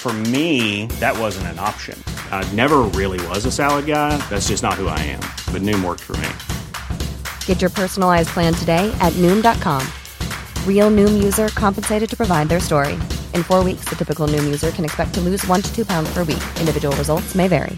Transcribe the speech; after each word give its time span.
For 0.00 0.14
me, 0.32 0.86
that 0.98 1.14
wasn't 1.18 1.48
an 1.48 1.58
option. 1.58 2.02
I 2.30 2.42
never 2.54 2.78
really 2.96 3.20
was 3.28 3.44
a 3.44 3.52
salad 3.52 3.84
guy. 3.84 4.16
That's 4.30 4.48
just 4.48 4.62
not 4.62 4.80
who 4.80 4.88
I 4.88 4.98
am. 5.00 5.20
But 5.52 5.60
Noom 5.60 5.84
worked 5.84 6.00
for 6.00 6.16
me. 6.16 6.30
Get 7.44 7.60
your 7.60 7.68
personalized 7.68 8.30
plan 8.30 8.54
today 8.54 8.90
at 9.02 9.12
Noom.com. 9.20 9.86
Real 10.66 10.90
Noom 10.90 11.22
user 11.22 11.48
compensated 11.48 12.08
to 12.08 12.16
provide 12.16 12.48
their 12.48 12.60
story. 12.60 12.94
In 13.34 13.42
four 13.44 13.62
weeks, 13.62 13.84
the 13.90 13.94
typical 13.94 14.26
Noom 14.26 14.44
user 14.44 14.70
can 14.70 14.86
expect 14.86 15.12
to 15.16 15.20
lose 15.20 15.46
one 15.46 15.60
to 15.60 15.70
two 15.74 15.84
pounds 15.84 16.08
per 16.14 16.24
week. 16.24 16.42
Individual 16.58 16.96
results 16.96 17.34
may 17.34 17.46
vary. 17.46 17.76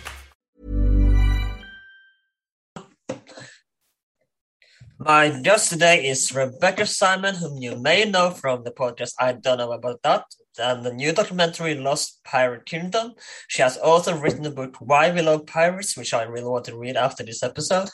My 5.00 5.30
guest 5.42 5.70
today 5.70 6.06
is 6.06 6.32
Rebecca 6.32 6.86
Simon, 6.86 7.34
whom 7.34 7.60
you 7.60 7.74
may 7.74 8.04
know 8.04 8.30
from 8.30 8.62
the 8.62 8.70
podcast 8.70 9.14
I 9.18 9.32
Don't 9.32 9.58
Know 9.58 9.72
About 9.72 10.00
That 10.04 10.22
and 10.58 10.84
the 10.84 10.92
new 10.92 11.12
documentary 11.12 11.74
Lost 11.74 12.22
Pirate 12.24 12.66
Kingdom. 12.66 13.14
She 13.48 13.62
has 13.62 13.76
also 13.76 14.16
written 14.16 14.42
the 14.42 14.50
book 14.50 14.76
Why 14.80 15.10
We 15.10 15.22
Love 15.22 15.46
Pirates, 15.46 15.96
which 15.96 16.14
I 16.14 16.22
really 16.24 16.48
want 16.48 16.64
to 16.66 16.76
read 16.76 16.96
after 16.96 17.22
this 17.22 17.42
episode. 17.42 17.88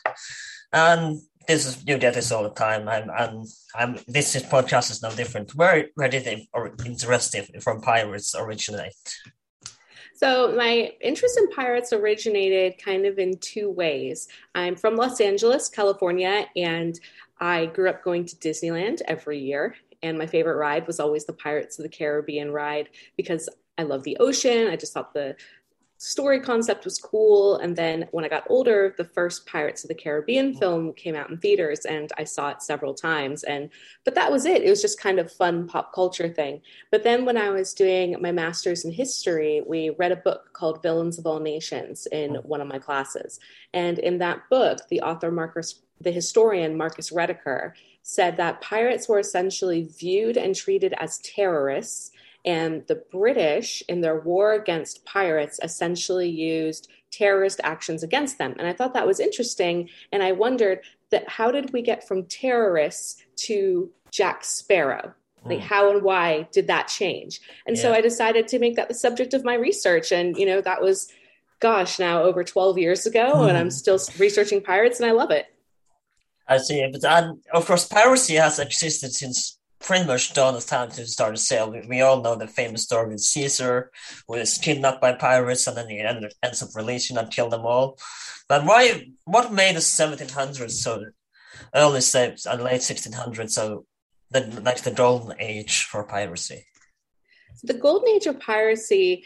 And 0.73 1.21
this 1.47 1.65
is 1.67 1.83
you 1.87 1.97
get 1.97 2.15
this 2.15 2.31
all 2.31 2.43
the 2.43 2.51
time, 2.51 2.89
and 2.89 3.11
and 3.11 3.47
I'm 3.75 3.99
this 4.07 4.37
is, 4.37 4.43
podcast 4.43 4.91
is 4.91 5.03
no 5.03 5.11
different. 5.11 5.55
Where 5.55 5.89
where 5.95 6.09
did 6.09 6.25
the 6.25 6.47
or 6.53 6.75
interest 6.85 7.35
from 7.63 7.81
pirates 7.81 8.35
originate? 8.39 8.93
So, 10.15 10.53
my 10.57 10.93
interest 11.01 11.39
in 11.39 11.49
pirates 11.51 11.93
originated 11.93 12.77
kind 12.79 13.07
of 13.07 13.19
in 13.19 13.39
two 13.39 13.71
ways. 13.71 14.29
I'm 14.53 14.75
from 14.75 14.97
Los 14.97 15.21
Angeles, 15.21 15.69
California, 15.69 16.47
and 16.57 16.99
I 17.41 17.67
grew 17.67 17.89
up 17.89 18.03
going 18.03 18.25
to 18.27 18.37
Disneyland 18.37 19.01
every 19.07 19.39
year. 19.39 19.77
And 20.03 20.19
my 20.19 20.27
favorite 20.27 20.57
ride 20.57 20.87
was 20.87 21.01
always 21.01 21.25
the 21.25 21.33
Pirates 21.33 21.79
of 21.79 21.83
the 21.83 21.89
Caribbean 21.89 22.53
ride 22.53 22.89
because 23.17 23.49
I 23.77 23.83
love 23.83 24.03
the 24.03 24.17
ocean. 24.19 24.69
I 24.69 24.77
just 24.77 24.93
thought 24.93 25.15
the 25.15 25.37
story 25.99 26.39
concept 26.39 26.85
was 26.85 26.99
cool. 26.99 27.57
And 27.57 27.75
then 27.75 28.09
when 28.13 28.25
I 28.25 28.29
got 28.29 28.45
older, 28.49 28.95
the 28.97 29.05
first 29.05 29.47
Pirates 29.47 29.83
of 29.83 29.89
the 29.89 29.95
Caribbean 29.95 30.51
mm-hmm. 30.51 30.59
film 30.59 30.93
came 30.95 31.17
out 31.17 31.29
in 31.29 31.39
theaters 31.39 31.85
and 31.85 32.11
I 32.17 32.25
saw 32.25 32.51
it 32.51 32.63
several 32.63 32.95
times. 32.95 33.43
And 33.43 33.71
but 34.05 34.15
that 34.15 34.31
was 34.31 34.47
it. 34.47 34.63
It 34.63 34.71
was 34.71 34.81
just 34.81 35.01
kind 35.01 35.19
of 35.19 35.31
fun 35.31 35.67
pop 35.67 35.93
culture 35.93 36.29
thing. 36.29 36.63
But 36.91 37.03
then 37.03 37.25
when 37.25 37.37
I 37.37 37.51
was 37.51 37.75
doing 37.75 38.17
my 38.21 38.31
master's 38.31 38.85
in 38.85 38.93
history, 38.93 39.63
we 39.67 39.91
read 39.91 40.13
a 40.13 40.17
book 40.17 40.53
called 40.53 40.83
Villains 40.83 41.19
of 41.19 41.27
All 41.27 41.41
Nations 41.41 42.07
in 42.13 42.35
mm-hmm. 42.35 42.49
one 42.49 42.61
of 42.61 42.69
my 42.69 42.79
classes. 42.79 43.41
And 43.75 43.99
in 43.99 44.19
that 44.19 44.49
book, 44.49 44.79
the 44.89 45.03
author 45.03 45.31
Marcus 45.31 45.83
the 46.01 46.13
historian 46.13 46.77
Marcus 46.77 47.11
Rediker 47.11 47.73
said 48.03 48.37
that 48.37 48.61
pirates 48.61 49.09
were 49.09 49.19
essentially 49.19 49.89
viewed 49.99 50.37
and 50.37 50.55
treated 50.55 50.95
as 50.99 51.19
terrorists 51.19 52.11
and 52.45 52.87
the 52.87 53.03
British, 53.11 53.83
in 53.89 54.01
their 54.01 54.19
war 54.19 54.55
against 54.55 55.05
pirates, 55.05 55.61
essentially 55.63 56.29
used 56.29 56.89
terrorist 57.11 57.61
actions 57.65 58.03
against 58.03 58.39
them. 58.39 58.55
And 58.59 58.67
I 58.67 58.73
thought 58.73 58.95
that 58.95 59.07
was 59.07 59.21
interesting. 59.21 59.91
And 60.13 60.23
I 60.23 60.33
wondered 60.33 60.81
that 61.11 61.29
how 61.29 61.51
did 61.51 61.73
we 61.73 61.83
get 61.83 62.07
from 62.07 62.25
terrorists 62.25 63.23
to 63.37 63.91
Jack 64.11 64.45
Sparrow? 64.45 65.15
Like, 65.45 65.61
hmm. 65.61 65.67
how 65.67 65.91
and 65.91 66.03
why 66.03 66.49
did 66.53 66.67
that 66.67 66.89
change? 66.89 67.41
And 67.67 67.77
yeah. 67.77 67.83
so 67.83 67.93
I 67.93 68.01
decided 68.01 68.49
to 68.49 68.59
make 68.59 68.77
that 68.77 68.89
the 68.89 68.95
subject 68.95 69.35
of 69.35 69.45
my 69.45 69.55
research. 69.55 70.11
And, 70.11 70.37
you 70.37 70.47
know, 70.47 70.61
that 70.61 70.83
was, 70.83 71.13
gosh, 71.61 71.99
now 71.99 72.23
over 72.23 72.45
12 72.45 72.79
years 72.79 73.07
ago. 73.07 73.33
Mm. 73.35 73.49
And 73.49 73.59
I'm 73.59 73.67
hmm. 73.67 73.71
still 73.71 74.01
researching 74.19 74.63
pirates 74.63 75.01
and 75.01 75.09
I 75.09 75.13
love 75.13 75.31
it. 75.31 75.47
I 76.49 76.59
see. 76.59 76.89
But 76.91 77.05
and 77.05 77.39
of 77.53 77.67
course, 77.67 77.87
piracy 77.87 78.35
has 78.35 78.59
existed 78.59 79.13
since 79.13 79.59
pretty 79.81 80.07
much 80.07 80.35
done 80.35 80.57
as 80.57 80.65
time 80.65 80.91
to 80.91 81.07
start 81.07 81.35
a 81.35 81.37
sale. 81.37 81.71
We, 81.71 81.87
we, 81.89 82.01
all 82.01 82.21
know 82.21 82.35
the 82.35 82.49
famous 82.49 82.83
story 82.83 83.11
with 83.11 83.21
Caesar, 83.21 83.91
who 84.27 84.35
is 84.35 84.59
kidnapped 84.59 85.01
by 85.01 85.13
pirates 85.13 85.67
and 85.67 85.77
then 85.77 85.89
he 85.89 86.01
end, 86.01 86.33
ends 86.43 86.63
up 86.63 86.71
releasing 86.75 87.17
and 87.17 87.31
kill 87.31 87.49
them 87.49 87.65
all. 87.65 87.99
But 88.49 88.65
why? 88.65 89.11
What 89.25 89.53
made 89.53 89.77
the 89.77 89.81
1700s 89.81 90.71
so 90.71 91.05
early 91.75 92.01
and 92.01 92.63
late 92.63 92.81
1600s 92.81 93.51
so 93.51 93.85
the 94.31 94.61
like 94.65 94.83
the 94.83 94.91
golden 94.91 95.35
age 95.39 95.85
for 95.85 96.03
piracy? 96.05 96.65
The 97.65 97.75
golden 97.75 98.09
age 98.15 98.27
of 98.27 98.39
piracy 98.39 99.25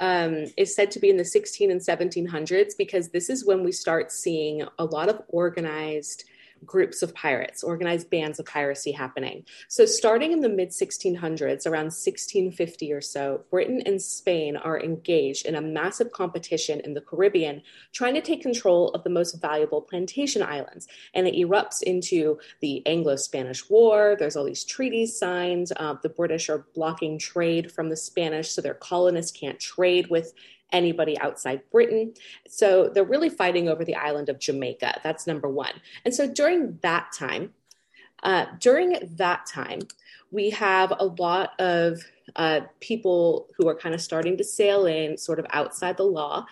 um, 0.00 0.46
is 0.56 0.74
said 0.74 0.90
to 0.92 0.98
be 0.98 1.08
in 1.08 1.16
the 1.16 1.24
16 1.24 1.70
and 1.70 1.80
1700s 1.80 2.72
because 2.76 3.08
this 3.08 3.30
is 3.30 3.46
when 3.46 3.64
we 3.64 3.72
start 3.72 4.12
seeing 4.12 4.62
a 4.78 4.84
lot 4.84 5.08
of 5.08 5.22
organized 5.28 6.24
groups 6.64 7.02
of 7.02 7.14
pirates, 7.14 7.62
organized 7.62 8.10
bands 8.10 8.38
of 8.38 8.46
piracy 8.46 8.92
happening. 8.92 9.44
So, 9.68 9.86
starting 9.86 10.32
in 10.32 10.40
the 10.40 10.48
mid 10.48 10.70
1600s, 10.70 11.66
around 11.66 11.86
1650 11.86 12.92
or 12.92 13.00
so, 13.00 13.44
Britain 13.50 13.82
and 13.86 14.00
Spain 14.00 14.56
are 14.56 14.80
engaged 14.80 15.46
in 15.46 15.54
a 15.54 15.60
massive 15.60 16.12
competition 16.12 16.80
in 16.80 16.94
the 16.94 17.00
Caribbean, 17.00 17.62
trying 17.92 18.14
to 18.14 18.20
take 18.20 18.42
control 18.42 18.90
of 18.90 19.04
the 19.04 19.10
most 19.10 19.40
valuable 19.40 19.82
plantation 19.82 20.42
islands. 20.42 20.88
And 21.14 21.26
it 21.26 21.34
erupts 21.34 21.82
into 21.82 22.38
the 22.60 22.86
Anglo 22.86 23.16
Spanish 23.16 23.68
War. 23.68 24.16
There's 24.18 24.36
all 24.36 24.44
these 24.44 24.64
treaties 24.64 25.18
signed. 25.18 25.72
Uh, 25.76 25.96
the 26.02 26.08
British 26.08 26.48
are 26.48 26.66
blocking 26.74 27.18
trade 27.18 27.72
from 27.72 27.88
the 27.88 27.96
Spanish, 27.96 28.50
so 28.50 28.60
their 28.60 28.74
colonists 28.74 29.36
can't 29.38 29.58
trade 29.58 30.08
with 30.08 30.32
anybody 30.72 31.18
outside 31.18 31.62
Britain. 31.70 32.14
So 32.48 32.88
they're 32.88 33.04
really 33.04 33.28
fighting 33.28 33.68
over 33.68 33.84
the 33.84 33.96
island 33.96 34.28
of 34.28 34.38
Jamaica. 34.38 35.00
That's 35.02 35.26
number 35.26 35.48
one. 35.48 35.72
And 36.04 36.14
so 36.14 36.30
during 36.32 36.78
that 36.82 37.12
time, 37.12 37.54
uh, 38.22 38.46
during 38.58 38.98
that 39.16 39.46
time, 39.46 39.80
we 40.30 40.50
have 40.50 40.92
a 40.98 41.06
lot 41.06 41.58
of 41.58 42.00
uh, 42.36 42.60
people 42.80 43.48
who 43.56 43.68
are 43.68 43.74
kind 43.74 43.94
of 43.94 44.00
starting 44.00 44.36
to 44.36 44.44
sail 44.44 44.86
in 44.86 45.16
sort 45.16 45.38
of 45.38 45.46
outside 45.50 45.96
the 45.96 46.04
law 46.04 46.46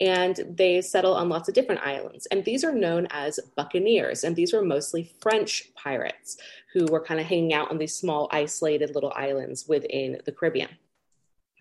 and 0.00 0.40
they 0.56 0.80
settle 0.80 1.14
on 1.14 1.28
lots 1.28 1.48
of 1.48 1.54
different 1.54 1.80
islands. 1.86 2.26
And 2.26 2.44
these 2.44 2.64
are 2.64 2.74
known 2.74 3.06
as 3.10 3.38
buccaneers. 3.56 4.24
And 4.24 4.34
these 4.34 4.52
were 4.52 4.64
mostly 4.64 5.14
French 5.20 5.72
pirates 5.76 6.38
who 6.72 6.86
were 6.86 7.00
kind 7.00 7.20
of 7.20 7.26
hanging 7.26 7.52
out 7.52 7.70
on 7.70 7.78
these 7.78 7.94
small, 7.94 8.28
isolated 8.32 8.94
little 8.96 9.12
islands 9.14 9.68
within 9.68 10.20
the 10.24 10.32
Caribbean. 10.32 10.70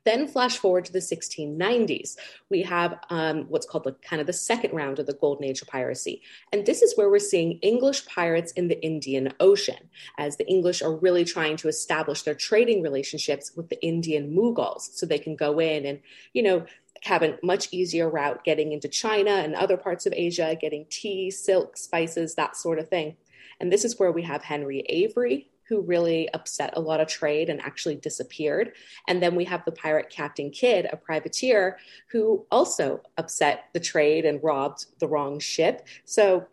Then 0.03 0.28
flash 0.28 0.57
forward 0.57 0.85
to 0.85 0.94
the 0.94 1.00
1690s, 1.00 2.17
we 2.50 2.63
have 2.63 3.00
um, 3.09 3.45
what's 3.50 3.67
called 3.67 3.84
the 3.84 3.94
kind 3.94 4.19
of 4.19 4.28
the 4.28 4.34
second 4.34 4.73
round 4.73 5.00
of 5.00 5.06
the 5.06 5.13
golden 5.13 5.45
age 5.45 5.62
of 5.62 5.67
piracy. 5.67 6.22
And 6.51 6.66
this 6.66 6.81
is 6.81 6.97
where 6.97 7.09
we're 7.09 7.19
seeing 7.19 7.59
English 7.59 8.06
pirates 8.07 8.51
in 8.53 8.67
the 8.67 8.81
Indian 8.84 9.34
Ocean, 9.39 9.89
as 10.17 10.38
the 10.38 10.47
English 10.47 10.81
are 10.81 10.95
really 10.95 11.25
trying 11.25 11.57
to 11.57 11.67
establish 11.67 12.23
their 12.23 12.34
trading 12.34 12.81
relationships 12.81 13.51
with 13.56 13.69
the 13.69 13.81
Indian 13.84 14.35
Mughals 14.35 14.94
so 14.94 15.06
they 15.06 15.19
can 15.19 15.35
go 15.35 15.59
in 15.59 15.85
and, 15.85 16.00
you 16.33 16.41
know, 16.44 16.66
have 17.03 17.23
a 17.23 17.38
much 17.41 17.68
easier 17.72 18.09
route 18.09 18.44
getting 18.44 18.72
into 18.72 18.88
China 18.88 19.31
and 19.31 19.56
other 19.56 19.78
parts 19.78 20.06
of 20.06 20.13
Asia, 20.13 20.56
getting 20.59 20.85
tea, 20.89 21.31
silk, 21.31 21.78
spices, 21.78 22.35
that 22.35 22.56
sort 22.56 22.79
of 22.79 22.89
thing. 22.89 23.18
And 23.59 23.72
this 23.72 23.85
is 23.85 24.00
where 24.00 24.12
we 24.12 24.23
have 24.23 24.44
Henry 24.44 24.79
Avery, 24.88 25.50
who 25.72 25.80
really 25.80 26.28
upset 26.34 26.74
a 26.76 26.82
lot 26.82 27.00
of 27.00 27.08
trade 27.08 27.50
and 27.50 27.62
actually 27.62 27.96
disappeared. 27.96 28.74
And 29.08 29.24
then 29.24 29.36
we 29.36 29.46
have 29.46 29.64
the 29.64 29.72
pirate 29.72 30.09
Captain 30.09 30.52
Kidd, 30.52 30.86
a 30.92 30.98
privateer, 30.98 31.78
who 32.09 32.46
also 32.52 33.00
upset 33.18 33.70
the 33.72 33.80
trade 33.80 34.26
and 34.26 34.44
robbed 34.44 34.88
the 35.00 35.07
wrong 35.07 35.40
ship. 35.40 35.88
So 36.04 36.45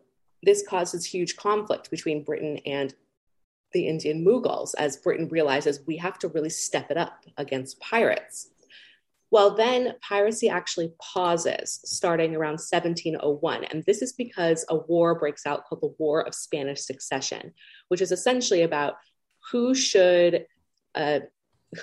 this 0.45 0.65
causes 0.65 1.05
huge 1.05 1.35
conflict 1.35 1.91
between 1.91 2.23
Britain 2.23 2.61
and 2.65 2.95
the 3.73 3.89
Indian 3.89 4.25
Mughals 4.25 4.77
as 4.79 4.97
Britain 4.97 5.27
realizes 5.27 5.81
we 5.85 5.97
have 5.97 6.21
to 6.21 6.29
really 6.29 6.51
step 6.51 6.89
it 6.93 6.97
up 6.97 7.25
against 7.39 7.81
pirates. 7.81 8.51
Well, 9.31 9.55
then 9.55 9.95
piracy 10.01 10.49
actually 10.49 10.93
pauses 10.99 11.81
starting 11.85 12.35
around 12.35 12.53
1701. 12.53 13.65
And 13.65 13.85
this 13.85 14.01
is 14.01 14.13
because 14.13 14.65
a 14.71 14.77
war 14.77 15.19
breaks 15.19 15.45
out 15.45 15.67
called 15.67 15.83
the 15.83 15.95
War 15.99 16.27
of 16.27 16.35
Spanish 16.35 16.81
Succession, 16.81 17.53
which 17.89 18.01
is 18.01 18.11
essentially 18.11 18.63
about 18.63 18.95
who 19.51 19.75
should 19.75 20.47
uh, 20.95 21.21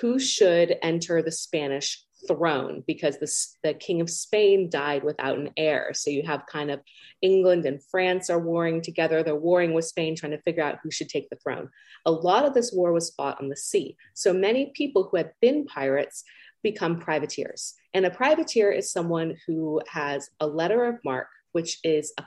who 0.00 0.18
should 0.18 0.76
enter 0.82 1.22
the 1.22 1.32
Spanish 1.32 2.04
throne 2.26 2.82
because 2.86 3.18
the, 3.18 3.32
the 3.62 3.74
king 3.74 4.00
of 4.00 4.10
Spain 4.10 4.68
died 4.68 5.04
without 5.04 5.38
an 5.38 5.50
heir. 5.56 5.92
So 5.94 6.10
you 6.10 6.24
have 6.26 6.46
kind 6.50 6.70
of 6.70 6.80
England 7.22 7.66
and 7.66 7.82
France 7.82 8.30
are 8.30 8.38
warring 8.38 8.82
together. 8.82 9.22
They're 9.22 9.36
warring 9.36 9.74
with 9.74 9.84
Spain, 9.84 10.16
trying 10.16 10.32
to 10.32 10.42
figure 10.42 10.64
out 10.64 10.78
who 10.82 10.90
should 10.90 11.08
take 11.08 11.28
the 11.30 11.36
throne. 11.36 11.70
A 12.04 12.10
lot 12.10 12.44
of 12.44 12.54
this 12.54 12.72
war 12.72 12.92
was 12.92 13.10
fought 13.10 13.40
on 13.40 13.48
the 13.48 13.56
sea. 13.56 13.96
So 14.14 14.32
many 14.32 14.72
people 14.74 15.08
who 15.08 15.16
had 15.16 15.32
been 15.40 15.66
pirates 15.66 16.24
become 16.62 16.98
privateers. 16.98 17.74
And 17.94 18.04
a 18.06 18.10
privateer 18.10 18.72
is 18.72 18.90
someone 18.90 19.36
who 19.46 19.80
has 19.88 20.28
a 20.40 20.46
letter 20.46 20.84
of 20.84 20.98
marque, 21.04 21.28
which 21.52 21.78
is 21.84 22.12
a, 22.18 22.24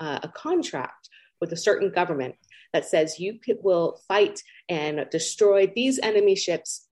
uh, 0.00 0.20
a 0.22 0.28
contract 0.28 1.08
with 1.40 1.52
a 1.52 1.56
certain 1.56 1.90
government 1.90 2.36
that 2.72 2.86
says 2.86 3.20
you 3.20 3.38
will 3.62 4.00
fight 4.08 4.42
and 4.68 5.06
destroy 5.10 5.66
these 5.66 5.98
enemy 5.98 6.34
ships 6.34 6.88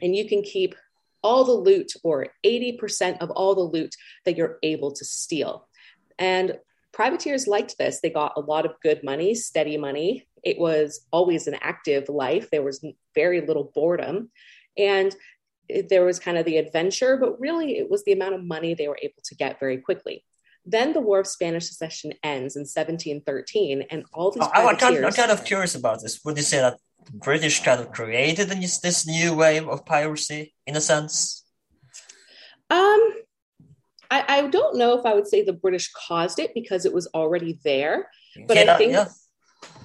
and 0.00 0.14
you 0.14 0.28
can 0.28 0.42
keep 0.42 0.74
all 1.22 1.44
the 1.44 1.52
loot 1.52 1.92
or 2.04 2.28
80% 2.44 3.18
of 3.20 3.30
all 3.30 3.54
the 3.54 3.60
loot 3.60 3.94
that 4.24 4.36
you're 4.36 4.58
able 4.62 4.92
to 4.92 5.04
steal. 5.04 5.68
And 6.18 6.58
privateers 6.92 7.46
liked 7.46 7.76
this. 7.78 8.00
They 8.00 8.10
got 8.10 8.34
a 8.36 8.40
lot 8.40 8.66
of 8.66 8.80
good 8.82 9.02
money, 9.02 9.34
steady 9.34 9.76
money. 9.76 10.28
It 10.44 10.58
was 10.58 11.06
always 11.10 11.46
an 11.46 11.56
active 11.60 12.08
life. 12.08 12.50
There 12.50 12.62
was 12.62 12.84
very 13.14 13.40
little 13.40 13.72
boredom. 13.74 14.30
And 14.76 15.14
there 15.90 16.04
was 16.04 16.18
kind 16.18 16.38
of 16.38 16.46
the 16.46 16.56
adventure, 16.56 17.16
but 17.16 17.40
really 17.40 17.78
it 17.78 17.90
was 17.90 18.04
the 18.04 18.12
amount 18.12 18.34
of 18.34 18.44
money 18.44 18.74
they 18.74 18.88
were 18.88 18.98
able 19.02 19.20
to 19.24 19.34
get 19.34 19.60
very 19.60 19.78
quickly. 19.78 20.24
Then 20.70 20.92
the 20.92 21.00
War 21.00 21.20
of 21.20 21.26
Spanish 21.26 21.66
Succession 21.66 22.12
ends 22.22 22.54
in 22.54 22.60
1713, 22.60 23.86
and 23.90 24.04
all 24.12 24.30
these. 24.30 24.42
Oh, 24.42 24.50
I'm, 24.52 24.76
kind, 24.76 25.02
I'm 25.02 25.12
kind 25.12 25.30
of 25.30 25.42
curious 25.44 25.74
about 25.74 26.02
this. 26.02 26.22
Would 26.24 26.36
you 26.36 26.42
say 26.42 26.58
that 26.58 26.78
British 27.14 27.62
kind 27.62 27.80
of 27.80 27.90
created 27.90 28.50
this, 28.50 28.78
this 28.78 29.06
new 29.06 29.34
wave 29.34 29.66
of 29.66 29.86
piracy 29.86 30.54
in 30.66 30.76
a 30.76 30.80
sense? 30.82 31.46
Um, 32.68 33.14
I, 34.10 34.24
I 34.28 34.48
don't 34.48 34.76
know 34.76 34.98
if 34.98 35.06
I 35.06 35.14
would 35.14 35.26
say 35.26 35.42
the 35.42 35.54
British 35.54 35.90
caused 35.92 36.38
it 36.38 36.52
because 36.54 36.84
it 36.84 36.92
was 36.92 37.06
already 37.14 37.58
there, 37.64 38.10
but 38.46 38.58
yeah, 38.58 38.74
I 38.74 38.76
think 38.76 38.92
yeah. 38.92 39.08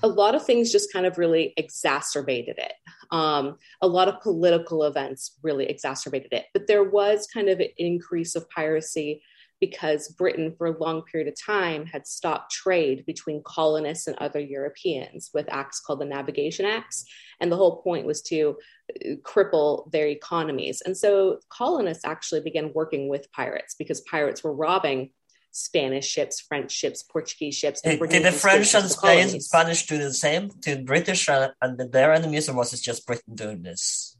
a 0.04 0.08
lot 0.10 0.36
of 0.36 0.46
things 0.46 0.70
just 0.70 0.92
kind 0.92 1.06
of 1.06 1.18
really 1.18 1.54
exacerbated 1.56 2.58
it. 2.58 2.74
Um, 3.10 3.58
a 3.82 3.88
lot 3.88 4.10
of 4.10 4.20
political 4.20 4.84
events 4.84 5.38
really 5.44 5.66
exacerbated 5.66 6.34
it, 6.34 6.48
but 6.54 6.68
there 6.68 6.84
was 6.84 7.26
kind 7.34 7.48
of 7.48 7.62
an 7.62 7.70
increase 7.78 8.36
of 8.36 8.50
piracy 8.50 9.22
because 9.63 10.10
Britain, 10.10 10.54
for 10.57 10.68
a 10.68 10.77
long 10.77 11.04
period 11.04 11.30
of 11.30 11.39
time, 11.39 11.86
had 11.86 12.06
stopped 12.06 12.51
trade 12.51 13.06
between 13.06 13.42
colonists 13.45 14.07
and 14.07 14.18
other 14.18 14.42
Europeans 14.42 15.30
with 15.33 15.45
acts 15.50 15.80
called 15.80 16.01
the 16.01 16.06
Navigation 16.06 16.65
Acts. 16.65 17.06
And 17.39 17.50
the 17.50 17.56
whole 17.56 17.81
point 17.81 18.06
was 18.06 18.21
to 18.24 18.57
uh, 18.94 19.15
cripple 19.21 19.89
their 19.89 20.07
economies. 20.07 20.81
And 20.81 20.98
so 20.98 21.39
colonists 21.48 22.04
actually 22.04 22.42
began 22.42 22.74
working 22.75 23.07
with 23.07 23.31
pirates 23.31 23.74
because 23.75 24.01
pirates 24.01 24.44
were 24.44 24.54
robbing 24.54 25.12
Spanish 25.51 26.07
ships, 26.07 26.42
French 26.42 26.69
ships, 26.69 27.01
Portuguese 27.01 27.56
ships. 27.56 27.80
Did, 27.80 28.01
did 28.10 28.25
the 28.25 28.33
French 28.33 28.75
and 28.75 28.92
Spain, 28.92 29.39
Spanish 29.39 29.86
do 29.86 29.98
the 29.98 30.13
same 30.13 30.51
to 30.63 30.83
British 30.83 31.30
and, 31.30 31.54
and 31.62 31.80
their 31.89 32.12
enemies, 32.12 32.50
or 32.50 32.56
was 32.56 32.74
it 32.74 32.81
just 32.81 33.07
Britain 33.07 33.36
doing 33.36 33.62
this? 33.62 34.18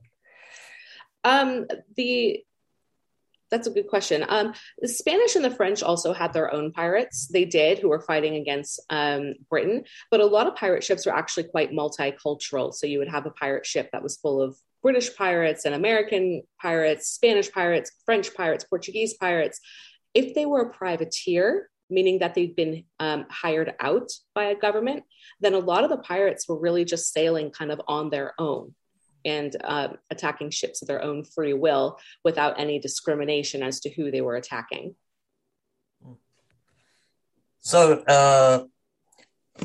Um, 1.26 1.68
the 1.98 2.46
that's 3.54 3.68
a 3.68 3.72
good 3.72 3.88
question. 3.88 4.26
Um, 4.28 4.54
the 4.80 4.88
Spanish 4.88 5.36
and 5.36 5.46
the 5.46 5.52
French 5.52 5.84
also 5.84 6.12
had 6.12 6.34
their 6.34 6.52
own 6.52 6.72
pirates. 6.72 7.28
They 7.28 7.46
did, 7.46 7.78
who 7.78 7.90
were 7.90 8.02
fighting 8.02 8.36
against 8.36 8.80
um, 8.90 9.36
Britain. 9.48 9.84
But 10.10 10.22
a 10.22 10.26
lot 10.26 10.48
of 10.48 10.56
pirate 10.56 10.84
ships 10.84 11.06
were 11.06 11.16
actually 11.16 11.44
quite 11.44 11.72
multicultural. 11.72 12.74
So 12.74 12.88
you 12.88 12.98
would 12.98 13.10
have 13.10 13.28
a 13.28 13.32
pirate 13.32 13.68
ship 13.68 13.90
that 13.92 14.02
was 14.02 14.18
full 14.18 14.42
of 14.42 14.58
British 14.82 15.16
pirates 15.16 15.66
and 15.66 15.76
American 15.76 16.42
pirates, 16.60 17.10
Spanish 17.10 17.52
pirates, 17.52 17.92
French 18.08 18.34
pirates, 18.34 18.64
Portuguese 18.64 19.14
pirates. 19.14 19.60
If 20.16 20.34
they 20.34 20.48
were 20.48 20.62
a 20.62 20.74
privateer, 20.74 21.70
meaning 21.92 22.20
that 22.20 22.34
they'd 22.34 22.56
been 22.56 22.86
um, 23.00 23.28
hired 23.30 23.76
out 23.80 24.10
by 24.34 24.46
a 24.46 24.56
government, 24.56 25.04
then 25.42 25.54
a 25.54 25.60
lot 25.60 25.84
of 25.84 25.92
the 25.92 25.98
pirates 25.98 26.50
were 26.50 26.60
really 26.60 26.86
just 26.86 27.14
sailing 27.14 27.52
kind 27.52 27.72
of 27.72 27.80
on 27.88 28.10
their 28.10 28.34
own 28.40 28.74
and 29.26 29.56
uh, 29.64 29.90
attacking 30.10 30.50
ships 30.50 30.82
of 30.82 30.88
their 30.88 31.04
own 31.04 31.24
free 31.24 31.54
will 31.54 32.00
without 32.24 32.60
any 32.60 32.80
discrimination 32.80 33.64
as 33.64 33.80
to 33.82 33.90
who 33.90 34.12
they 34.12 34.22
were 34.22 34.36
attacking. 34.36 34.96
So, 37.60 38.04
uh, 38.08 38.66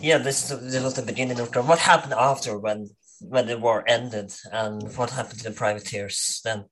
yeah, 0.01 0.19
this, 0.19 0.51
is, 0.51 0.73
this 0.73 0.83
was 0.83 0.95
the 0.95 1.03
beginning 1.03 1.41
of 1.41 1.55
what 1.67 1.79
happened 1.79 2.15
after 2.15 2.59
when 2.59 2.91
when 3.21 3.47
the 3.47 3.59
war 3.59 3.85
ended, 3.87 4.33
and 4.53 4.83
what 4.97 5.11
happened 5.11 5.39
to 5.41 5.49
the 5.49 5.55
privateers 5.55 6.41
then? 6.45 6.65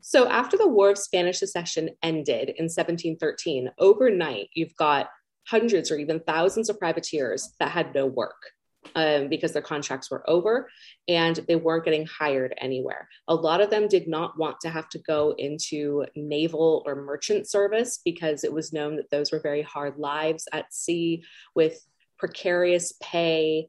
So, 0.00 0.28
after 0.28 0.56
the 0.56 0.68
War 0.68 0.90
of 0.90 0.98
Spanish 0.98 1.38
Succession 1.38 1.90
ended 2.02 2.48
in 2.48 2.64
1713, 2.64 3.70
overnight 3.78 4.48
you've 4.54 4.76
got 4.76 5.08
hundreds 5.46 5.90
or 5.90 5.96
even 5.96 6.20
thousands 6.20 6.68
of 6.68 6.78
privateers 6.78 7.54
that 7.58 7.70
had 7.70 7.94
no 7.94 8.06
work 8.06 8.52
um, 8.94 9.28
because 9.28 9.52
their 9.52 9.62
contracts 9.62 10.10
were 10.10 10.28
over 10.28 10.70
and 11.08 11.36
they 11.48 11.56
weren't 11.56 11.84
getting 11.84 12.06
hired 12.06 12.54
anywhere. 12.58 13.08
A 13.28 13.34
lot 13.34 13.60
of 13.60 13.70
them 13.70 13.88
did 13.88 14.08
not 14.08 14.38
want 14.38 14.60
to 14.60 14.70
have 14.70 14.88
to 14.90 14.98
go 14.98 15.34
into 15.38 16.04
naval 16.14 16.82
or 16.86 16.94
merchant 16.94 17.48
service 17.48 18.00
because 18.04 18.44
it 18.44 18.52
was 18.52 18.72
known 18.72 18.96
that 18.96 19.10
those 19.10 19.32
were 19.32 19.40
very 19.40 19.62
hard 19.62 19.98
lives 19.98 20.46
at 20.52 20.72
sea 20.72 21.24
with 21.54 21.78
precarious 22.18 22.94
pay 23.02 23.68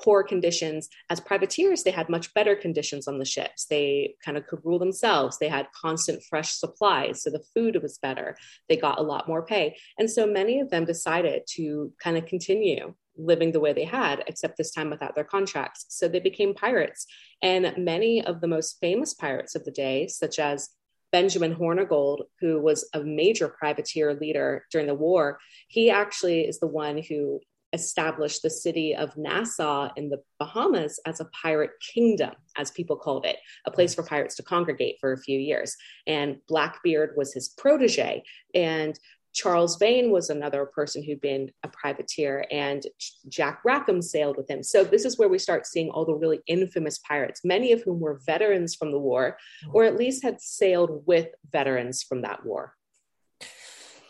poor 0.00 0.22
conditions. 0.22 0.88
As 1.10 1.20
privateers, 1.20 1.82
they 1.82 1.90
had 1.90 2.08
much 2.08 2.32
better 2.34 2.56
conditions 2.56 3.06
on 3.06 3.18
the 3.18 3.24
ships. 3.24 3.66
They 3.66 4.14
kind 4.24 4.36
of 4.36 4.46
could 4.46 4.60
rule 4.64 4.78
themselves. 4.78 5.38
They 5.38 5.48
had 5.48 5.68
constant 5.72 6.22
fresh 6.28 6.52
supplies, 6.52 7.22
so 7.22 7.30
the 7.30 7.44
food 7.54 7.78
was 7.82 7.98
better. 7.98 8.36
They 8.68 8.76
got 8.76 8.98
a 8.98 9.02
lot 9.02 9.28
more 9.28 9.44
pay. 9.44 9.76
And 9.98 10.10
so 10.10 10.26
many 10.26 10.60
of 10.60 10.70
them 10.70 10.84
decided 10.84 11.42
to 11.56 11.92
kind 12.02 12.16
of 12.16 12.26
continue 12.26 12.94
living 13.20 13.52
the 13.52 13.60
way 13.60 13.72
they 13.72 13.84
had, 13.84 14.24
except 14.26 14.56
this 14.56 14.72
time 14.72 14.90
without 14.90 15.14
their 15.14 15.24
contracts. 15.24 15.86
So 15.88 16.08
they 16.08 16.20
became 16.20 16.54
pirates. 16.54 17.06
And 17.42 17.74
many 17.78 18.24
of 18.24 18.40
the 18.40 18.48
most 18.48 18.78
famous 18.80 19.14
pirates 19.14 19.54
of 19.54 19.64
the 19.64 19.70
day, 19.70 20.06
such 20.06 20.38
as 20.38 20.70
Benjamin 21.12 21.54
Hornigold, 21.54 22.22
who 22.40 22.60
was 22.60 22.88
a 22.94 23.00
major 23.00 23.48
privateer 23.48 24.14
leader 24.14 24.64
during 24.70 24.86
the 24.86 24.94
war, 24.94 25.38
he 25.68 25.90
actually 25.90 26.42
is 26.42 26.60
the 26.60 26.66
one 26.66 26.98
who 26.98 27.40
established 27.72 28.42
the 28.42 28.50
city 28.50 28.96
of 28.96 29.16
Nassau 29.16 29.90
in 29.96 30.08
the 30.08 30.20
Bahamas 30.38 30.98
as 31.06 31.20
a 31.20 31.26
pirate 31.26 31.70
kingdom, 31.80 32.32
as 32.56 32.70
people 32.70 32.96
called 32.96 33.24
it, 33.24 33.36
a 33.64 33.70
place 33.70 33.94
for 33.94 34.02
pirates 34.02 34.34
to 34.36 34.42
congregate 34.42 34.96
for 35.00 35.12
a 35.12 35.18
few 35.18 35.38
years. 35.38 35.76
And 36.06 36.38
Blackbeard 36.48 37.14
was 37.16 37.32
his 37.32 37.48
protege. 37.48 38.24
And 38.54 38.98
Charles 39.32 39.76
Vane 39.76 40.10
was 40.10 40.30
another 40.30 40.66
person 40.66 41.02
who'd 41.02 41.20
been 41.20 41.52
a 41.62 41.68
privateer, 41.68 42.44
and 42.50 42.82
Jack 43.28 43.60
Rackham 43.64 44.02
sailed 44.02 44.36
with 44.36 44.50
him. 44.50 44.62
So, 44.62 44.84
this 44.84 45.04
is 45.04 45.18
where 45.18 45.28
we 45.28 45.38
start 45.38 45.66
seeing 45.66 45.90
all 45.90 46.04
the 46.04 46.14
really 46.14 46.40
infamous 46.46 46.98
pirates, 46.98 47.42
many 47.44 47.72
of 47.72 47.82
whom 47.82 48.00
were 48.00 48.20
veterans 48.26 48.74
from 48.74 48.90
the 48.90 48.98
war, 48.98 49.36
or 49.72 49.84
at 49.84 49.96
least 49.96 50.22
had 50.22 50.40
sailed 50.40 51.04
with 51.06 51.28
veterans 51.50 52.02
from 52.02 52.22
that 52.22 52.44
war. 52.44 52.74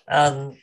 Um, 0.09 0.57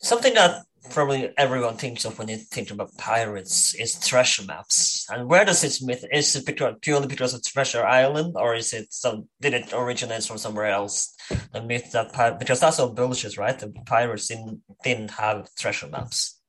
something 0.00 0.34
that 0.34 0.64
probably 0.90 1.32
everyone 1.36 1.76
thinks 1.76 2.04
of 2.04 2.18
when 2.18 2.28
you 2.28 2.36
think 2.36 2.70
about 2.70 2.96
pirates 2.96 3.74
is 3.74 3.98
treasure 4.06 4.44
maps. 4.44 5.06
And 5.10 5.28
where 5.28 5.44
does 5.44 5.62
this 5.62 5.82
myth 5.82 6.04
is 6.12 6.34
it 6.36 6.46
because, 6.46 6.74
purely 6.80 7.06
because 7.06 7.34
of 7.34 7.42
Treasure 7.42 7.84
Island, 7.84 8.34
or 8.36 8.54
is 8.54 8.72
it 8.72 8.92
some 8.92 9.28
did 9.40 9.54
it 9.54 9.72
originate 9.72 10.24
from 10.24 10.38
somewhere 10.38 10.66
else? 10.66 11.14
The 11.52 11.62
myth 11.62 11.92
that 11.92 12.38
because 12.38 12.60
that's 12.60 12.78
all 12.78 12.90
bullshit, 12.90 13.38
right? 13.38 13.58
The 13.58 13.72
pirates 13.86 14.28
didn't 14.28 14.62
didn't 14.82 15.10
have 15.12 15.48
treasure 15.56 15.88
maps. 15.88 16.40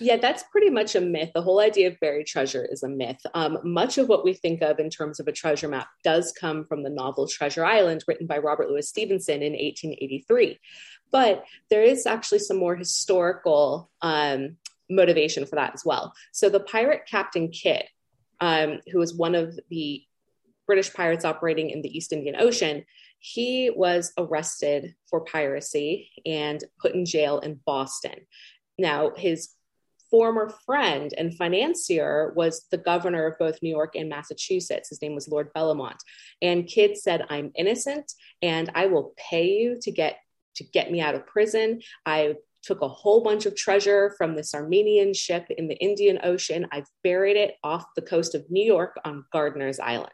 Yeah, 0.00 0.16
that's 0.16 0.42
pretty 0.44 0.70
much 0.70 0.94
a 0.94 1.00
myth. 1.00 1.30
The 1.34 1.42
whole 1.42 1.60
idea 1.60 1.88
of 1.88 2.00
buried 2.00 2.26
treasure 2.26 2.64
is 2.64 2.82
a 2.82 2.88
myth. 2.88 3.20
Um, 3.34 3.58
much 3.64 3.98
of 3.98 4.08
what 4.08 4.24
we 4.24 4.34
think 4.34 4.62
of 4.62 4.78
in 4.78 4.90
terms 4.90 5.20
of 5.20 5.28
a 5.28 5.32
treasure 5.32 5.68
map 5.68 5.88
does 6.02 6.32
come 6.32 6.64
from 6.64 6.82
the 6.82 6.90
novel 6.90 7.26
Treasure 7.28 7.64
Island, 7.64 8.04
written 8.06 8.26
by 8.26 8.38
Robert 8.38 8.68
Louis 8.68 8.88
Stevenson 8.88 9.42
in 9.42 9.52
1883. 9.52 10.58
But 11.10 11.44
there 11.70 11.82
is 11.82 12.06
actually 12.06 12.40
some 12.40 12.56
more 12.56 12.76
historical 12.76 13.90
um, 14.02 14.56
motivation 14.90 15.46
for 15.46 15.56
that 15.56 15.74
as 15.74 15.84
well. 15.84 16.12
So 16.32 16.48
the 16.48 16.60
pirate 16.60 17.02
Captain 17.08 17.50
Kidd, 17.50 17.84
um, 18.40 18.80
who 18.92 18.98
was 18.98 19.14
one 19.14 19.34
of 19.34 19.58
the 19.70 20.02
British 20.66 20.92
pirates 20.92 21.24
operating 21.24 21.70
in 21.70 21.82
the 21.82 21.96
East 21.96 22.12
Indian 22.12 22.36
Ocean, 22.38 22.84
he 23.18 23.70
was 23.74 24.12
arrested 24.18 24.94
for 25.08 25.24
piracy 25.24 26.10
and 26.24 26.62
put 26.80 26.94
in 26.94 27.04
jail 27.04 27.38
in 27.38 27.60
Boston. 27.64 28.26
Now, 28.78 29.12
his 29.16 29.50
former 30.16 30.48
friend 30.64 31.12
and 31.18 31.36
financier 31.36 32.32
was 32.34 32.64
the 32.70 32.78
governor 32.78 33.26
of 33.26 33.38
both 33.38 33.58
New 33.60 33.68
York 33.68 33.96
and 33.96 34.08
Massachusetts. 34.08 34.88
His 34.88 35.02
name 35.02 35.14
was 35.14 35.28
Lord 35.28 35.52
Bellomont. 35.52 35.98
And 36.40 36.66
Kidd 36.66 36.96
said, 36.96 37.26
I'm 37.28 37.52
innocent 37.54 38.10
and 38.40 38.70
I 38.74 38.86
will 38.86 39.12
pay 39.18 39.46
you 39.58 39.78
to 39.82 39.90
get 39.90 40.16
to 40.54 40.64
get 40.64 40.90
me 40.90 41.02
out 41.02 41.14
of 41.14 41.26
prison. 41.26 41.82
I 42.06 42.36
took 42.62 42.80
a 42.80 42.88
whole 42.88 43.22
bunch 43.22 43.44
of 43.44 43.54
treasure 43.54 44.14
from 44.16 44.34
this 44.34 44.54
Armenian 44.54 45.12
ship 45.12 45.44
in 45.50 45.68
the 45.68 45.76
Indian 45.76 46.18
Ocean. 46.24 46.66
I've 46.72 46.88
buried 47.04 47.36
it 47.36 47.56
off 47.62 47.84
the 47.94 48.00
coast 48.00 48.34
of 48.34 48.50
New 48.50 48.64
York 48.64 48.96
on 49.04 49.26
Gardiner's 49.34 49.78
Island. 49.78 50.12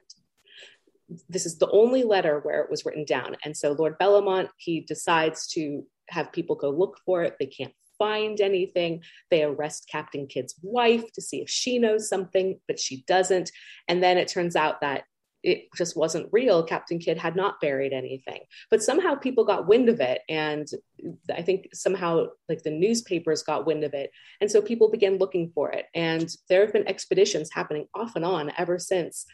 This 1.28 1.46
is 1.46 1.58
the 1.58 1.70
only 1.70 2.02
letter 2.02 2.40
where 2.40 2.60
it 2.62 2.70
was 2.72 2.84
written 2.84 3.04
down. 3.04 3.36
And 3.44 3.56
so 3.56 3.70
Lord 3.70 4.00
Bellomont, 4.00 4.48
he 4.56 4.80
decides 4.80 5.46
to 5.52 5.86
have 6.08 6.32
people 6.32 6.56
go 6.56 6.70
look 6.70 6.98
for 7.06 7.22
it. 7.22 7.36
They 7.38 7.46
can't 7.46 7.72
find 8.02 8.40
anything. 8.40 9.02
They 9.30 9.44
arrest 9.44 9.88
Captain 9.90 10.26
Kidd's 10.26 10.56
wife 10.60 11.04
to 11.12 11.22
see 11.22 11.40
if 11.40 11.48
she 11.48 11.78
knows 11.78 12.08
something, 12.08 12.58
but 12.66 12.80
she 12.80 13.04
doesn't. 13.06 13.52
And 13.86 14.02
then 14.02 14.18
it 14.18 14.26
turns 14.26 14.56
out 14.56 14.80
that 14.80 15.04
it 15.44 15.68
just 15.76 15.96
wasn't 15.96 16.28
real. 16.32 16.64
Captain 16.64 16.98
Kidd 16.98 17.18
had 17.18 17.36
not 17.36 17.60
buried 17.60 17.92
anything. 17.92 18.40
But 18.70 18.82
somehow 18.82 19.14
people 19.14 19.44
got 19.44 19.68
wind 19.68 19.88
of 19.88 20.00
it. 20.00 20.22
And 20.28 20.66
I 21.32 21.42
think 21.42 21.68
somehow 21.72 22.26
like 22.48 22.62
the 22.62 22.70
newspapers 22.70 23.42
got 23.42 23.66
wind 23.66 23.84
of 23.84 23.94
it. 23.94 24.10
And 24.40 24.50
so 24.50 24.62
people 24.62 24.90
began 24.90 25.18
looking 25.18 25.50
for 25.54 25.70
it. 25.70 25.86
And 25.94 26.28
there 26.48 26.62
have 26.62 26.72
been 26.72 26.88
expeditions 26.88 27.50
happening 27.52 27.86
off 27.94 28.16
and 28.16 28.24
on 28.24 28.52
ever 28.56 28.78
since 28.78 29.26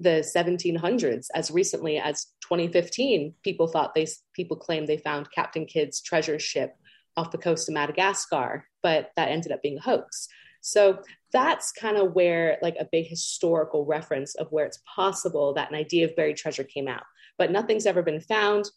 the 0.00 0.26
1700s 0.36 1.26
as 1.34 1.50
recently 1.50 1.98
as 1.98 2.26
2015 2.40 3.32
people 3.44 3.68
thought 3.68 3.94
they 3.94 4.08
people 4.34 4.56
claimed 4.56 4.88
they 4.88 4.96
found 4.96 5.30
captain 5.30 5.64
kidd's 5.66 6.02
treasure 6.02 6.36
ship 6.36 6.74
off 7.16 7.30
the 7.30 7.38
coast 7.38 7.68
of 7.68 7.74
madagascar 7.74 8.66
but 8.82 9.10
that 9.16 9.28
ended 9.28 9.52
up 9.52 9.62
being 9.62 9.78
a 9.78 9.82
hoax 9.82 10.28
so 10.66 11.02
that's 11.30 11.72
kind 11.72 11.98
of 11.98 12.14
where 12.14 12.56
like 12.62 12.76
a 12.80 12.88
big 12.90 13.06
historical 13.06 13.84
reference 13.84 14.34
of 14.34 14.50
where 14.50 14.64
it's 14.64 14.80
possible 14.86 15.52
that 15.54 15.68
an 15.68 15.76
idea 15.76 16.06
of 16.06 16.16
buried 16.16 16.38
treasure 16.38 16.64
came 16.64 16.88
out. 16.88 17.02
But 17.36 17.50
nothing's 17.50 17.84
ever 17.84 18.02
been 18.02 18.20
found. 18.20 18.70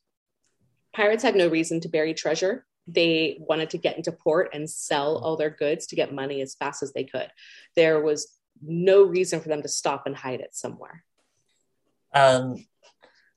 Pirates 0.93 1.23
had 1.23 1.37
no 1.37 1.47
reason 1.47 1.79
to 1.79 1.87
bury 1.87 2.13
treasure. 2.13 2.65
They 2.87 3.37
wanted 3.39 3.69
to 3.69 3.77
get 3.77 3.95
into 3.95 4.11
port 4.11 4.49
and 4.53 4.69
sell 4.69 5.17
all 5.17 5.37
their 5.37 5.49
goods 5.49 5.87
to 5.87 5.95
get 5.95 6.13
money 6.13 6.41
as 6.41 6.55
fast 6.55 6.83
as 6.83 6.91
they 6.91 7.05
could. 7.05 7.29
There 7.77 8.01
was 8.01 8.35
no 8.61 9.03
reason 9.03 9.39
for 9.39 9.47
them 9.47 9.61
to 9.61 9.69
stop 9.69 10.03
and 10.05 10.15
hide 10.15 10.41
it 10.41 10.55
somewhere. 10.55 11.05
Um, 12.13 12.65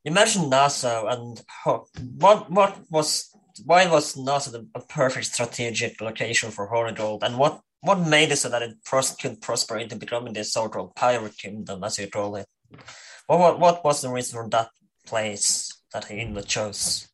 you 0.03 0.11
mentioned 0.11 0.51
Nassau, 0.51 1.07
and 1.07 1.41
what 2.17 2.51
what 2.51 2.81
was 2.91 3.31
why 3.65 3.87
was 3.87 4.17
Nassau 4.17 4.65
a 4.75 4.81
perfect 4.81 5.27
strategic 5.27 6.01
location 6.01 6.51
for 6.51 6.69
Hornigold, 6.69 7.23
and 7.23 7.39
what 7.39 7.61
what 7.83 7.99
made 7.99 8.31
it 8.31 8.37
so 8.37 8.49
that 8.49 8.63
it 8.63 8.85
pros- 8.85 9.17
could 9.17 9.41
prosper 9.41 9.79
into 9.79 9.97
becoming 9.97 10.35
sort 10.45 10.77
of 10.77 10.95
pirate 10.95 11.37
kingdom, 11.37 11.83
as 11.85 11.99
you 11.99 12.09
call 12.09 12.37
it? 12.37 12.47
What, 13.27 13.39
what, 13.39 13.61
what 13.61 13.85
was 13.85 14.03
the 14.03 14.11
reason 14.11 14.39
for 14.39 14.49
that 14.51 14.69
place 15.07 15.73
that 15.93 16.05
he 16.07 16.43
chose? 16.43 17.10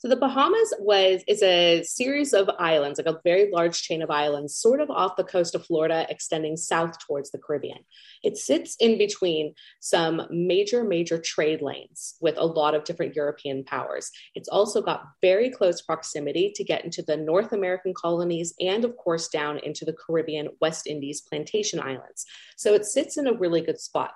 So 0.00 0.08
the 0.08 0.16
Bahamas 0.16 0.72
was 0.78 1.22
is 1.28 1.42
a 1.42 1.82
series 1.82 2.32
of 2.32 2.48
islands, 2.58 2.98
like 2.98 3.06
a 3.06 3.20
very 3.22 3.50
large 3.52 3.82
chain 3.82 4.00
of 4.00 4.10
islands, 4.10 4.56
sort 4.56 4.80
of 4.80 4.88
off 4.88 5.16
the 5.16 5.24
coast 5.24 5.54
of 5.54 5.66
Florida, 5.66 6.06
extending 6.08 6.56
south 6.56 6.98
towards 7.06 7.30
the 7.30 7.38
Caribbean. 7.38 7.80
It 8.22 8.38
sits 8.38 8.76
in 8.80 8.96
between 8.96 9.52
some 9.80 10.22
major, 10.30 10.84
major 10.84 11.18
trade 11.18 11.60
lanes 11.60 12.14
with 12.18 12.38
a 12.38 12.46
lot 12.46 12.74
of 12.74 12.84
different 12.84 13.14
European 13.14 13.62
powers. 13.62 14.10
It's 14.34 14.48
also 14.48 14.80
got 14.80 15.04
very 15.20 15.50
close 15.50 15.82
proximity 15.82 16.50
to 16.54 16.64
get 16.64 16.82
into 16.82 17.02
the 17.02 17.18
North 17.18 17.52
American 17.52 17.92
colonies 17.92 18.54
and, 18.58 18.86
of 18.86 18.96
course, 18.96 19.28
down 19.28 19.58
into 19.58 19.84
the 19.84 19.92
Caribbean 19.92 20.48
West 20.62 20.86
Indies 20.86 21.20
plantation 21.20 21.78
islands. 21.78 22.24
So 22.56 22.72
it 22.72 22.86
sits 22.86 23.18
in 23.18 23.26
a 23.26 23.34
really 23.34 23.60
good 23.60 23.78
spot. 23.78 24.12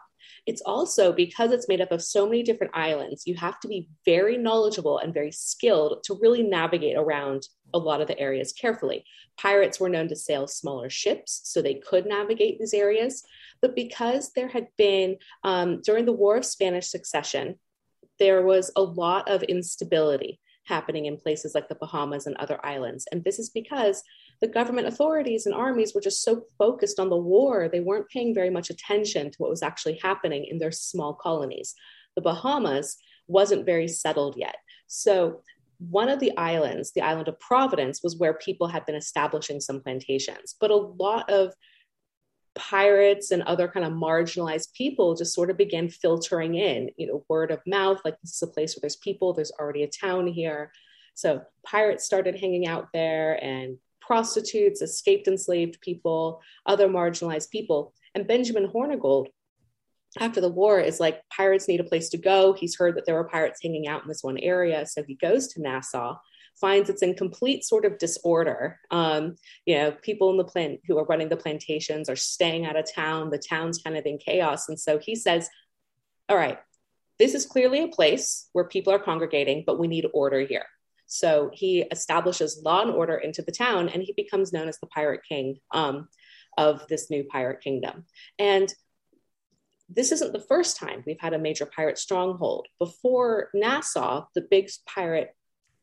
It's 0.47 0.63
also 0.63 1.13
because 1.13 1.53
it's 1.53 1.69
made 1.69 1.81
up 1.81 1.91
of 1.91 2.03
so 2.03 2.27
many 2.27 2.43
different 2.43 2.77
islands, 2.77 3.27
you 3.27 3.35
have 3.37 3.59
to 3.61 3.69
be 3.69 3.89
very 4.05 4.37
knowledgeable 4.37 4.99
and 4.99 5.15
very 5.15 5.33
skilled 5.33 6.03
to 6.05 6.19
really 6.21 6.43
navigate 6.43 6.97
around 6.97 7.49
a 7.73 7.79
lot 7.79 8.01
of 8.01 8.09
the 8.09 8.19
areas 8.19 8.53
carefully. 8.53 9.05
Pirates 9.39 9.81
were 9.81 9.89
known 9.89 10.09
to 10.09 10.17
sail 10.17 10.47
smaller 10.47 10.91
ships, 10.91 11.41
so 11.45 11.61
they 11.61 11.75
could 11.75 12.07
navigate 12.07 12.59
these 12.59 12.75
areas. 12.75 13.25
But 13.63 13.75
because 13.75 14.33
there 14.33 14.49
had 14.49 14.69
been, 14.77 15.17
um, 15.43 15.81
during 15.83 16.05
the 16.05 16.13
War 16.13 16.37
of 16.37 16.45
Spanish 16.45 16.89
Succession, 16.89 17.59
there 18.19 18.43
was 18.43 18.71
a 18.77 18.83
lot 18.83 19.29
of 19.29 19.43
instability 19.45 20.41
happening 20.65 21.07
in 21.07 21.17
places 21.17 21.55
like 21.55 21.69
the 21.69 21.75
Bahamas 21.75 22.27
and 22.27 22.37
other 22.37 22.65
islands. 22.65 23.07
And 23.11 23.25
this 23.25 23.39
is 23.39 23.51
because 23.51 24.03
the 24.45 24.49
government 24.49 24.87
authorities 24.87 25.47
and 25.47 25.55
armies 25.55 25.95
were 25.95 26.03
just 26.03 26.23
so 26.23 26.43
focused 26.59 27.01
on 27.01 27.09
the 27.09 27.17
war, 27.17 27.67
they 27.67 27.81
weren't 27.81 28.11
paying 28.11 28.35
very 28.35 28.51
much 28.51 28.69
attention 28.69 29.31
to 29.31 29.37
what 29.39 29.49
was 29.49 29.63
actually 29.63 29.99
happening 30.03 30.45
in 30.45 30.59
their 30.59 30.71
small 30.71 31.15
colonies. 31.15 31.75
The 32.15 32.21
Bahamas 32.21 32.99
wasn't 33.27 33.65
very 33.65 33.89
settled 33.89 34.37
yet. 34.37 34.57
So, 34.87 35.41
one 35.79 36.11
of 36.11 36.21
the 36.21 36.37
islands, 36.37 36.93
the 36.93 37.01
island 37.01 37.29
of 37.29 37.41
Providence, 37.41 38.03
was 38.03 38.19
where 38.19 38.35
people 38.35 38.69
had 38.69 38.85
been 38.85 38.95
establishing 38.97 39.61
some 39.61 39.81
plantations. 39.81 40.57
But 40.61 40.71
a 40.71 40.77
lot 40.77 41.31
of 41.31 41.55
pirates 42.55 43.31
and 43.31 43.43
other 43.45 43.67
kind 43.67 43.87
of 43.87 43.95
marginalized 43.95 44.75
people 44.75 45.15
just 45.15 45.35
sort 45.35 45.51
of 45.51 45.57
began 45.57 45.89
filtering 45.89 46.55
in, 46.57 46.91
you 46.99 47.07
know, 47.07 47.25
word 47.31 47.51
of 47.51 47.61
mouth, 47.67 47.99
like 48.05 48.21
this 48.21 48.35
is 48.35 48.43
a 48.43 48.47
place 48.47 48.77
where 48.77 48.83
there's 48.83 48.97
people, 48.97 49.33
there's 49.33 49.53
already 49.59 49.85
a 49.85 49.89
town 49.89 50.27
here. 50.27 50.71
So 51.15 51.41
pirates 51.65 52.05
started 52.05 52.39
hanging 52.39 52.67
out 52.67 52.89
there 52.93 53.43
and 53.43 53.79
prostitutes, 54.06 54.82
escaped 54.82 55.28
enslaved 55.28 55.80
people, 55.80 56.42
other 56.66 56.88
marginalized 56.88 57.50
people. 57.50 57.92
And 58.14 58.26
Benjamin 58.26 58.68
Hornigold, 58.68 59.26
after 60.20 60.40
the 60.40 60.49
war, 60.49 60.78
is 60.80 61.00
like, 61.00 61.23
pirates 61.28 61.68
need 61.68 61.80
a 61.80 61.84
place 61.84 62.08
to 62.11 62.18
go. 62.18 62.52
He's 62.52 62.76
heard 62.76 62.96
that 62.96 63.06
there 63.06 63.16
were 63.16 63.25
pirates 63.25 63.61
hanging 63.62 63.88
out 63.88 64.02
in 64.02 64.08
this 64.08 64.23
one 64.23 64.38
area. 64.38 64.87
So 64.87 65.02
he 65.02 65.14
goes 65.14 65.49
to 65.49 65.62
Nassau, 65.62 66.16
finds 66.61 66.88
it's 66.88 67.02
in 67.02 67.14
complete 67.14 67.64
sort 67.64 67.84
of 67.84 67.99
disorder. 67.99 68.78
Um, 68.90 69.37
you 69.66 69.76
know, 69.76 69.90
people 69.90 70.30
in 70.30 70.37
the 70.37 70.44
plant 70.44 70.80
who 70.87 70.99
are 70.99 71.04
running 71.04 71.28
the 71.28 71.37
plantations 71.37 72.08
are 72.08 72.16
staying 72.16 72.64
out 72.64 72.76
of 72.76 72.92
town. 72.92 73.30
The 73.30 73.38
town's 73.38 73.82
kind 73.82 73.96
of 73.96 74.06
in 74.06 74.18
chaos. 74.18 74.68
And 74.68 74.78
so 74.78 74.99
he 74.99 75.16
says, 75.16 75.49
All 76.28 76.37
right, 76.37 76.58
this 77.18 77.34
is 77.34 77.46
clearly 77.46 77.82
a 77.82 77.88
place 77.88 78.49
where 78.52 78.64
people 78.64 78.92
are 78.92 78.99
congregating, 78.99 79.64
but 79.66 79.78
we 79.78 79.88
need 79.88 80.06
order 80.12 80.40
here. 80.40 80.66
So 81.06 81.50
he 81.52 81.82
establishes 81.90 82.62
law 82.64 82.82
and 82.82 82.90
order 82.90 83.16
into 83.16 83.42
the 83.42 83.52
town 83.52 83.88
and 83.88 84.02
he 84.02 84.12
becomes 84.16 84.52
known 84.52 84.68
as 84.68 84.78
the 84.78 84.87
pirate 84.87 85.20
king 85.28 85.58
um, 85.73 86.08
of 86.56 86.87
this 86.88 87.11
new 87.11 87.25
pirate 87.25 87.61
kingdom. 87.61 88.04
And 88.38 88.73
this 89.88 90.12
isn't 90.12 90.32
the 90.32 90.40
first 90.40 90.78
time 90.78 91.02
we've 91.06 91.20
had 91.20 91.34
a 91.34 91.38
major 91.38 91.66
pirate 91.66 91.99
stronghold. 91.99 92.66
Before 92.78 93.50
Nassau, 93.54 94.26
the 94.34 94.40
big 94.40 94.70
pirate 94.87 95.34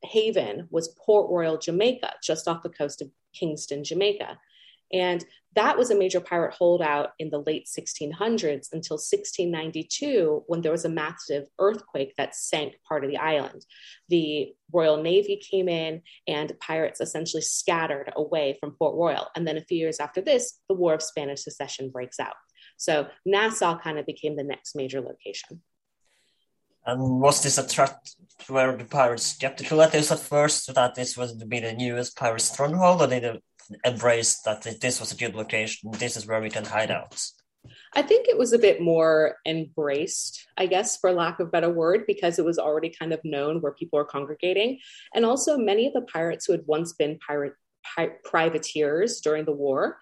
haven 0.03 0.67
was 0.71 0.95
Port 1.05 1.29
Royal, 1.29 1.57
Jamaica, 1.57 2.13
just 2.23 2.47
off 2.47 2.63
the 2.63 2.69
coast 2.69 3.01
of 3.01 3.09
Kingston, 3.33 3.83
Jamaica. 3.83 4.39
And 4.91 5.23
that 5.55 5.77
was 5.77 5.91
a 5.91 5.97
major 5.97 6.21
pirate 6.21 6.53
holdout 6.53 7.11
in 7.19 7.29
the 7.29 7.39
late 7.39 7.67
1600s 7.67 8.69
until 8.71 8.95
1692, 8.95 10.43
when 10.47 10.61
there 10.61 10.71
was 10.71 10.85
a 10.85 10.89
massive 10.89 11.47
earthquake 11.59 12.13
that 12.17 12.35
sank 12.35 12.75
part 12.87 13.03
of 13.03 13.09
the 13.09 13.17
island. 13.17 13.65
The 14.07 14.53
Royal 14.71 15.01
Navy 15.01 15.35
came 15.35 15.67
in, 15.67 16.03
and 16.27 16.57
pirates 16.59 17.01
essentially 17.01 17.41
scattered 17.41 18.13
away 18.15 18.57
from 18.59 18.71
Port 18.71 18.95
Royal. 18.95 19.27
And 19.35 19.45
then 19.45 19.57
a 19.57 19.65
few 19.65 19.77
years 19.77 19.99
after 19.99 20.21
this, 20.21 20.59
the 20.69 20.75
War 20.75 20.93
of 20.93 21.01
Spanish 21.01 21.43
Succession 21.43 21.89
breaks 21.89 22.19
out. 22.19 22.35
So 22.77 23.07
Nassau 23.25 23.77
kind 23.77 23.99
of 23.99 24.05
became 24.05 24.37
the 24.37 24.43
next 24.43 24.75
major 24.75 25.01
location. 25.01 25.61
And 26.85 27.21
was 27.21 27.43
this 27.43 27.57
a 27.57 27.63
threat 27.63 28.09
were 28.49 28.75
the 28.75 28.85
pirates 28.85 29.27
skeptical 29.27 29.81
at 29.83 29.91
this 29.91 30.11
at 30.11 30.19
first 30.19 30.73
that 30.73 30.95
this 30.95 31.15
was 31.15 31.37
to 31.37 31.45
be 31.45 31.59
the 31.59 31.73
newest 31.73 32.17
pirate 32.17 32.41
stronghold, 32.41 33.03
or 33.03 33.07
did 33.07 33.39
they 33.69 33.89
embrace 33.89 34.39
that 34.41 34.61
this 34.81 34.99
was 34.99 35.11
a 35.11 35.15
good 35.15 35.35
location? 35.35 35.91
This 35.91 36.17
is 36.17 36.27
where 36.27 36.41
we 36.41 36.49
can 36.49 36.65
hide 36.65 36.91
out. 36.91 37.21
I 37.93 38.01
think 38.01 38.27
it 38.27 38.37
was 38.37 38.53
a 38.53 38.59
bit 38.59 38.81
more 38.81 39.35
embraced, 39.45 40.47
I 40.57 40.65
guess, 40.65 40.97
for 40.97 41.11
lack 41.11 41.39
of 41.39 41.47
a 41.47 41.51
better 41.51 41.69
word, 41.69 42.05
because 42.07 42.39
it 42.39 42.45
was 42.45 42.57
already 42.57 42.89
kind 42.89 43.13
of 43.13 43.19
known 43.23 43.61
where 43.61 43.73
people 43.73 43.99
are 43.99 44.05
congregating. 44.05 44.79
And 45.13 45.25
also, 45.25 45.57
many 45.57 45.87
of 45.87 45.93
the 45.93 46.01
pirates 46.01 46.45
who 46.45 46.53
had 46.53 46.65
once 46.65 46.93
been 46.93 47.19
pirate 47.19 47.53
pi- 47.83 48.15
privateers 48.23 49.21
during 49.21 49.45
the 49.45 49.51
war 49.51 49.97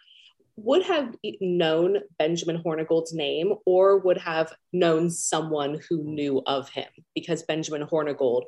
would 0.55 0.83
have 0.83 1.15
known 1.39 1.97
Benjamin 2.17 2.61
Hornigold's 2.61 3.13
name 3.13 3.53
or 3.65 3.99
would 3.99 4.17
have 4.17 4.53
known 4.73 5.09
someone 5.09 5.79
who 5.89 6.03
knew 6.03 6.41
of 6.45 6.69
him 6.69 6.89
because 7.15 7.43
Benjamin 7.43 7.87
Hornigold 7.87 8.43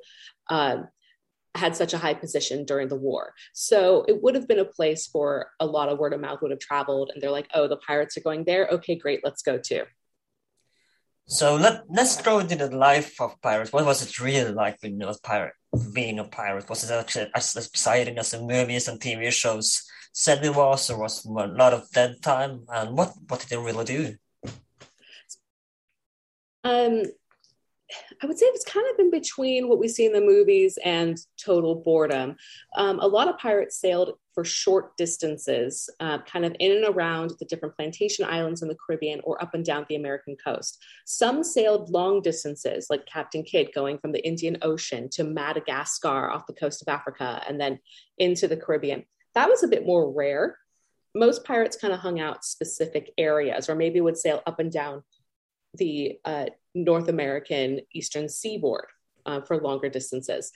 uh, 0.50 0.84
had 1.56 1.76
such 1.76 1.94
a 1.94 1.98
high 1.98 2.14
position 2.14 2.66
during 2.66 2.88
the 2.88 2.96
war. 2.96 3.34
So 3.54 4.06
it 4.08 4.22
would 4.22 4.36
have 4.36 4.48
been 4.48 4.60
a 4.60 4.66
place 4.66 5.08
for 5.08 5.52
a 5.60 5.66
lot 5.66 5.90
of 5.90 6.00
word 6.00 6.14
of 6.14 6.22
mouth 6.22 6.42
would 6.42 6.52
have 6.52 6.60
traveled, 6.60 7.12
and 7.14 7.22
they're 7.22 7.32
like, 7.32 7.50
"Oh, 7.54 7.68
the 7.68 7.78
pirates 7.78 8.18
are 8.18 8.22
going 8.22 8.46
there. 8.46 8.68
Okay, 8.68 8.96
great, 8.96 9.22
let's 9.24 9.42
go 9.42 9.58
too." 9.58 9.84
So 11.28 11.56
let 11.56 11.84
let's 11.90 12.22
go 12.22 12.40
into 12.40 12.56
the 12.56 12.76
life 12.76 13.20
of 13.22 13.40
pirates. 13.42 13.72
What 13.72 13.86
was 13.86 14.02
it 14.02 14.20
really 14.20 14.52
like 14.52 14.82
being 14.82 15.02
a 15.02 15.14
pirate? 15.24 15.54
Being 15.94 16.20
a 16.20 16.26
pirate 16.26 16.70
was 16.70 16.84
it 16.84 16.94
actually 16.94 17.32
as 17.36 17.56
exciting 17.56 18.18
as 18.18 18.32
the 18.32 18.42
movies 18.42 18.88
and 18.88 19.00
TV 19.00 19.32
shows 19.32 19.84
said 20.14 20.44
it 20.44 20.56
was, 20.56 20.90
or 20.90 21.00
was 21.00 21.26
a 21.26 21.30
lot 21.30 21.74
of 21.74 21.90
dead 21.92 22.22
time? 22.22 22.66
And 22.70 22.98
what 22.98 23.14
what 23.28 23.40
did 23.40 23.50
they 23.50 23.58
really 23.58 23.86
do? 23.86 24.16
Um, 26.64 27.04
I 28.24 28.28
would 28.28 28.38
say 28.38 28.46
it's 28.48 28.66
kind 28.66 28.86
of 28.94 29.00
in 29.00 29.10
between 29.10 29.68
what 29.68 29.80
we 29.80 29.88
see 29.88 30.06
in 30.06 30.14
the 30.14 30.22
movies 30.22 30.78
and 30.86 31.18
total 31.44 31.76
boredom. 31.76 32.36
Um, 32.76 33.00
a 33.00 33.08
lot 33.08 33.28
of 33.28 33.40
pirates 33.40 33.80
sailed 33.80 34.14
for 34.36 34.46
short 34.46 34.96
distances, 34.96 35.90
uh, 36.00 36.20
kind 36.20 36.46
of 36.46 36.56
in 36.60 36.72
and 36.72 36.86
around 36.86 37.34
the 37.40 37.46
different 37.46 37.76
plantation 37.76 38.24
islands 38.24 38.62
in 38.62 38.68
the 38.68 38.78
Caribbean 38.86 39.22
or 39.24 39.42
up 39.42 39.56
and 39.56 39.66
down 39.66 39.88
the 39.90 39.96
American 39.96 40.36
coast. 40.36 40.84
Some 41.06 41.44
sailed 41.44 41.90
long 41.90 42.22
distances, 42.22 42.88
like 42.92 43.08
Captain 43.08 43.44
Kidd 43.44 43.72
going 43.74 43.98
from 43.98 44.12
the 44.12 44.26
Indian 44.26 44.58
Ocean 44.62 45.10
to 45.14 45.24
Madagascar 45.24 46.30
off 46.30 46.46
the 46.46 46.54
coast 46.54 46.84
of 46.84 46.88
Africa 46.88 47.42
and 47.48 47.60
then 47.60 47.80
into 48.20 48.48
the 48.48 48.58
Caribbean. 48.58 49.04
That 49.34 49.50
was 49.50 49.64
a 49.64 49.68
bit 49.68 49.86
more 49.86 50.12
rare. 50.12 50.58
Most 51.16 51.44
pirates 51.44 51.76
kind 51.76 51.94
of 51.94 52.00
hung 52.00 52.20
out 52.20 52.46
specific 52.46 53.12
areas 53.18 53.68
or 53.68 53.76
maybe 53.76 54.00
would 54.00 54.18
sail 54.18 54.44
up 54.46 54.60
and 54.60 54.72
down 54.72 55.04
the 55.76 56.20
uh, 56.26 56.46
North 56.76 57.08
American 57.08 57.82
Eastern 57.94 58.30
seaboard 58.30 58.86
uh, 59.26 59.42
for 59.42 59.58
longer 59.58 59.90
distances. 59.90 60.52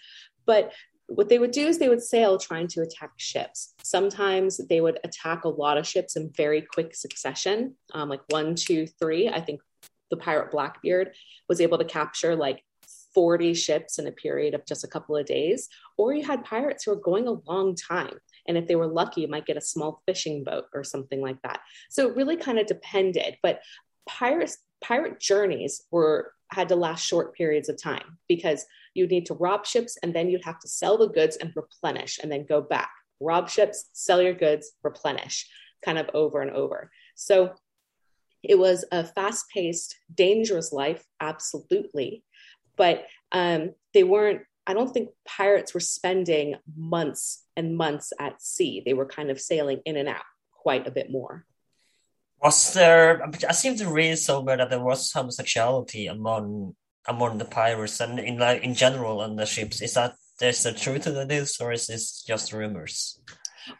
But 0.45 0.74
what 1.07 1.29
they 1.29 1.39
would 1.39 1.51
do 1.51 1.67
is 1.67 1.77
they 1.77 1.89
would 1.89 2.01
sail 2.01 2.38
trying 2.38 2.67
to 2.67 2.81
attack 2.81 3.12
ships. 3.17 3.75
Sometimes 3.84 4.60
they 4.69 4.81
would 4.81 5.00
attack 5.03 5.43
a 5.43 5.50
lot 5.50 5.77
of 5.77 5.86
ships 5.86 6.15
in 6.15 6.31
very 6.36 6.62
quick 6.62 6.95
succession, 6.95 7.75
um, 7.93 8.10
like 8.10 8.22
one, 8.29 8.55
two, 8.55 8.88
three. 8.88 9.29
I 9.29 9.39
think 9.39 9.62
the 10.10 10.17
pirate 10.17 10.51
Blackbeard 10.51 11.13
was 11.48 11.62
able 11.62 11.77
to 11.77 11.86
capture 11.86 12.36
like 12.36 12.63
40 13.13 13.53
ships 13.53 13.98
in 13.98 14.07
a 14.07 14.12
period 14.12 14.53
of 14.53 14.65
just 14.65 14.84
a 14.84 14.88
couple 14.88 15.15
of 15.15 15.25
days. 15.25 15.69
Or 15.98 16.13
you 16.13 16.24
had 16.24 16.43
pirates 16.43 16.84
who 16.84 16.91
were 16.91 17.01
going 17.01 17.27
a 17.27 17.39
long 17.50 17.75
time. 17.75 18.17
And 18.48 18.57
if 18.57 18.67
they 18.67 18.75
were 18.75 18.88
lucky, 18.88 19.22
you 19.22 19.27
might 19.27 19.45
get 19.45 19.57
a 19.57 19.62
small 19.62 20.01
fishing 20.05 20.43
boat 20.43 20.65
or 20.74 20.84
something 20.84 21.22
like 21.22 21.41
that. 21.43 21.62
So 21.89 22.07
it 22.07 22.15
really 22.15 22.36
kind 22.36 22.60
of 22.60 22.67
depended. 22.67 23.38
But 23.41 23.62
pirates, 24.07 24.57
pirate 24.86 25.20
journeys 25.20 25.82
were 25.92 26.32
had 26.51 26.70
to 26.70 26.75
last 26.75 27.06
short 27.06 27.34
periods 27.34 27.70
of 27.70 27.82
time 27.82 28.20
because 28.27 28.65
you'd 28.94 29.10
need 29.10 29.25
to 29.25 29.34
rob 29.34 29.65
ships 29.65 29.98
and 30.04 30.13
then 30.13 30.30
you'd 30.30 30.46
have 30.46 30.60
to 30.60 30.68
sell 30.68 30.98
the 30.98 31.08
goods 31.08 31.38
and 31.38 31.51
replenish 31.56 32.20
and 32.22 32.32
then 32.32 32.46
go 32.48 32.62
back. 32.62 32.92
Rob 33.20 33.50
ships, 33.50 33.89
sell 33.94 34.22
your 34.22 34.34
goods, 34.34 34.72
replenish, 34.84 35.50
kind 35.84 35.98
of 35.98 36.10
over 36.13 36.42
and 36.42 36.51
over. 36.51 36.92
So 37.15 37.54
it 38.44 38.60
was 38.60 38.86
a 38.92 39.04
fast 39.04 39.46
paced, 39.51 39.96
dangerous 40.13 40.72
life, 40.72 41.04
absolutely. 41.20 42.24
But 42.77 43.06
um, 43.32 43.72
they 43.94 44.04
weren't, 44.04 44.42
I 44.68 44.74
don't 44.74 44.94
think 44.94 45.10
pirates 45.27 45.74
were 45.74 45.80
spending 45.80 46.56
months 46.77 47.44
and 47.58 47.75
months 47.75 48.13
at 48.20 48.42
sea. 48.42 48.84
They 48.86 48.94
were 48.94 49.08
kind 49.08 49.32
of 49.32 49.42
sailing 49.42 49.82
in 49.86 49.98
and 49.98 50.10
out 50.10 50.25
quite 50.51 50.88
a 50.88 50.92
bit 50.92 51.10
more. 51.10 51.46
Was 52.42 52.74
there? 52.74 53.24
I 53.48 53.54
seem 53.54 53.75
to 53.77 53.89
read 53.89 54.18
somewhere 54.18 54.58
that 54.58 54.70
there 54.70 54.84
was 54.84 55.12
homosexuality 55.12 56.08
among 56.08 56.75
among 57.08 57.38
the 57.38 57.46
pirates 57.46 58.00
and 58.00 58.20
in 58.20 58.38
like 58.38 58.63
in 58.63 58.74
general 58.74 59.22
on 59.22 59.36
the 59.36 59.46
ships. 59.46 59.82
Is 59.82 59.94
that 59.94 60.15
there's 60.39 60.65
a 60.65 60.74
truth 60.74 61.04
to 61.04 61.12
this, 61.12 61.62
or 61.62 61.72
is 61.72 61.88
this 61.88 62.24
just 62.24 62.54
rumors? 62.54 63.20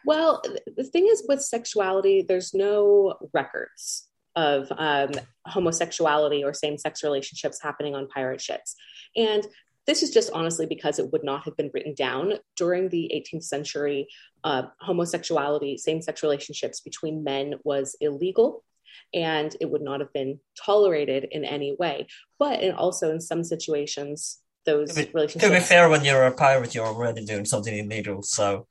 Well, 0.04 0.42
the 0.76 0.84
thing 0.84 1.06
is 1.06 1.24
with 1.28 1.42
sexuality, 1.42 2.24
there's 2.26 2.54
no 2.54 3.16
records 3.32 4.08
of 4.34 4.70
um, 4.76 5.12
homosexuality 5.46 6.44
or 6.44 6.52
same 6.52 6.76
sex 6.76 7.02
relationships 7.02 7.62
happening 7.62 7.94
on 7.94 8.08
pirate 8.08 8.40
ships. 8.40 8.74
And 9.16 9.46
this 9.86 10.02
is 10.02 10.10
just 10.10 10.30
honestly 10.32 10.66
because 10.66 10.98
it 10.98 11.12
would 11.12 11.24
not 11.24 11.44
have 11.44 11.56
been 11.56 11.70
written 11.72 11.94
down 11.94 12.34
during 12.56 12.88
the 12.88 13.10
18th 13.14 13.44
century. 13.44 14.08
Uh, 14.44 14.64
homosexuality, 14.80 15.76
same 15.76 16.02
sex 16.02 16.22
relationships 16.22 16.80
between 16.80 17.24
men 17.24 17.54
was 17.64 17.96
illegal 18.00 18.64
and 19.14 19.56
it 19.60 19.70
would 19.70 19.82
not 19.82 20.00
have 20.00 20.12
been 20.12 20.40
tolerated 20.64 21.28
in 21.30 21.44
any 21.44 21.76
way. 21.78 22.06
But 22.38 22.60
and 22.60 22.74
also 22.74 23.10
in 23.10 23.20
some 23.20 23.44
situations, 23.44 24.38
those 24.64 24.94
to 24.94 25.06
be, 25.06 25.10
relationships. 25.12 25.52
To 25.52 25.58
be 25.58 25.64
fair, 25.64 25.88
when 25.88 26.04
you're 26.04 26.26
a 26.26 26.32
pirate, 26.32 26.74
you're 26.74 26.86
already 26.86 27.24
doing 27.24 27.44
something 27.44 27.76
illegal. 27.76 28.22
So 28.22 28.66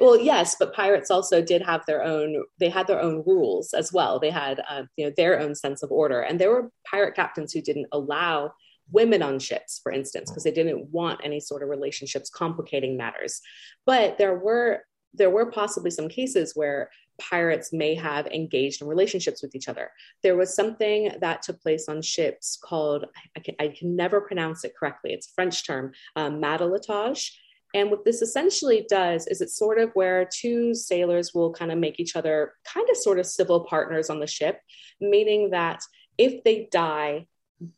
well, 0.00 0.18
yes, 0.18 0.56
but 0.58 0.74
pirates 0.74 1.10
also 1.10 1.42
did 1.42 1.62
have 1.62 1.84
their 1.86 2.02
own. 2.02 2.44
They 2.58 2.68
had 2.68 2.86
their 2.86 3.00
own 3.00 3.22
rules 3.26 3.72
as 3.72 3.92
well. 3.92 4.18
They 4.18 4.30
had, 4.30 4.60
uh, 4.68 4.84
you 4.96 5.06
know, 5.06 5.12
their 5.16 5.38
own 5.38 5.54
sense 5.54 5.82
of 5.82 5.92
order, 5.92 6.20
and 6.20 6.40
there 6.40 6.50
were 6.50 6.70
pirate 6.84 7.14
captains 7.14 7.52
who 7.52 7.60
didn't 7.60 7.86
allow 7.92 8.52
women 8.90 9.22
on 9.22 9.38
ships, 9.38 9.80
for 9.82 9.92
instance, 9.92 10.30
because 10.30 10.44
they 10.44 10.50
didn't 10.50 10.90
want 10.90 11.20
any 11.24 11.40
sort 11.40 11.62
of 11.62 11.68
relationships 11.68 12.30
complicating 12.30 12.96
matters. 12.96 13.40
But 13.86 14.18
there 14.18 14.38
were 14.38 14.84
there 15.14 15.30
were 15.30 15.50
possibly 15.50 15.90
some 15.90 16.08
cases 16.08 16.52
where 16.54 16.90
pirates 17.20 17.72
may 17.72 17.94
have 17.94 18.26
engaged 18.28 18.80
in 18.80 18.88
relationships 18.88 19.42
with 19.42 19.54
each 19.54 19.68
other. 19.68 19.90
There 20.22 20.36
was 20.36 20.54
something 20.54 21.12
that 21.20 21.42
took 21.42 21.60
place 21.60 21.88
on 21.88 22.02
ships 22.02 22.58
called, 22.62 23.04
I 23.36 23.40
can, 23.40 23.54
I 23.60 23.68
can 23.68 23.94
never 23.94 24.20
pronounce 24.22 24.64
it 24.64 24.74
correctly, 24.76 25.12
it's 25.12 25.28
a 25.28 25.34
French 25.34 25.66
term, 25.66 25.92
um, 26.16 26.40
matelotage. 26.40 27.30
And 27.74 27.90
what 27.90 28.04
this 28.04 28.20
essentially 28.20 28.86
does 28.88 29.26
is 29.26 29.40
it's 29.40 29.56
sort 29.56 29.78
of 29.78 29.90
where 29.94 30.28
two 30.30 30.74
sailors 30.74 31.32
will 31.32 31.52
kind 31.52 31.72
of 31.72 31.78
make 31.78 31.98
each 31.98 32.16
other 32.16 32.54
kind 32.64 32.88
of 32.90 32.96
sort 32.96 33.18
of 33.18 33.26
civil 33.26 33.64
partners 33.64 34.10
on 34.10 34.20
the 34.20 34.26
ship, 34.26 34.60
meaning 35.00 35.50
that 35.50 35.82
if 36.18 36.44
they 36.44 36.68
die, 36.70 37.26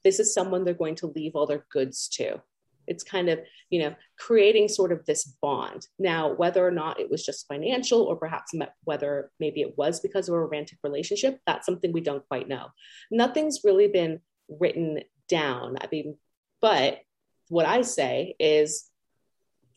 this 0.03 0.21
is 0.21 0.35
someone 0.35 0.65
they're 0.65 0.75
going 0.75 0.97
to 0.97 1.13
leave 1.15 1.35
all 1.35 1.47
their 1.47 1.67
goods 1.71 2.09
to. 2.09 2.41
It's 2.87 3.03
kind 3.03 3.29
of, 3.31 3.41
you 3.71 3.81
know, 3.81 3.95
creating 4.19 4.69
sort 4.69 4.93
of 4.93 5.07
this 5.07 5.25
bond. 5.41 5.87
Now, 5.99 6.35
whether 6.35 6.67
or 6.67 6.71
not 6.71 7.01
it 7.01 7.11
was 7.11 7.25
just 7.25 7.49
financial 7.49 8.03
or 8.03 8.17
perhaps 8.17 8.53
whether 8.85 9.31
maybe 9.41 9.63
it 9.63 9.77
was 9.79 10.01
because 10.01 10.29
of 10.29 10.35
a 10.35 10.41
romantic 10.41 10.79
relationship, 10.83 11.41
that's 11.47 11.67
something 11.67 11.93
we 11.93 12.03
don't 12.03 12.27
quite 12.29 12.49
know. 12.49 12.67
Nothing's 13.11 13.61
really 13.65 13.89
been 13.89 14.21
written 14.49 15.01
down. 15.29 15.79
I 15.81 15.89
mean, 15.91 16.19
but 16.61 17.01
what 17.49 17.67
I 17.67 17.83
say 17.83 18.35
is 18.39 18.91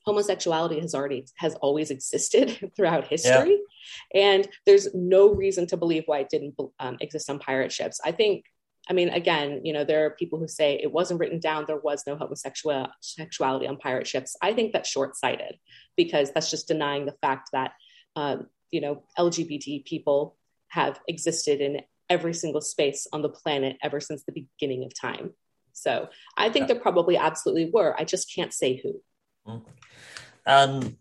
homosexuality 0.06 0.80
has 0.80 0.96
already 0.96 1.26
has 1.36 1.56
always 1.56 1.91
existed 1.91 2.72
throughout 2.76 3.08
history 3.08 3.60
yeah. 4.13 4.22
and 4.22 4.48
there's 4.65 4.88
no 4.96 5.34
reason 5.34 5.67
to 5.67 5.76
believe 5.76 6.04
why 6.06 6.20
it 6.20 6.30
didn't 6.30 6.56
um, 6.80 6.96
exist 7.02 7.30
on 7.30 7.38
pirate 7.39 7.74
ships 7.74 8.00
i 8.06 8.12
think 8.12 8.46
I 8.89 8.93
mean, 8.93 9.10
again, 9.10 9.62
you 9.63 9.73
know, 9.73 9.84
there 9.84 10.06
are 10.06 10.12
people 10.12 10.39
who 10.39 10.47
say 10.47 10.80
it 10.82 10.91
wasn't 10.91 11.19
written 11.19 11.39
down, 11.39 11.65
there 11.67 11.78
was 11.80 12.04
no 12.08 12.15
homosexuality 12.15 13.67
on 13.67 13.78
pirate 13.78 14.08
ships. 14.08 14.36
I 14.41 14.54
think 14.54 14.71
that's 14.71 14.89
short 14.89 15.15
sighted 15.15 15.58
because 15.95 16.32
that's 16.32 16.50
just 16.50 16.67
denying 16.67 17.06
the 17.06 17.15
fact 17.21 17.50
that, 17.54 17.73
um, 18.15 18.47
you 18.71 18.82
know, 18.82 19.04
LGBT 19.17 19.86
people 19.86 20.38
have 20.69 21.00
existed 21.08 21.62
in 21.62 21.82
every 22.10 22.34
single 22.34 22.62
space 22.62 23.08
on 23.12 23.21
the 23.21 23.30
planet 23.30 23.78
ever 23.84 24.00
since 24.00 24.23
the 24.23 24.32
beginning 24.32 24.86
of 24.86 24.93
time. 25.00 25.32
So 25.73 26.10
I 26.36 26.50
think 26.50 26.63
yeah. 26.63 26.73
there 26.73 26.82
probably 26.82 27.17
absolutely 27.17 27.69
were. 27.71 27.95
I 28.00 28.04
just 28.04 28.34
can't 28.34 28.54
say 28.54 28.82
who. 28.82 29.02
Mm. 29.47 29.65
Um, 30.45 30.97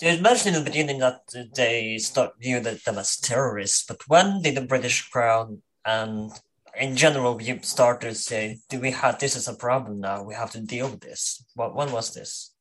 you 0.00 0.20
mentioned 0.22 0.56
in 0.56 0.64
the 0.64 0.70
beginning 0.70 0.98
that 1.00 1.20
they 1.54 1.98
start 1.98 2.32
viewed 2.40 2.64
them 2.64 2.98
as 2.98 3.18
terrorists, 3.18 3.84
but 3.86 4.08
when 4.08 4.40
did 4.40 4.54
the 4.54 4.62
British 4.62 5.08
Crown 5.08 5.62
and 5.84 6.30
in 6.78 6.96
general, 6.96 7.40
you 7.40 7.60
start 7.62 8.00
to 8.02 8.14
say, 8.14 8.58
"Do 8.68 8.80
we 8.80 8.90
have 8.92 9.18
this 9.18 9.36
is 9.36 9.48
a 9.48 9.54
problem 9.54 10.00
now? 10.00 10.22
We 10.22 10.34
have 10.34 10.50
to 10.52 10.60
deal 10.60 10.88
with 10.88 11.00
this." 11.00 11.44
What 11.54 11.74
when 11.74 11.92
was 11.92 12.14
this? 12.14 12.54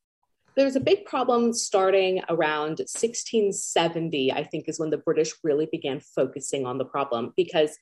There 0.55 0.65
was 0.65 0.75
a 0.75 0.81
big 0.91 1.05
problem 1.05 1.53
starting 1.53 2.21
around 2.27 2.81
1670. 2.87 4.31
I 4.31 4.43
think 4.43 4.67
is 4.67 4.79
when 4.79 4.89
the 4.89 4.97
British 4.97 5.33
really 5.43 5.67
began 5.71 5.99
focusing 5.99 6.65
on 6.65 6.77
the 6.77 6.85
problem 6.85 7.33
because 7.37 7.77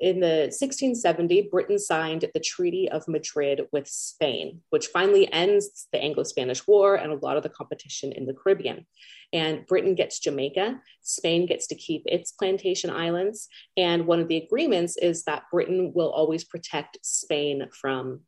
in 0.00 0.20
the 0.20 0.50
1670 0.50 1.48
britain 1.50 1.78
signed 1.78 2.24
the 2.34 2.40
treaty 2.40 2.88
of 2.90 3.06
madrid 3.06 3.62
with 3.72 3.86
spain 3.86 4.60
which 4.70 4.88
finally 4.88 5.32
ends 5.32 5.86
the 5.92 6.02
anglo-spanish 6.02 6.66
war 6.66 6.96
and 6.96 7.12
a 7.12 7.16
lot 7.16 7.36
of 7.36 7.42
the 7.42 7.48
competition 7.48 8.12
in 8.12 8.26
the 8.26 8.34
caribbean. 8.34 8.86
And 9.32 9.66
britain 9.66 9.94
gets 9.94 10.18
jamaica 10.18 10.80
spain 11.02 11.46
gets 11.46 11.66
to 11.68 11.74
keep 11.74 12.02
its 12.06 12.32
plantation 12.32 12.90
islands 12.90 13.48
and 13.76 14.06
one 14.06 14.20
of 14.20 14.28
the 14.28 14.38
agreements 14.38 14.96
is 14.96 15.24
that 15.24 15.44
britain 15.50 15.92
will 15.94 16.10
always 16.10 16.44
protect 16.44 16.98
spain 17.02 17.68
from 17.72 18.20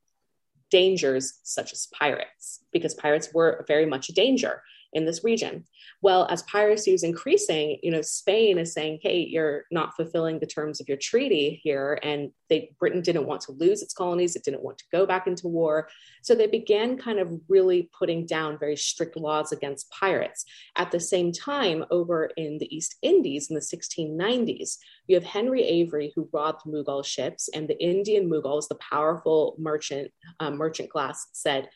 dangers 0.70 1.40
such 1.42 1.72
as 1.72 1.88
pirates 1.92 2.64
because 2.72 2.94
pirates 2.94 3.33
were 3.33 3.64
very 3.68 3.87
much 3.87 4.09
a 4.09 4.12
danger 4.12 4.62
in 4.92 5.05
this 5.05 5.25
region. 5.25 5.64
Well, 6.03 6.27
as 6.31 6.42
piracy 6.42 6.92
is 6.92 7.03
increasing, 7.03 7.79
you 7.83 7.90
know, 7.90 8.03
Spain 8.03 8.59
is 8.59 8.72
saying, 8.72 9.01
"Hey, 9.03 9.20
you're 9.20 9.64
not 9.70 9.94
fulfilling 9.96 10.38
the 10.38 10.46
terms 10.46 10.81
of 10.81 10.88
your 10.88 10.96
treaty 10.96 11.61
here," 11.62 11.99
and 12.03 12.33
they 12.49 12.70
Britain 12.79 13.03
didn't 13.03 13.27
want 13.27 13.40
to 13.42 13.53
lose 13.53 13.83
its 13.83 13.94
colonies; 13.94 14.37
it 14.37 14.44
didn't 14.44 14.62
want 14.62 14.79
to 14.79 14.85
go 14.92 15.07
back 15.07 15.27
into 15.27 15.49
war, 15.49 15.88
so 16.22 16.35
they 16.35 16.46
began 16.46 16.96
kind 16.96 17.18
of 17.18 17.40
really 17.49 17.90
putting 17.99 18.27
down 18.27 18.59
very 18.59 18.77
strict 18.77 19.16
laws 19.16 19.53
against 19.53 19.90
pirates. 19.90 20.44
At 20.77 20.90
the 20.90 21.01
same 21.01 21.33
time, 21.33 21.85
over 21.90 22.27
in 22.37 22.59
the 22.59 22.75
East 22.75 22.96
Indies 23.03 23.51
in 23.51 23.55
the 23.55 23.61
1690s, 23.61 24.79
you 25.07 25.14
have 25.14 25.25
Henry 25.25 25.62
Avery 25.64 26.12
who 26.14 26.29
robbed 26.33 26.62
Mughal 26.66 27.05
ships, 27.05 27.49
and 27.49 27.68
the 27.68 27.79
Indian 27.83 28.29
Mughals, 28.29 28.68
the 28.68 28.77
powerful 28.77 29.57
merchant 29.59 30.11
uh, 30.40 30.51
merchant 30.51 30.90
class, 30.90 31.27
said 31.33 31.68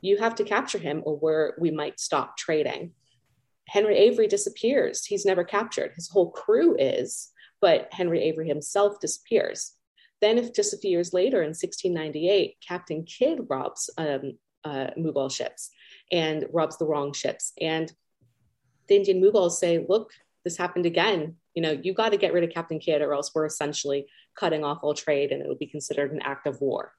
you 0.00 0.18
have 0.18 0.34
to 0.36 0.44
capture 0.44 0.78
him 0.78 1.02
or 1.04 1.16
we're, 1.16 1.52
we 1.58 1.70
might 1.70 2.00
stop 2.00 2.36
trading. 2.36 2.92
Henry 3.68 3.96
Avery 3.96 4.26
disappears. 4.26 5.04
He's 5.04 5.26
never 5.26 5.44
captured. 5.44 5.92
His 5.94 6.08
whole 6.08 6.30
crew 6.30 6.76
is, 6.78 7.30
but 7.60 7.88
Henry 7.92 8.22
Avery 8.22 8.48
himself 8.48 8.98
disappears. 9.00 9.74
Then, 10.20 10.38
if 10.38 10.54
just 10.54 10.74
a 10.74 10.78
few 10.78 10.90
years 10.90 11.12
later, 11.12 11.42
in 11.42 11.50
1698, 11.50 12.56
Captain 12.66 13.04
Kidd 13.04 13.40
robs 13.48 13.90
um, 13.98 14.38
uh, 14.64 14.88
Mughal 14.98 15.30
ships 15.30 15.70
and 16.10 16.46
robs 16.52 16.76
the 16.78 16.86
wrong 16.86 17.12
ships. 17.12 17.52
And 17.60 17.92
the 18.88 18.96
Indian 18.96 19.22
Mughals 19.22 19.52
say, 19.52 19.84
look, 19.88 20.12
this 20.44 20.56
happened 20.56 20.86
again. 20.86 21.36
You 21.54 21.62
know, 21.62 21.78
you 21.82 21.92
got 21.92 22.10
to 22.10 22.16
get 22.16 22.32
rid 22.32 22.44
of 22.44 22.50
Captain 22.50 22.78
Kidd, 22.78 23.02
or 23.02 23.12
else 23.12 23.32
we're 23.34 23.46
essentially 23.46 24.06
cutting 24.34 24.64
off 24.64 24.78
all 24.82 24.94
trade 24.94 25.32
and 25.32 25.42
it 25.42 25.48
will 25.48 25.56
be 25.56 25.66
considered 25.66 26.12
an 26.12 26.22
act 26.22 26.46
of 26.46 26.60
war. 26.60 26.92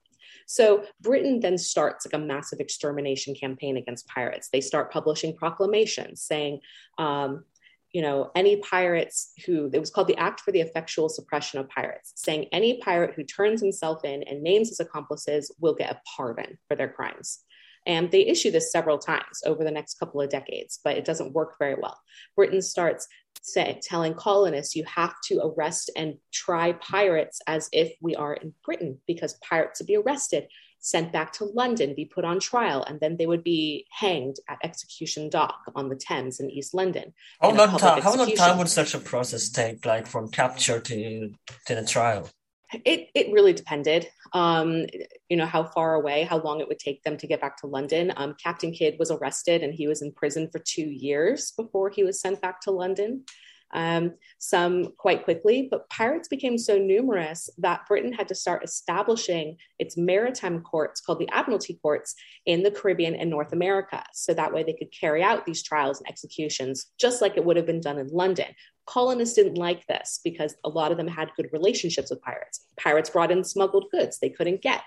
So 0.50 0.84
Britain 1.00 1.38
then 1.38 1.56
starts 1.56 2.04
like 2.04 2.20
a 2.20 2.24
massive 2.26 2.58
extermination 2.58 3.36
campaign 3.36 3.76
against 3.76 4.08
pirates. 4.08 4.48
They 4.48 4.60
start 4.60 4.90
publishing 4.90 5.36
proclamations 5.36 6.22
saying, 6.22 6.58
um, 6.98 7.44
you 7.92 8.02
know, 8.02 8.32
any 8.34 8.56
pirates 8.56 9.32
who, 9.46 9.70
it 9.72 9.78
was 9.78 9.90
called 9.90 10.08
the 10.08 10.16
Act 10.16 10.40
for 10.40 10.50
the 10.50 10.60
Effectual 10.60 11.08
Suppression 11.08 11.60
of 11.60 11.68
Pirates, 11.68 12.14
saying 12.16 12.46
any 12.50 12.78
pirate 12.78 13.14
who 13.14 13.22
turns 13.22 13.60
himself 13.60 14.04
in 14.04 14.24
and 14.24 14.42
names 14.42 14.70
his 14.70 14.80
accomplices 14.80 15.54
will 15.60 15.74
get 15.74 15.92
a 15.92 16.00
pardon 16.16 16.58
for 16.66 16.74
their 16.74 16.88
crimes. 16.88 17.44
And 17.86 18.10
they 18.10 18.26
issue 18.26 18.50
this 18.50 18.72
several 18.72 18.98
times 18.98 19.42
over 19.46 19.62
the 19.62 19.70
next 19.70 20.00
couple 20.00 20.20
of 20.20 20.30
decades, 20.30 20.80
but 20.82 20.96
it 20.96 21.04
doesn't 21.04 21.32
work 21.32 21.58
very 21.60 21.76
well. 21.80 21.96
Britain 22.34 22.60
starts 22.60 23.06
say, 23.42 23.80
telling 23.82 24.14
colonists, 24.14 24.76
you 24.76 24.84
have 24.84 25.14
to 25.24 25.40
arrest 25.40 25.90
and 25.96 26.14
try 26.32 26.72
pirates 26.72 27.40
as 27.46 27.68
if 27.72 27.92
we 28.00 28.14
are 28.14 28.34
in 28.34 28.54
Britain, 28.64 28.98
because 29.06 29.34
pirates 29.34 29.80
would 29.80 29.86
be 29.86 29.96
arrested 29.96 30.46
sent 30.80 31.12
back 31.12 31.32
to 31.32 31.44
London, 31.44 31.94
be 31.94 32.06
put 32.06 32.24
on 32.24 32.40
trial, 32.40 32.82
and 32.82 32.98
then 33.00 33.16
they 33.16 33.26
would 33.26 33.44
be 33.44 33.86
hanged 33.90 34.36
at 34.48 34.58
Execution 34.64 35.28
Dock 35.28 35.60
on 35.74 35.88
the 35.88 35.96
Thames 35.96 36.40
in 36.40 36.50
East 36.50 36.74
London. 36.74 37.12
How 37.40 37.50
long 37.50 37.78
time? 37.78 38.02
How 38.02 38.16
long 38.16 38.34
time 38.34 38.58
would 38.58 38.68
such 38.68 38.94
a 38.94 38.98
process 38.98 39.50
take, 39.50 39.84
like 39.84 40.06
from 40.06 40.30
capture 40.30 40.80
to 40.80 41.32
to 41.66 41.74
the 41.74 41.84
trial? 41.84 42.28
It 42.72 43.08
it 43.14 43.32
really 43.32 43.52
depended. 43.52 44.08
Um, 44.32 44.86
you 45.28 45.36
know 45.36 45.46
how 45.46 45.64
far 45.64 45.94
away, 45.94 46.22
how 46.24 46.40
long 46.40 46.60
it 46.60 46.68
would 46.68 46.78
take 46.78 47.02
them 47.02 47.16
to 47.16 47.26
get 47.26 47.40
back 47.40 47.56
to 47.58 47.66
London. 47.66 48.12
Um, 48.16 48.36
Captain 48.42 48.72
Kidd 48.72 48.96
was 48.98 49.10
arrested 49.10 49.62
and 49.62 49.74
he 49.74 49.88
was 49.88 50.02
in 50.02 50.12
prison 50.12 50.48
for 50.50 50.60
two 50.60 50.88
years 50.88 51.52
before 51.56 51.90
he 51.90 52.04
was 52.04 52.20
sent 52.20 52.40
back 52.40 52.60
to 52.62 52.70
London 52.70 53.24
um, 53.72 54.14
some 54.38 54.92
quite 54.96 55.24
quickly. 55.24 55.68
But 55.70 55.88
pirates 55.90 56.28
became 56.28 56.58
so 56.58 56.78
numerous 56.78 57.48
that 57.58 57.86
Britain 57.86 58.12
had 58.12 58.28
to 58.28 58.34
start 58.34 58.64
establishing 58.64 59.56
its 59.78 59.96
maritime 59.96 60.62
courts 60.62 61.00
called 61.00 61.18
the 61.18 61.28
Admiralty 61.32 61.78
Courts 61.82 62.14
in 62.46 62.62
the 62.62 62.70
Caribbean 62.70 63.14
and 63.14 63.30
North 63.30 63.52
America. 63.52 64.02
So 64.12 64.34
that 64.34 64.52
way 64.52 64.62
they 64.62 64.72
could 64.74 64.92
carry 64.92 65.22
out 65.22 65.46
these 65.46 65.62
trials 65.62 65.98
and 65.98 66.08
executions 66.08 66.86
just 66.98 67.20
like 67.20 67.36
it 67.36 67.44
would 67.44 67.56
have 67.56 67.66
been 67.66 67.80
done 67.80 67.98
in 67.98 68.08
London. 68.08 68.48
Colonists 68.86 69.36
didn't 69.36 69.54
like 69.54 69.86
this 69.86 70.20
because 70.24 70.54
a 70.64 70.68
lot 70.68 70.90
of 70.90 70.96
them 70.96 71.06
had 71.06 71.30
good 71.36 71.48
relationships 71.52 72.10
with 72.10 72.22
pirates. 72.22 72.66
Pirates 72.76 73.10
brought 73.10 73.30
in 73.30 73.44
smuggled 73.44 73.86
goods 73.92 74.18
they 74.18 74.30
couldn't 74.30 74.62
get. 74.62 74.82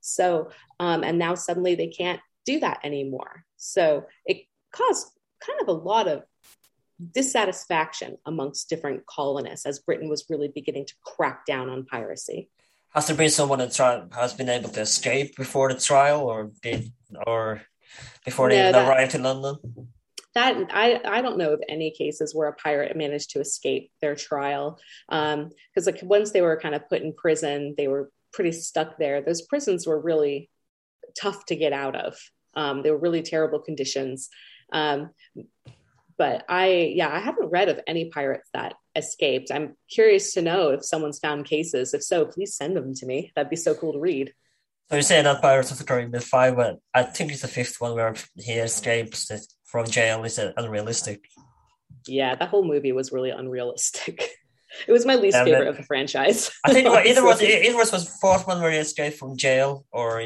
So, 0.00 0.50
um, 0.78 1.02
and 1.02 1.18
now 1.18 1.34
suddenly 1.34 1.74
they 1.74 1.88
can't 1.88 2.20
do 2.44 2.60
that 2.60 2.80
anymore. 2.84 3.44
So 3.56 4.04
it 4.26 4.42
caused 4.72 5.08
kind 5.40 5.60
of 5.60 5.68
a 5.68 5.72
lot 5.72 6.08
of 6.08 6.22
dissatisfaction 7.12 8.16
amongst 8.24 8.68
different 8.68 9.06
colonists 9.06 9.66
as 9.66 9.78
Britain 9.78 10.08
was 10.08 10.24
really 10.28 10.48
beginning 10.48 10.86
to 10.86 10.94
crack 11.02 11.44
down 11.46 11.68
on 11.68 11.84
piracy. 11.84 12.48
Has 12.94 13.06
there 13.06 13.16
been 13.16 13.30
someone 13.30 13.58
that 13.58 14.08
has 14.14 14.32
been 14.32 14.48
able 14.48 14.70
to 14.70 14.80
escape 14.80 15.36
before 15.36 15.72
the 15.72 15.78
trial, 15.78 16.22
or 16.22 16.50
did, 16.62 16.92
or 17.26 17.60
before 18.24 18.48
they 18.48 18.72
no, 18.72 18.88
arrived 18.88 19.14
in 19.14 19.22
London? 19.22 19.88
That 20.34 20.70
I 20.70 21.00
I 21.04 21.20
don't 21.20 21.36
know 21.36 21.52
of 21.52 21.62
any 21.68 21.90
cases 21.90 22.34
where 22.34 22.48
a 22.48 22.54
pirate 22.54 22.96
managed 22.96 23.30
to 23.30 23.40
escape 23.40 23.90
their 24.00 24.14
trial, 24.14 24.78
because 25.08 25.86
um, 25.86 25.94
like 25.94 26.00
once 26.02 26.30
they 26.30 26.40
were 26.40 26.58
kind 26.58 26.74
of 26.74 26.88
put 26.88 27.02
in 27.02 27.12
prison, 27.12 27.74
they 27.76 27.88
were 27.88 28.10
pretty 28.32 28.52
stuck 28.52 28.96
there. 28.96 29.20
Those 29.20 29.42
prisons 29.42 29.86
were 29.86 30.00
really 30.00 30.48
tough 31.20 31.44
to 31.46 31.56
get 31.56 31.74
out 31.74 31.96
of. 31.96 32.16
Um, 32.54 32.82
they 32.82 32.90
were 32.90 32.98
really 32.98 33.22
terrible 33.22 33.58
conditions. 33.58 34.30
Um, 34.72 35.10
but 36.18 36.44
I, 36.48 36.92
yeah, 36.94 37.08
I 37.14 37.18
haven't 37.18 37.50
read 37.50 37.68
of 37.68 37.80
any 37.86 38.06
pirates 38.06 38.48
that 38.54 38.74
escaped. 38.94 39.50
I'm 39.52 39.76
curious 39.90 40.32
to 40.34 40.42
know 40.42 40.70
if 40.70 40.84
someone's 40.84 41.18
found 41.18 41.44
cases. 41.44 41.94
If 41.94 42.02
so, 42.02 42.24
please 42.24 42.56
send 42.56 42.76
them 42.76 42.94
to 42.94 43.06
me. 43.06 43.32
That'd 43.34 43.50
be 43.50 43.56
so 43.56 43.74
cool 43.74 43.92
to 43.92 44.00
read. 44.00 44.32
So 44.88 44.96
you're 44.96 45.02
saying 45.02 45.24
that 45.24 45.42
Pirates 45.42 45.72
of 45.72 45.78
the 45.78 45.84
Caribbean 45.84 46.22
5, 46.22 46.56
but 46.56 46.76
I 46.94 47.02
think 47.02 47.32
it's 47.32 47.42
the 47.42 47.48
fifth 47.48 47.80
one 47.80 47.94
where 47.94 48.14
he 48.36 48.52
escapes 48.52 49.30
from 49.64 49.86
jail 49.86 50.22
is 50.24 50.38
unrealistic. 50.38 51.24
Yeah, 52.06 52.36
that 52.36 52.48
whole 52.48 52.64
movie 52.64 52.92
was 52.92 53.12
really 53.12 53.30
unrealistic. 53.30 54.30
It 54.86 54.92
was 54.92 55.06
my 55.06 55.14
least 55.14 55.36
yeah, 55.36 55.44
favorite 55.44 55.68
of 55.68 55.76
the 55.78 55.84
franchise. 55.84 56.50
I 56.62 56.72
think 56.74 56.86
either 57.06 57.24
was 57.24 57.40
either 57.40 57.76
was 57.76 57.92
was 57.92 58.14
fourth 58.20 58.46
one 58.46 58.60
where 58.60 58.70
he 58.70 58.76
escaped 58.76 59.16
from 59.16 59.38
jail, 59.38 59.86
or 59.90 60.20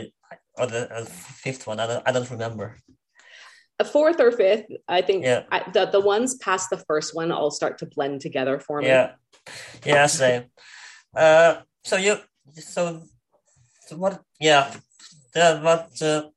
or 0.56 0.66
the 0.66 0.92
uh, 0.92 1.04
fifth 1.04 1.68
one. 1.68 1.78
I 1.78 1.86
don't, 1.86 2.08
I 2.08 2.10
don't 2.10 2.28
remember 2.30 2.76
a 3.80 3.84
fourth 3.84 4.20
or 4.20 4.30
fifth. 4.30 4.66
I 4.86 5.00
think 5.00 5.24
yeah. 5.24 5.44
I, 5.50 5.58
the 5.72 5.86
the 5.86 6.00
ones 6.00 6.36
past 6.36 6.70
the 6.70 6.76
first 6.76 7.14
one 7.14 7.32
all 7.32 7.50
start 7.50 7.78
to 7.78 7.86
blend 7.86 8.20
together 8.20 8.60
for 8.60 8.80
me. 8.80 8.88
Yeah, 8.88 9.12
yeah, 9.84 10.06
same. 10.06 10.44
uh, 11.16 11.62
so 11.82 11.96
you 11.96 12.18
so, 12.54 13.02
so 13.86 13.96
what? 13.96 14.20
Yeah, 14.38 14.74
the, 15.34 15.60
what? 15.62 15.90
Uh, 16.00 16.28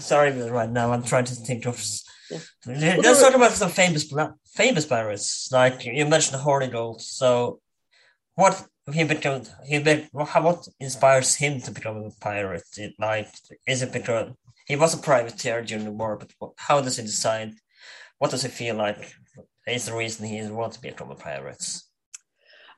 sorry, 0.00 0.32
right 0.50 0.70
now 0.70 0.92
I'm 0.92 1.04
trying 1.04 1.24
to 1.26 1.34
think 1.34 1.66
of. 1.66 1.80
Yeah. 2.66 2.96
Let's 2.98 3.20
talk 3.22 3.34
about 3.34 3.52
some 3.52 3.70
famous 3.70 4.12
famous 4.46 4.86
pirates. 4.86 5.50
Like 5.52 5.84
you 5.84 6.04
mentioned 6.06 6.42
Hornigold. 6.42 7.00
So, 7.00 7.60
what 8.34 8.66
he 8.92 9.04
become? 9.04 9.42
He 9.64 9.78
be, 9.78 10.08
what 10.12 10.66
inspires 10.80 11.36
him 11.36 11.60
to 11.60 11.70
become 11.70 11.96
a 11.98 12.10
pirate? 12.20 12.64
It, 12.76 12.94
like, 12.98 13.28
is 13.66 13.82
it 13.82 13.92
because 13.92 14.32
he 14.66 14.76
was 14.76 14.94
a 14.94 14.98
privateer 14.98 15.62
during 15.62 15.84
the 15.84 15.90
war, 15.90 16.18
but 16.18 16.52
how 16.56 16.80
does 16.80 16.96
he 16.96 17.02
decide? 17.02 17.54
What 18.18 18.30
does 18.30 18.42
he 18.42 18.48
feel 18.48 18.76
like 18.76 19.12
is 19.66 19.86
the 19.86 19.96
reason 19.96 20.26
he 20.26 20.42
wants 20.48 20.76
to 20.76 20.82
become 20.82 21.10
a 21.10 21.14
pirate? 21.14 21.64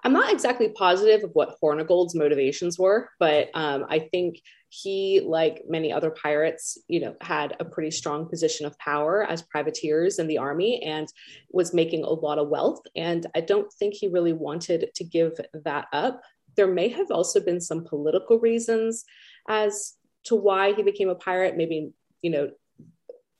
I'm 0.02 0.12
not 0.12 0.30
exactly 0.30 0.68
positive 0.68 1.24
of 1.24 1.30
what 1.32 1.56
Hornigold's 1.62 2.14
motivations 2.14 2.78
were, 2.78 3.08
but 3.18 3.48
um, 3.54 3.86
I 3.88 4.00
think 4.00 4.38
he, 4.68 5.22
like 5.24 5.62
many 5.66 5.92
other 5.92 6.10
pirates, 6.10 6.76
you 6.88 7.00
know, 7.00 7.14
had 7.22 7.56
a 7.58 7.64
pretty 7.64 7.90
strong 7.90 8.28
position 8.28 8.66
of 8.66 8.78
power 8.78 9.24
as 9.24 9.42
privateers 9.42 10.18
in 10.18 10.26
the 10.26 10.36
army 10.36 10.82
and 10.82 11.08
was 11.50 11.72
making 11.72 12.04
a 12.04 12.10
lot 12.10 12.38
of 12.38 12.48
wealth. 12.48 12.80
And 12.94 13.26
I 13.34 13.40
don't 13.40 13.72
think 13.72 13.94
he 13.94 14.08
really 14.08 14.34
wanted 14.34 14.90
to 14.94 15.04
give 15.04 15.40
that 15.64 15.86
up. 15.92 16.20
There 16.56 16.66
may 16.66 16.88
have 16.88 17.10
also 17.10 17.40
been 17.40 17.60
some 17.60 17.84
political 17.84 18.38
reasons 18.38 19.04
as 19.48 19.94
to 20.24 20.34
why 20.34 20.72
he 20.72 20.82
became 20.82 21.08
a 21.08 21.14
pirate, 21.14 21.56
maybe, 21.56 21.92
you 22.22 22.30
know, 22.30 22.50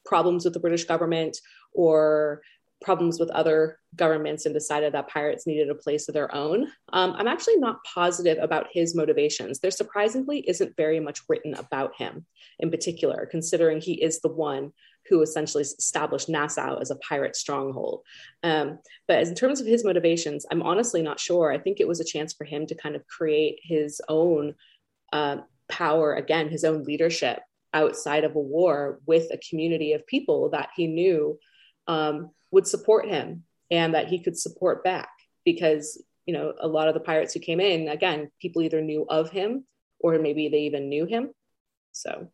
problems 0.05 0.45
with 0.45 0.55
the 0.55 0.61
British 0.61 0.85
government 0.85 1.39
or 1.73 2.43
problems 2.83 3.19
with 3.19 3.31
other 3.31 3.79
governments 3.97 4.45
and 4.45 4.55
decided 4.55 4.93
that 4.93 5.09
pirates 5.09 5.47
needed 5.47 5.71
a 5.71 5.75
place 5.75 6.09
of 6.09 6.15
their 6.15 6.33
own. 6.35 6.65
Um, 6.93 7.15
I'm 7.17 7.29
actually 7.29 7.57
not 7.57 7.83
positive 7.85 8.39
about 8.41 8.67
his 8.71 8.95
motivations. 8.95 9.59
There 9.59 9.71
surprisingly 9.71 10.41
isn't 10.47 10.77
very 10.77 11.01
much 11.01 11.23
written 11.29 11.55
about 11.55 11.97
him 11.97 12.27
in 12.59 12.71
particular, 12.71 13.27
considering 13.31 13.81
he 13.81 13.95
is 13.95 14.21
the 14.21 14.29
one 14.29 14.73
who 15.09 15.23
essentially 15.23 15.63
established 15.63 16.29
Nassau 16.29 16.79
as 16.79 16.91
a 16.91 16.97
pirate 16.97 17.37
stronghold. 17.37 18.03
Um, 18.43 18.79
but 19.07 19.27
in 19.27 19.35
terms 19.35 19.61
of 19.61 19.67
his 19.67 19.85
motivations, 19.85 20.47
I'm 20.51 20.63
honestly 20.63 21.03
not 21.03 21.21
sure. 21.21 21.53
I 21.53 21.59
think 21.59 21.81
it 21.81 21.89
was 21.89 22.01
a 22.01 22.05
chance 22.05 22.33
for 22.33 22.45
him 22.45 22.67
to 22.67 22.75
kind 22.75 22.97
of 22.97 23.07
create 23.07 23.61
his 23.63 24.01
own 24.09 24.55
uh, 25.13 25.39
power 25.69 26.15
again 26.15 26.49
his 26.49 26.65
own 26.65 26.85
leadership 26.85 27.41
outside 27.73 28.25
of 28.25 28.37
a 28.37 28.41
war 28.41 29.01
with 29.07 29.27
a 29.33 29.41
community 29.49 29.93
of 29.93 30.07
people 30.07 30.51
that 30.51 30.71
he 30.77 30.87
knew 30.87 31.39
um, 31.89 32.31
would 32.51 32.67
support 32.67 33.09
him 33.09 33.45
and 33.71 33.95
that 33.95 34.09
he 34.09 34.19
could 34.19 34.39
support 34.39 34.85
back 34.85 35.09
because 35.45 36.03
you 36.27 36.35
know 36.35 36.55
a 36.61 36.69
lot 36.69 36.89
of 36.89 36.95
the 36.95 37.01
pirates 37.01 37.35
who 37.35 37.41
came 37.41 37.61
in 37.61 37.89
again 37.89 38.31
people 38.41 38.63
either 38.63 38.81
knew 38.81 39.05
of 39.09 39.31
him 39.31 39.65
or 40.05 40.19
maybe 40.19 40.49
they 40.49 40.61
even 40.69 40.91
knew 40.91 41.07
him. 41.07 41.31
So. 41.93 42.29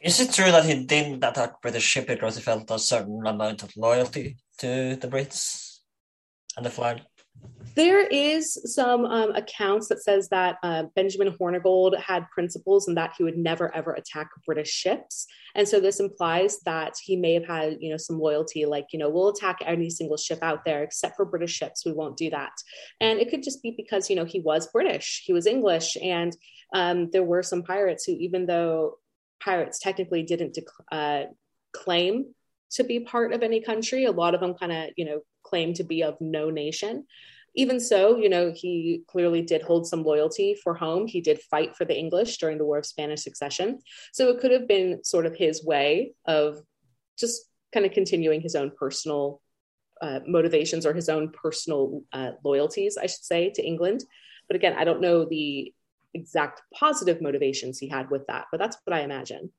Is 0.00 0.20
it 0.20 0.32
true 0.32 0.50
that 0.50 0.64
he 0.64 0.84
didn't 0.84 1.24
attack 1.24 1.62
british 1.62 1.84
ship 1.84 2.06
because 2.06 2.36
he 2.36 2.42
felt 2.42 2.70
a 2.70 2.78
certain 2.78 3.26
amount 3.26 3.62
of 3.62 3.74
loyalty 3.76 4.36
to 4.58 4.96
the 4.96 5.08
brits 5.08 5.78
and 6.56 6.66
the 6.66 6.70
flag 6.70 7.00
there 7.74 8.06
is 8.06 8.72
some 8.72 9.04
um, 9.04 9.32
accounts 9.34 9.88
that 9.88 10.02
says 10.02 10.28
that 10.28 10.58
uh, 10.62 10.84
Benjamin 10.94 11.36
Hornigold 11.36 11.98
had 12.00 12.30
principles 12.30 12.86
and 12.86 12.96
that 12.96 13.14
he 13.18 13.24
would 13.24 13.36
never 13.36 13.74
ever 13.74 13.92
attack 13.94 14.28
British 14.46 14.70
ships, 14.70 15.26
and 15.56 15.66
so 15.66 15.80
this 15.80 15.98
implies 15.98 16.60
that 16.60 16.94
he 17.02 17.16
may 17.16 17.34
have 17.34 17.46
had 17.46 17.78
you 17.80 17.90
know 17.90 17.96
some 17.96 18.18
loyalty, 18.18 18.64
like 18.64 18.86
you 18.92 18.98
know 18.98 19.08
we'll 19.08 19.28
attack 19.28 19.58
any 19.64 19.90
single 19.90 20.16
ship 20.16 20.38
out 20.42 20.64
there 20.64 20.82
except 20.84 21.16
for 21.16 21.24
British 21.24 21.52
ships, 21.52 21.84
we 21.84 21.92
won't 21.92 22.16
do 22.16 22.30
that. 22.30 22.52
And 23.00 23.18
it 23.18 23.28
could 23.28 23.42
just 23.42 23.62
be 23.62 23.74
because 23.76 24.08
you 24.08 24.16
know 24.16 24.24
he 24.24 24.40
was 24.40 24.68
British, 24.68 25.22
he 25.24 25.32
was 25.32 25.46
English, 25.46 25.96
and 26.00 26.36
um, 26.74 27.10
there 27.10 27.24
were 27.24 27.42
some 27.42 27.62
pirates 27.62 28.04
who, 28.04 28.12
even 28.12 28.46
though 28.46 28.98
pirates 29.42 29.80
technically 29.80 30.22
didn't 30.22 30.54
dec- 30.54 30.92
uh, 30.92 31.28
claim 31.72 32.34
to 32.70 32.84
be 32.84 33.00
part 33.00 33.32
of 33.32 33.42
any 33.42 33.60
country, 33.60 34.04
a 34.04 34.12
lot 34.12 34.34
of 34.34 34.40
them 34.40 34.54
kind 34.54 34.70
of 34.70 34.90
you 34.96 35.06
know 35.06 35.20
claim 35.44 35.74
to 35.74 35.84
be 35.84 36.02
of 36.02 36.20
no 36.20 36.50
nation 36.50 37.04
even 37.56 37.78
so, 37.78 38.16
you 38.16 38.28
know, 38.28 38.52
he 38.54 39.02
clearly 39.06 39.40
did 39.40 39.62
hold 39.62 39.86
some 39.86 40.02
loyalty 40.02 40.56
for 40.62 40.74
home. 40.74 41.06
He 41.06 41.20
did 41.20 41.40
fight 41.40 41.76
for 41.76 41.84
the 41.84 41.96
English 41.96 42.38
during 42.38 42.58
the 42.58 42.64
War 42.64 42.78
of 42.78 42.86
Spanish 42.86 43.22
Succession. 43.22 43.78
So 44.12 44.28
it 44.28 44.40
could 44.40 44.50
have 44.50 44.66
been 44.66 45.04
sort 45.04 45.24
of 45.24 45.36
his 45.36 45.64
way 45.64 46.14
of 46.26 46.60
just 47.16 47.42
kind 47.72 47.86
of 47.86 47.92
continuing 47.92 48.40
his 48.40 48.56
own 48.56 48.72
personal 48.76 49.40
uh, 50.02 50.20
motivations 50.26 50.84
or 50.84 50.94
his 50.94 51.08
own 51.08 51.30
personal 51.30 52.02
uh, 52.12 52.32
loyalties, 52.44 52.96
I 52.96 53.06
should 53.06 53.24
say, 53.24 53.50
to 53.50 53.64
England. 53.64 54.04
But 54.48 54.56
again, 54.56 54.74
I 54.76 54.84
don't 54.84 55.00
know 55.00 55.24
the 55.24 55.72
exact 56.12 56.62
positive 56.74 57.22
motivations 57.22 57.78
he 57.78 57.88
had 57.88 58.10
with 58.10 58.26
that, 58.26 58.46
but 58.50 58.58
that's 58.58 58.76
what 58.84 58.96
I 58.96 59.02
imagine. 59.02 59.52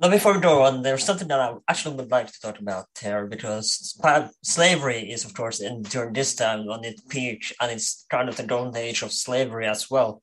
Now, 0.00 0.08
before 0.08 0.32
we 0.32 0.40
go 0.40 0.62
on, 0.62 0.80
there's 0.80 1.04
something 1.04 1.28
that 1.28 1.40
I 1.40 1.54
actually 1.68 1.96
would 1.96 2.10
like 2.10 2.28
to 2.32 2.40
talk 2.40 2.58
about 2.58 2.86
here 2.98 3.26
because 3.26 3.94
slavery 4.42 5.12
is, 5.12 5.26
of 5.26 5.34
course, 5.34 5.60
in 5.60 5.82
during 5.82 6.14
this 6.14 6.34
time 6.34 6.70
on 6.70 6.84
its 6.84 7.02
peak, 7.02 7.54
and 7.60 7.70
it's 7.70 8.06
kind 8.10 8.30
of 8.30 8.36
the 8.36 8.44
golden 8.44 8.74
age 8.76 9.02
of 9.02 9.12
slavery 9.12 9.66
as 9.66 9.90
well. 9.90 10.22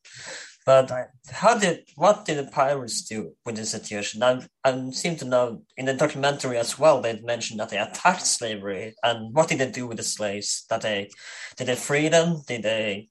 But 0.66 0.92
how 1.32 1.60
did 1.60 1.88
what 1.96 2.26
did 2.26 2.40
the 2.40 2.52
pirates 2.52 3.04
do 3.04 3.36
with 3.46 3.56
the 3.56 3.66
situation? 3.68 4.24
I, 4.24 4.42
I 4.64 4.90
seem 4.90 5.16
to 5.18 5.26
know 5.26 5.62
in 5.78 5.86
the 5.86 5.94
documentary 5.94 6.58
as 6.58 6.78
well. 6.80 7.00
They 7.00 7.22
mentioned 7.22 7.60
that 7.60 7.70
they 7.70 7.78
attacked 7.78 8.26
slavery, 8.26 8.96
and 9.04 9.34
what 9.34 9.48
did 9.48 9.60
they 9.60 9.70
do 9.70 9.86
with 9.86 9.98
the 9.98 10.04
slaves? 10.04 10.66
That 10.72 10.82
they 10.82 11.10
did 11.56 11.68
they 11.68 11.76
free 11.76 12.10
them? 12.10 12.42
Did 12.48 12.64
they? 12.64 13.10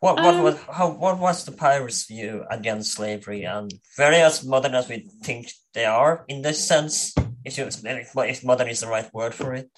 What 0.00 0.16
what 0.16 0.34
um, 0.34 0.42
was 0.42 0.56
how 0.70 0.90
what 0.90 1.18
was 1.18 1.44
the 1.44 1.52
pirates' 1.52 2.06
view 2.06 2.44
against 2.50 2.92
slavery? 2.92 3.44
And 3.44 3.72
very 3.96 4.16
as 4.16 4.44
modern 4.44 4.74
as 4.74 4.88
we 4.88 5.08
think 5.22 5.50
they 5.74 5.86
are 5.86 6.24
in 6.28 6.42
this 6.42 6.66
sense, 6.66 7.14
if 7.44 7.58
you 7.58 7.66
if 7.66 8.44
modern 8.44 8.68
is 8.68 8.80
the 8.80 8.86
right 8.86 9.12
word 9.12 9.34
for 9.34 9.54
it. 9.54 9.70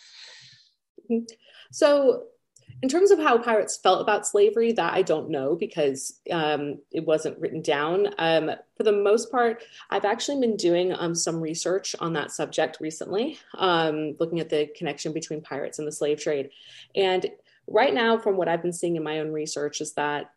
So 1.73 2.25
in 2.83 2.89
terms 2.89 3.11
of 3.11 3.19
how 3.19 3.39
pirates 3.39 3.79
felt 3.83 4.01
about 4.01 4.27
slavery, 4.27 4.73
that 4.73 4.95
I 4.95 5.03
don't 5.03 5.31
know 5.31 5.55
because 5.55 6.19
um, 6.31 6.79
it 6.91 7.05
wasn't 7.05 7.39
written 7.39 7.61
down. 7.61 8.09
Um, 8.19 8.51
for 8.77 8.85
the 8.85 8.93
most 8.93 9.31
part, 9.31 9.63
I've 9.91 10.07
actually 10.07 10.41
been 10.41 10.57
doing 10.57 10.93
um, 10.93 11.15
some 11.15 11.41
research 11.41 11.95
on 12.01 12.15
that 12.15 12.31
subject 12.31 12.79
recently, 12.81 13.39
um, 13.59 14.17
looking 14.19 14.41
at 14.41 14.49
the 14.49 14.69
connection 14.77 15.13
between 15.13 15.43
pirates 15.43 15.79
and 15.79 15.87
the 15.87 15.93
slave 15.93 16.21
trade. 16.21 16.51
And 16.95 17.27
right 17.71 17.95
now, 17.95 18.19
from 18.19 18.37
what 18.37 18.49
I've 18.49 18.63
been 18.63 18.73
seeing 18.73 18.97
in 18.97 19.03
my 19.03 19.21
own 19.21 19.33
research, 19.33 19.81
is 19.81 19.95
that 19.95 20.33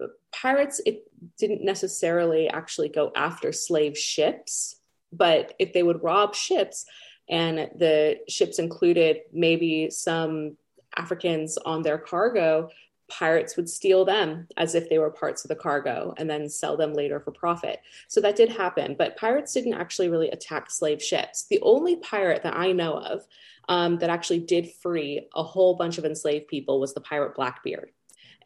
uh, 0.00 0.06
pirates 0.32 0.80
it 0.86 1.04
didn't 1.38 1.64
necessarily 1.64 2.48
actually 2.48 2.90
go 2.90 3.10
after 3.16 3.52
slave 3.52 3.98
ships, 3.98 4.76
but 5.12 5.54
if 5.58 5.72
they 5.72 5.82
would 5.82 6.02
rob 6.02 6.34
ships, 6.34 6.84
and 7.28 7.70
the 7.76 8.18
ships 8.28 8.58
included 8.58 9.22
maybe 9.32 9.90
some 9.90 10.56
Africans 10.96 11.58
on 11.58 11.82
their 11.82 11.98
cargo, 11.98 12.70
pirates 13.08 13.56
would 13.56 13.68
steal 13.68 14.04
them 14.04 14.46
as 14.56 14.74
if 14.74 14.88
they 14.88 14.98
were 14.98 15.10
parts 15.10 15.44
of 15.44 15.48
the 15.48 15.54
cargo 15.54 16.14
and 16.16 16.28
then 16.28 16.48
sell 16.48 16.76
them 16.76 16.92
later 16.92 17.20
for 17.20 17.30
profit. 17.30 17.80
So 18.08 18.20
that 18.20 18.36
did 18.36 18.50
happen, 18.50 18.96
but 18.98 19.16
pirates 19.16 19.52
didn't 19.52 19.74
actually 19.74 20.08
really 20.08 20.30
attack 20.30 20.70
slave 20.70 21.02
ships. 21.02 21.46
The 21.48 21.60
only 21.62 21.96
pirate 21.96 22.42
that 22.42 22.56
I 22.56 22.72
know 22.72 22.98
of 22.98 23.26
um, 23.68 23.98
that 23.98 24.10
actually 24.10 24.40
did 24.40 24.72
free 24.82 25.28
a 25.34 25.42
whole 25.42 25.76
bunch 25.76 25.98
of 25.98 26.04
enslaved 26.04 26.48
people 26.48 26.80
was 26.80 26.94
the 26.94 27.00
pirate 27.00 27.34
Blackbeard. 27.34 27.90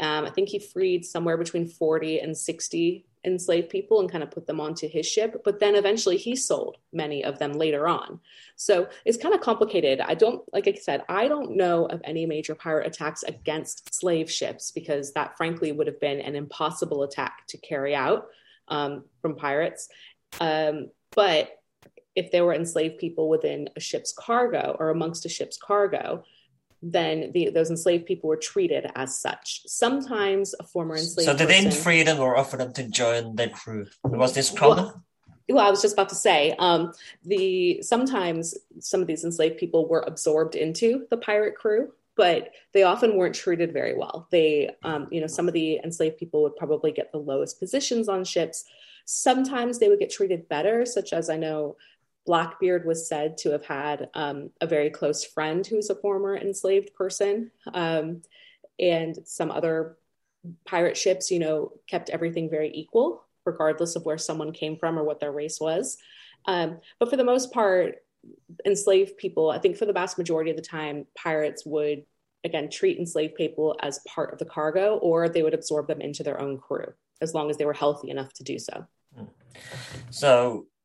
Um, 0.00 0.24
I 0.24 0.30
think 0.30 0.48
he 0.48 0.58
freed 0.58 1.04
somewhere 1.04 1.36
between 1.36 1.66
40 1.66 2.20
and 2.20 2.36
60 2.36 3.06
enslaved 3.24 3.68
people 3.68 4.00
and 4.00 4.10
kind 4.10 4.22
of 4.22 4.30
put 4.30 4.46
them 4.46 4.60
onto 4.60 4.88
his 4.88 5.06
ship. 5.06 5.42
But 5.44 5.60
then 5.60 5.74
eventually 5.74 6.16
he 6.16 6.34
sold 6.36 6.78
many 6.92 7.22
of 7.24 7.38
them 7.38 7.52
later 7.52 7.86
on. 7.86 8.20
So 8.56 8.88
it's 9.04 9.18
kind 9.18 9.34
of 9.34 9.40
complicated. 9.40 10.00
I 10.00 10.14
don't, 10.14 10.42
like 10.52 10.68
I 10.68 10.72
said, 10.74 11.04
I 11.08 11.28
don't 11.28 11.56
know 11.56 11.86
of 11.86 12.00
any 12.04 12.26
major 12.26 12.54
pirate 12.54 12.86
attacks 12.86 13.22
against 13.22 13.94
slave 13.94 14.30
ships 14.30 14.70
because 14.70 15.12
that 15.12 15.36
frankly 15.36 15.72
would 15.72 15.86
have 15.86 16.00
been 16.00 16.20
an 16.20 16.34
impossible 16.34 17.02
attack 17.02 17.46
to 17.48 17.58
carry 17.58 17.94
out 17.94 18.28
um, 18.68 19.04
from 19.20 19.36
pirates. 19.36 19.88
Um, 20.40 20.90
but 21.14 21.60
if 22.16 22.30
there 22.30 22.44
were 22.44 22.54
enslaved 22.54 22.98
people 22.98 23.28
within 23.28 23.68
a 23.76 23.80
ship's 23.80 24.12
cargo 24.12 24.76
or 24.78 24.90
amongst 24.90 25.26
a 25.26 25.28
ship's 25.28 25.56
cargo, 25.56 26.24
then 26.82 27.30
the, 27.32 27.50
those 27.50 27.70
enslaved 27.70 28.06
people 28.06 28.28
were 28.28 28.36
treated 28.36 28.90
as 28.94 29.18
such. 29.18 29.62
Sometimes 29.66 30.54
a 30.58 30.64
former 30.64 30.96
enslaved. 30.96 31.26
So 31.26 31.34
they 31.34 31.46
didn't 31.46 31.74
free 31.74 32.02
them 32.02 32.20
or 32.20 32.36
offer 32.36 32.56
them 32.56 32.72
to 32.74 32.84
join 32.84 33.36
the 33.36 33.48
crew. 33.48 33.86
Was 34.04 34.34
this 34.34 34.50
common? 34.50 34.84
Well, 34.86 35.04
well, 35.48 35.66
I 35.66 35.70
was 35.70 35.82
just 35.82 35.94
about 35.94 36.08
to 36.10 36.14
say, 36.14 36.54
um, 36.58 36.92
the 37.24 37.82
sometimes 37.82 38.56
some 38.78 39.00
of 39.00 39.06
these 39.06 39.24
enslaved 39.24 39.58
people 39.58 39.88
were 39.88 40.04
absorbed 40.06 40.54
into 40.54 41.06
the 41.10 41.16
pirate 41.16 41.56
crew, 41.56 41.92
but 42.16 42.50
they 42.72 42.82
often 42.82 43.16
weren't 43.16 43.34
treated 43.34 43.72
very 43.72 43.96
well. 43.96 44.28
They, 44.30 44.70
um, 44.84 45.08
you 45.10 45.20
know, 45.20 45.26
some 45.26 45.48
of 45.48 45.54
the 45.54 45.80
enslaved 45.82 46.18
people 46.18 46.42
would 46.44 46.56
probably 46.56 46.92
get 46.92 47.10
the 47.12 47.18
lowest 47.18 47.58
positions 47.58 48.08
on 48.08 48.24
ships. 48.24 48.64
Sometimes 49.06 49.78
they 49.78 49.88
would 49.88 49.98
get 49.98 50.10
treated 50.10 50.48
better, 50.48 50.84
such 50.86 51.12
as 51.12 51.28
I 51.28 51.36
know 51.36 51.76
Blackbeard 52.26 52.86
was 52.86 53.08
said 53.08 53.38
to 53.38 53.50
have 53.50 53.64
had 53.64 54.08
um, 54.14 54.50
a 54.60 54.66
very 54.66 54.90
close 54.90 55.24
friend 55.24 55.66
who's 55.66 55.90
a 55.90 55.94
former 55.94 56.36
enslaved 56.36 56.94
person. 56.94 57.50
Um, 57.72 58.22
and 58.78 59.18
some 59.24 59.50
other 59.50 59.98
pirate 60.64 60.96
ships, 60.96 61.30
you 61.30 61.38
know, 61.38 61.72
kept 61.86 62.10
everything 62.10 62.48
very 62.48 62.70
equal, 62.74 63.24
regardless 63.44 63.94
of 63.94 64.04
where 64.04 64.18
someone 64.18 64.52
came 64.52 64.76
from 64.76 64.98
or 64.98 65.04
what 65.04 65.20
their 65.20 65.32
race 65.32 65.60
was. 65.60 65.98
Um, 66.46 66.80
but 66.98 67.10
for 67.10 67.16
the 67.16 67.24
most 67.24 67.52
part, 67.52 67.96
enslaved 68.64 69.18
people, 69.18 69.50
I 69.50 69.58
think 69.58 69.76
for 69.76 69.86
the 69.86 69.92
vast 69.92 70.18
majority 70.18 70.50
of 70.50 70.56
the 70.56 70.62
time, 70.62 71.06
pirates 71.16 71.64
would, 71.66 72.04
again, 72.44 72.70
treat 72.70 72.98
enslaved 72.98 73.34
people 73.34 73.76
as 73.82 74.00
part 74.06 74.32
of 74.32 74.38
the 74.38 74.44
cargo 74.44 74.96
or 74.98 75.28
they 75.28 75.42
would 75.42 75.54
absorb 75.54 75.86
them 75.86 76.00
into 76.00 76.22
their 76.22 76.40
own 76.40 76.58
crew 76.58 76.92
as 77.20 77.34
long 77.34 77.50
as 77.50 77.58
they 77.58 77.66
were 77.66 77.74
healthy 77.74 78.10
enough 78.10 78.32
to 78.34 78.44
do 78.44 78.58
so. 78.58 78.86
So 80.10 80.16
what, 80.16 80.66
what 80.66 80.79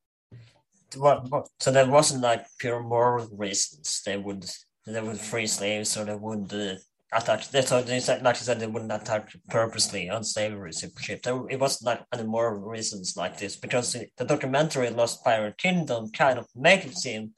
so 0.92 1.72
there 1.72 1.90
wasn't 1.90 2.22
like 2.22 2.46
pure 2.60 2.82
moral 2.82 3.28
reasons. 3.32 4.02
They 4.06 4.18
would 4.18 4.46
they 4.86 5.02
would 5.02 5.20
free 5.20 5.48
slaves 5.48 5.90
so 5.90 6.06
they 6.06 6.16
would 6.16 6.54
uh, 6.54 6.76
attack 7.12 7.48
they 7.50 7.62
so 7.62 7.82
they 7.82 8.00
said 8.00 8.22
like 8.22 8.36
you 8.36 8.44
said 8.44 8.60
they 8.60 8.68
wouldn't 8.68 8.92
attack 8.92 9.34
purposely 9.50 10.10
on 10.10 10.24
slavery 10.24 10.72
ship. 10.74 11.24
There, 11.24 11.50
it 11.50 11.60
wasn't 11.60 11.88
like 11.88 12.02
any 12.14 12.24
moral 12.24 12.60
reasons 12.60 13.16
like 13.18 13.38
this 13.38 13.56
because 13.56 13.94
the 13.94 14.26
documentary 14.26 14.90
lost 14.90 15.24
pirate 15.24 15.58
kingdom 15.58 16.12
kind 16.12 16.38
of 16.38 16.48
make 16.56 16.86
it 16.86 16.98
seem 16.98 17.32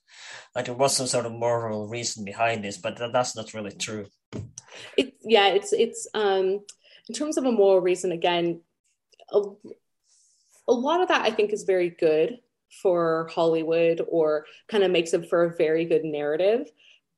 like 0.56 0.66
there 0.66 0.76
was 0.76 0.98
some 0.98 1.08
sort 1.08 1.26
of 1.26 1.32
moral 1.32 1.88
reason 1.88 2.26
behind 2.26 2.64
this 2.64 2.78
but 2.78 2.98
that's 3.14 3.36
not 3.36 3.54
really 3.54 3.72
true. 3.72 4.08
It 4.98 5.14
yeah 5.24 5.48
it's 5.48 5.74
it's 5.74 6.08
um 6.14 6.60
in 7.08 7.16
terms 7.16 7.38
of 7.38 7.46
a 7.46 7.52
moral 7.52 7.82
reason 7.82 8.12
again 8.12 8.62
a, 9.32 9.42
a 10.68 10.74
lot 10.74 11.02
of 11.02 11.08
that 11.08 11.22
i 11.22 11.32
think 11.32 11.52
is 11.52 11.64
very 11.64 11.90
good 11.90 12.40
for 12.70 13.30
Hollywood 13.34 14.02
or 14.08 14.46
kind 14.68 14.84
of 14.84 14.92
makes 14.92 15.14
it 15.14 15.30
for 15.30 15.44
a 15.44 15.56
very 15.56 15.86
good 15.86 16.04
narrative. 16.04 16.70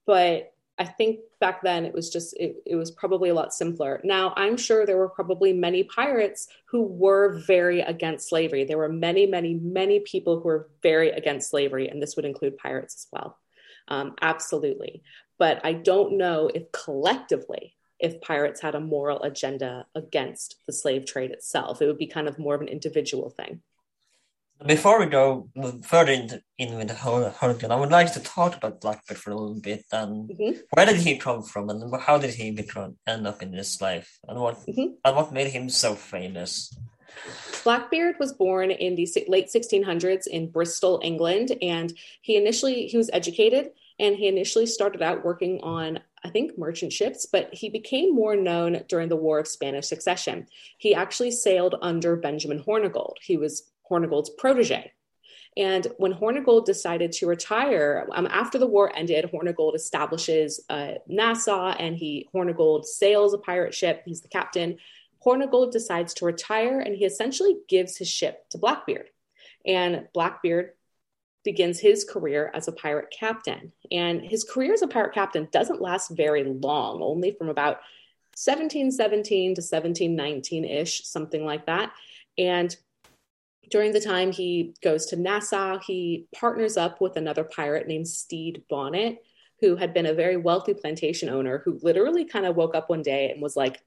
But 0.06 0.54
I 0.78 0.86
think 0.86 1.20
back 1.42 1.62
then 1.62 1.86
it 1.86 1.94
was 1.94 2.10
just, 2.10 2.36
it, 2.38 2.56
it 2.66 2.76
was 2.76 2.92
probably 2.92 3.30
a 3.30 3.34
lot 3.34 3.54
simpler. 3.54 4.00
Now, 4.04 4.34
I'm 4.38 4.56
sure 4.56 4.86
there 4.86 4.98
were 4.98 5.10
probably 5.10 5.52
many 5.52 5.84
pirates 5.84 6.48
who 6.66 6.84
were 6.84 7.40
very 7.46 7.82
against 7.82 8.30
slavery. 8.30 8.64
There 8.64 8.78
were 8.78 8.88
many, 8.88 9.26
many, 9.26 9.56
many 9.56 10.00
people 10.00 10.40
who 10.40 10.46
were 10.46 10.70
very 10.82 11.10
against 11.12 11.50
slavery, 11.50 11.90
and 11.90 12.02
this 12.02 12.16
would 12.16 12.26
include 12.26 12.58
pirates 12.58 12.96
as 12.96 13.08
well. 13.12 13.38
Um, 13.90 14.16
absolutely. 14.22 15.04
But 15.38 15.60
I 15.66 15.74
don't 15.74 16.18
know 16.18 16.50
if 16.54 16.72
collectively, 16.72 17.76
if 18.00 18.22
pirates 18.22 18.62
had 18.62 18.76
a 18.76 18.80
moral 18.80 19.22
agenda 19.24 19.86
against 19.96 20.56
the 20.66 20.74
slave 20.74 21.06
trade 21.06 21.32
itself. 21.32 21.82
It 21.82 21.88
would 21.88 21.98
be 21.98 22.08
kind 22.08 22.30
of 22.30 22.40
more 22.40 22.56
of 22.56 22.62
an 22.62 22.70
individual 22.70 23.30
thing. 23.30 23.62
Before 24.66 25.00
we 25.00 25.06
go 25.06 25.50
further 25.84 26.12
in, 26.12 26.42
in 26.58 26.76
with 26.76 26.90
the 26.90 26.94
Hurricane, 26.94 27.72
I 27.72 27.76
would 27.76 27.92
like 27.92 28.12
to 28.14 28.20
talk 28.20 28.58
about 28.58 28.82
Blackbeard 28.82 29.18
for 29.18 29.32
a 29.32 29.36
little 29.36 29.62
bit. 29.62 29.86
And 29.92 30.30
mm-hmm. 30.30 30.60
where 30.72 30.86
did 30.86 30.98
he 30.98 31.18
come 31.18 31.44
from, 31.44 31.70
and 31.70 31.96
how 32.02 32.18
did 32.18 32.34
he 32.34 32.52
become 32.52 32.98
end 33.08 33.26
up 33.26 33.42
in 33.42 33.52
this 33.52 33.80
life, 33.80 34.20
and 34.28 34.40
what 34.40 34.58
mm-hmm. 34.68 34.96
and 35.06 35.16
what 35.16 35.32
made 35.32 35.48
him 35.48 35.70
so 35.70 35.96
famous? 35.96 36.78
Blackbeard 37.64 38.16
was 38.20 38.34
born 38.34 38.72
in 38.72 38.96
the 38.96 39.08
late 39.28 39.48
1600s 39.48 40.28
in 40.28 40.52
Bristol, 40.52 41.00
England, 41.04 41.58
and 41.62 41.94
he 42.22 42.36
initially 42.36 42.88
he 42.88 42.98
was 42.98 43.10
educated 43.14 43.72
and 44.00 44.16
he 44.16 44.28
initially 44.28 44.66
started 44.66 45.02
out 45.02 45.26
working 45.26 45.60
on 45.62 46.00
I 46.24 46.30
think 46.30 46.58
merchant 46.58 46.92
ships, 46.92 47.26
but 47.26 47.54
he 47.54 47.70
became 47.70 48.14
more 48.14 48.36
known 48.36 48.84
during 48.90 49.08
the 49.08 49.16
War 49.16 49.40
of 49.40 49.48
Spanish 49.48 49.88
Succession. 49.88 50.48
He 50.78 50.94
actually 50.94 51.32
sailed 51.32 51.76
under 51.82 52.18
Benjamin 52.18 52.62
Hornigold. 52.62 53.14
He 53.22 53.38
was 53.38 53.72
Hornigold's 53.90 54.30
protege. 54.30 54.92
And 55.58 55.88
when 55.98 56.14
Hornigold 56.14 56.66
decided 56.66 57.12
to 57.14 57.28
retire, 57.28 58.08
um, 58.14 58.28
after 58.28 58.58
the 58.58 58.68
war 58.68 58.92
ended, 58.96 59.30
Hornigold 59.34 59.76
establishes 59.76 60.64
uh, 60.70 60.94
Nassau 61.08 61.72
and 61.72 61.96
he 61.96 62.30
Hornigold 62.34 62.86
sails 62.86 63.34
a 63.34 63.40
pirate 63.40 63.74
ship. 63.74 64.04
He's 64.06 64.22
the 64.22 64.28
captain. 64.28 64.78
Hornigold 65.26 65.72
decides 65.72 66.14
to 66.16 66.26
retire 66.26 66.80
and 66.80 66.96
he 66.96 67.04
essentially 67.04 67.58
gives 67.68 67.98
his 67.98 68.08
ship 68.08 68.48
to 68.50 68.58
Blackbeard. 68.58 69.10
And 69.66 70.08
Blackbeard 70.14 70.72
begins 71.44 71.80
his 71.80 72.04
career 72.04 72.52
as 72.54 72.68
a 72.68 72.72
pirate 72.72 73.14
captain. 73.18 73.74
And 73.92 74.22
his 74.22 74.44
career 74.44 74.74
as 74.74 74.82
a 74.82 74.88
pirate 74.88 75.14
captain 75.14 75.48
doesn't 75.52 75.82
last 75.82 76.10
very 76.10 76.44
long, 76.44 77.02
only 77.02 77.32
from 77.32 77.50
about 77.50 77.78
1717 78.36 79.56
to 79.56 79.62
1719 79.62 80.66
ish, 80.66 81.06
something 81.06 81.44
like 81.44 81.66
that. 81.66 81.92
And 82.38 82.76
during 83.70 83.92
the 83.92 84.02
time 84.02 84.32
he 84.32 84.74
goes 84.84 85.06
to 85.08 85.16
Nassau, 85.16 85.80
he 85.80 86.28
partners 86.36 86.78
up 86.78 87.02
with 87.02 87.16
another 87.16 87.44
pirate 87.44 87.88
named 87.88 88.08
Stede 88.08 88.64
Bonnet, 88.70 89.24
who 89.62 89.76
had 89.76 89.94
been 89.94 90.06
a 90.06 90.14
very 90.14 90.38
wealthy 90.38 90.74
plantation 90.74 91.30
owner 91.30 91.62
who 91.64 91.80
literally 91.82 92.26
kind 92.26 92.46
of 92.46 92.56
woke 92.56 92.76
up 92.76 92.90
one 92.90 93.02
day 93.02 93.32
and 93.32 93.42
was 93.42 93.56
like, 93.56 93.82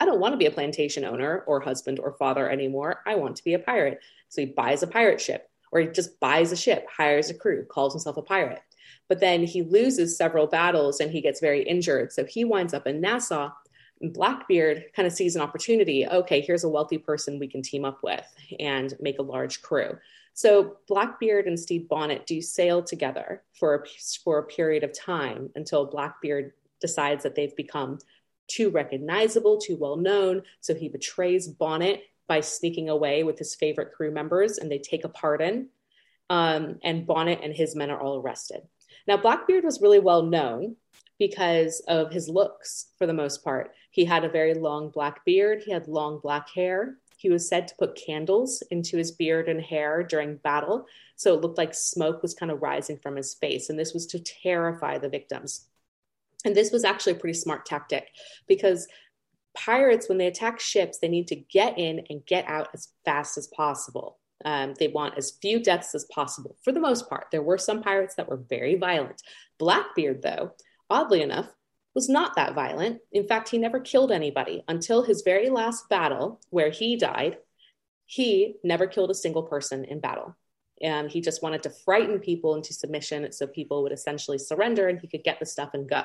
I 0.00 0.06
don't 0.06 0.20
want 0.20 0.32
to 0.32 0.38
be 0.38 0.46
a 0.46 0.50
plantation 0.50 1.04
owner 1.04 1.44
or 1.46 1.60
husband 1.60 1.98
or 1.98 2.12
father 2.12 2.48
anymore. 2.48 3.02
I 3.06 3.16
want 3.16 3.36
to 3.36 3.44
be 3.44 3.54
a 3.54 3.58
pirate. 3.58 4.00
So 4.28 4.40
he 4.40 4.46
buys 4.46 4.82
a 4.82 4.86
pirate 4.86 5.20
ship, 5.20 5.50
or 5.72 5.80
he 5.80 5.88
just 5.88 6.18
buys 6.20 6.52
a 6.52 6.56
ship, 6.56 6.86
hires 6.88 7.28
a 7.28 7.34
crew, 7.34 7.64
calls 7.64 7.92
himself 7.92 8.16
a 8.16 8.22
pirate. 8.22 8.62
But 9.08 9.20
then 9.20 9.44
he 9.44 9.62
loses 9.62 10.16
several 10.16 10.46
battles 10.46 11.00
and 11.00 11.10
he 11.10 11.20
gets 11.20 11.40
very 11.40 11.62
injured. 11.64 12.12
So 12.12 12.24
he 12.24 12.44
winds 12.44 12.72
up 12.72 12.86
in 12.86 13.00
Nassau. 13.00 13.50
Blackbeard 14.02 14.86
kind 14.94 15.06
of 15.06 15.12
sees 15.12 15.36
an 15.36 15.42
opportunity. 15.42 16.06
Okay, 16.06 16.40
here's 16.40 16.64
a 16.64 16.68
wealthy 16.68 16.98
person 16.98 17.38
we 17.38 17.48
can 17.48 17.62
team 17.62 17.84
up 17.84 18.02
with 18.02 18.26
and 18.58 18.94
make 19.00 19.18
a 19.18 19.22
large 19.22 19.60
crew. 19.62 19.98
So 20.32 20.78
Blackbeard 20.88 21.46
and 21.46 21.58
Stede 21.58 21.88
Bonnet 21.88 22.26
do 22.26 22.40
sail 22.40 22.82
together 22.82 23.42
for 23.52 23.74
a, 23.74 23.84
for 24.24 24.38
a 24.38 24.46
period 24.46 24.84
of 24.84 24.98
time 24.98 25.50
until 25.54 25.84
Blackbeard 25.84 26.52
decides 26.80 27.22
that 27.24 27.34
they've 27.34 27.54
become 27.56 27.98
too 28.48 28.70
recognizable, 28.70 29.58
too 29.58 29.76
well 29.76 29.96
known. 29.96 30.42
So 30.60 30.74
he 30.74 30.88
betrays 30.88 31.46
Bonnet 31.46 32.02
by 32.26 32.40
sneaking 32.40 32.88
away 32.88 33.22
with 33.22 33.38
his 33.38 33.54
favorite 33.54 33.92
crew 33.92 34.10
members, 34.10 34.58
and 34.58 34.70
they 34.70 34.78
take 34.78 35.04
a 35.04 35.08
pardon. 35.08 35.68
Um, 36.30 36.78
and 36.82 37.06
Bonnet 37.06 37.40
and 37.42 37.52
his 37.52 37.74
men 37.74 37.90
are 37.90 38.00
all 38.00 38.20
arrested. 38.20 38.62
Now, 39.06 39.16
Blackbeard 39.16 39.64
was 39.64 39.80
really 39.80 39.98
well 39.98 40.22
known 40.22 40.76
because 41.20 41.80
of 41.86 42.10
his 42.10 42.28
looks 42.28 42.86
for 42.98 43.06
the 43.06 43.12
most 43.12 43.44
part. 43.44 43.72
He 43.90 44.06
had 44.06 44.24
a 44.24 44.28
very 44.28 44.54
long 44.54 44.90
black 44.90 45.24
beard, 45.24 45.62
he 45.64 45.70
had 45.70 45.86
long 45.86 46.18
black 46.20 46.48
hair. 46.50 46.96
He 47.18 47.28
was 47.28 47.46
said 47.46 47.68
to 47.68 47.74
put 47.78 48.00
candles 48.06 48.62
into 48.70 48.96
his 48.96 49.12
beard 49.12 49.46
and 49.50 49.60
hair 49.60 50.02
during 50.02 50.36
battle. 50.36 50.86
So 51.16 51.34
it 51.34 51.42
looked 51.42 51.58
like 51.58 51.74
smoke 51.74 52.22
was 52.22 52.32
kind 52.32 52.50
of 52.50 52.62
rising 52.62 52.96
from 52.96 53.14
his 53.14 53.34
face. 53.34 53.68
And 53.68 53.78
this 53.78 53.92
was 53.92 54.06
to 54.06 54.18
terrify 54.18 54.96
the 54.96 55.10
victims. 55.10 55.66
And 56.46 56.56
this 56.56 56.72
was 56.72 56.82
actually 56.82 57.12
a 57.12 57.16
pretty 57.16 57.38
smart 57.38 57.66
tactic 57.66 58.08
because 58.48 58.88
pirates, 59.54 60.08
when 60.08 60.16
they 60.16 60.28
attack 60.28 60.58
ships, 60.60 60.98
they 60.98 61.08
need 61.08 61.26
to 61.26 61.36
get 61.36 61.78
in 61.78 62.06
and 62.08 62.24
get 62.24 62.46
out 62.46 62.68
as 62.72 62.88
fast 63.04 63.36
as 63.36 63.48
possible. 63.48 64.16
Um, 64.46 64.72
they 64.78 64.88
want 64.88 65.18
as 65.18 65.36
few 65.42 65.62
deaths 65.62 65.94
as 65.94 66.06
possible 66.06 66.56
for 66.64 66.72
the 66.72 66.80
most 66.80 67.10
part. 67.10 67.26
There 67.30 67.42
were 67.42 67.58
some 67.58 67.82
pirates 67.82 68.14
that 68.14 68.30
were 68.30 68.42
very 68.48 68.76
violent. 68.76 69.20
Blackbeard, 69.58 70.22
though, 70.22 70.52
oddly 70.90 71.22
enough, 71.22 71.48
was 71.94 72.08
not 72.08 72.36
that 72.36 72.54
violent. 72.54 73.00
In 73.12 73.26
fact, 73.26 73.48
he 73.48 73.58
never 73.58 73.80
killed 73.80 74.12
anybody 74.12 74.62
until 74.68 75.02
his 75.02 75.22
very 75.22 75.50
last 75.50 75.88
battle, 75.88 76.40
where 76.50 76.70
he 76.70 76.96
died. 76.96 77.38
He 78.06 78.56
never 78.62 78.86
killed 78.86 79.10
a 79.10 79.14
single 79.14 79.42
person 79.42 79.84
in 79.84 80.00
battle. 80.00 80.36
And 80.82 81.10
he 81.10 81.20
just 81.20 81.42
wanted 81.42 81.62
to 81.64 81.70
frighten 81.70 82.20
people 82.20 82.54
into 82.54 82.72
submission 82.72 83.30
so 83.32 83.46
people 83.46 83.82
would 83.82 83.92
essentially 83.92 84.38
surrender 84.38 84.88
and 84.88 84.98
he 84.98 85.08
could 85.08 85.24
get 85.24 85.38
the 85.38 85.46
stuff 85.46 85.70
and 85.74 85.88
go. 85.88 86.02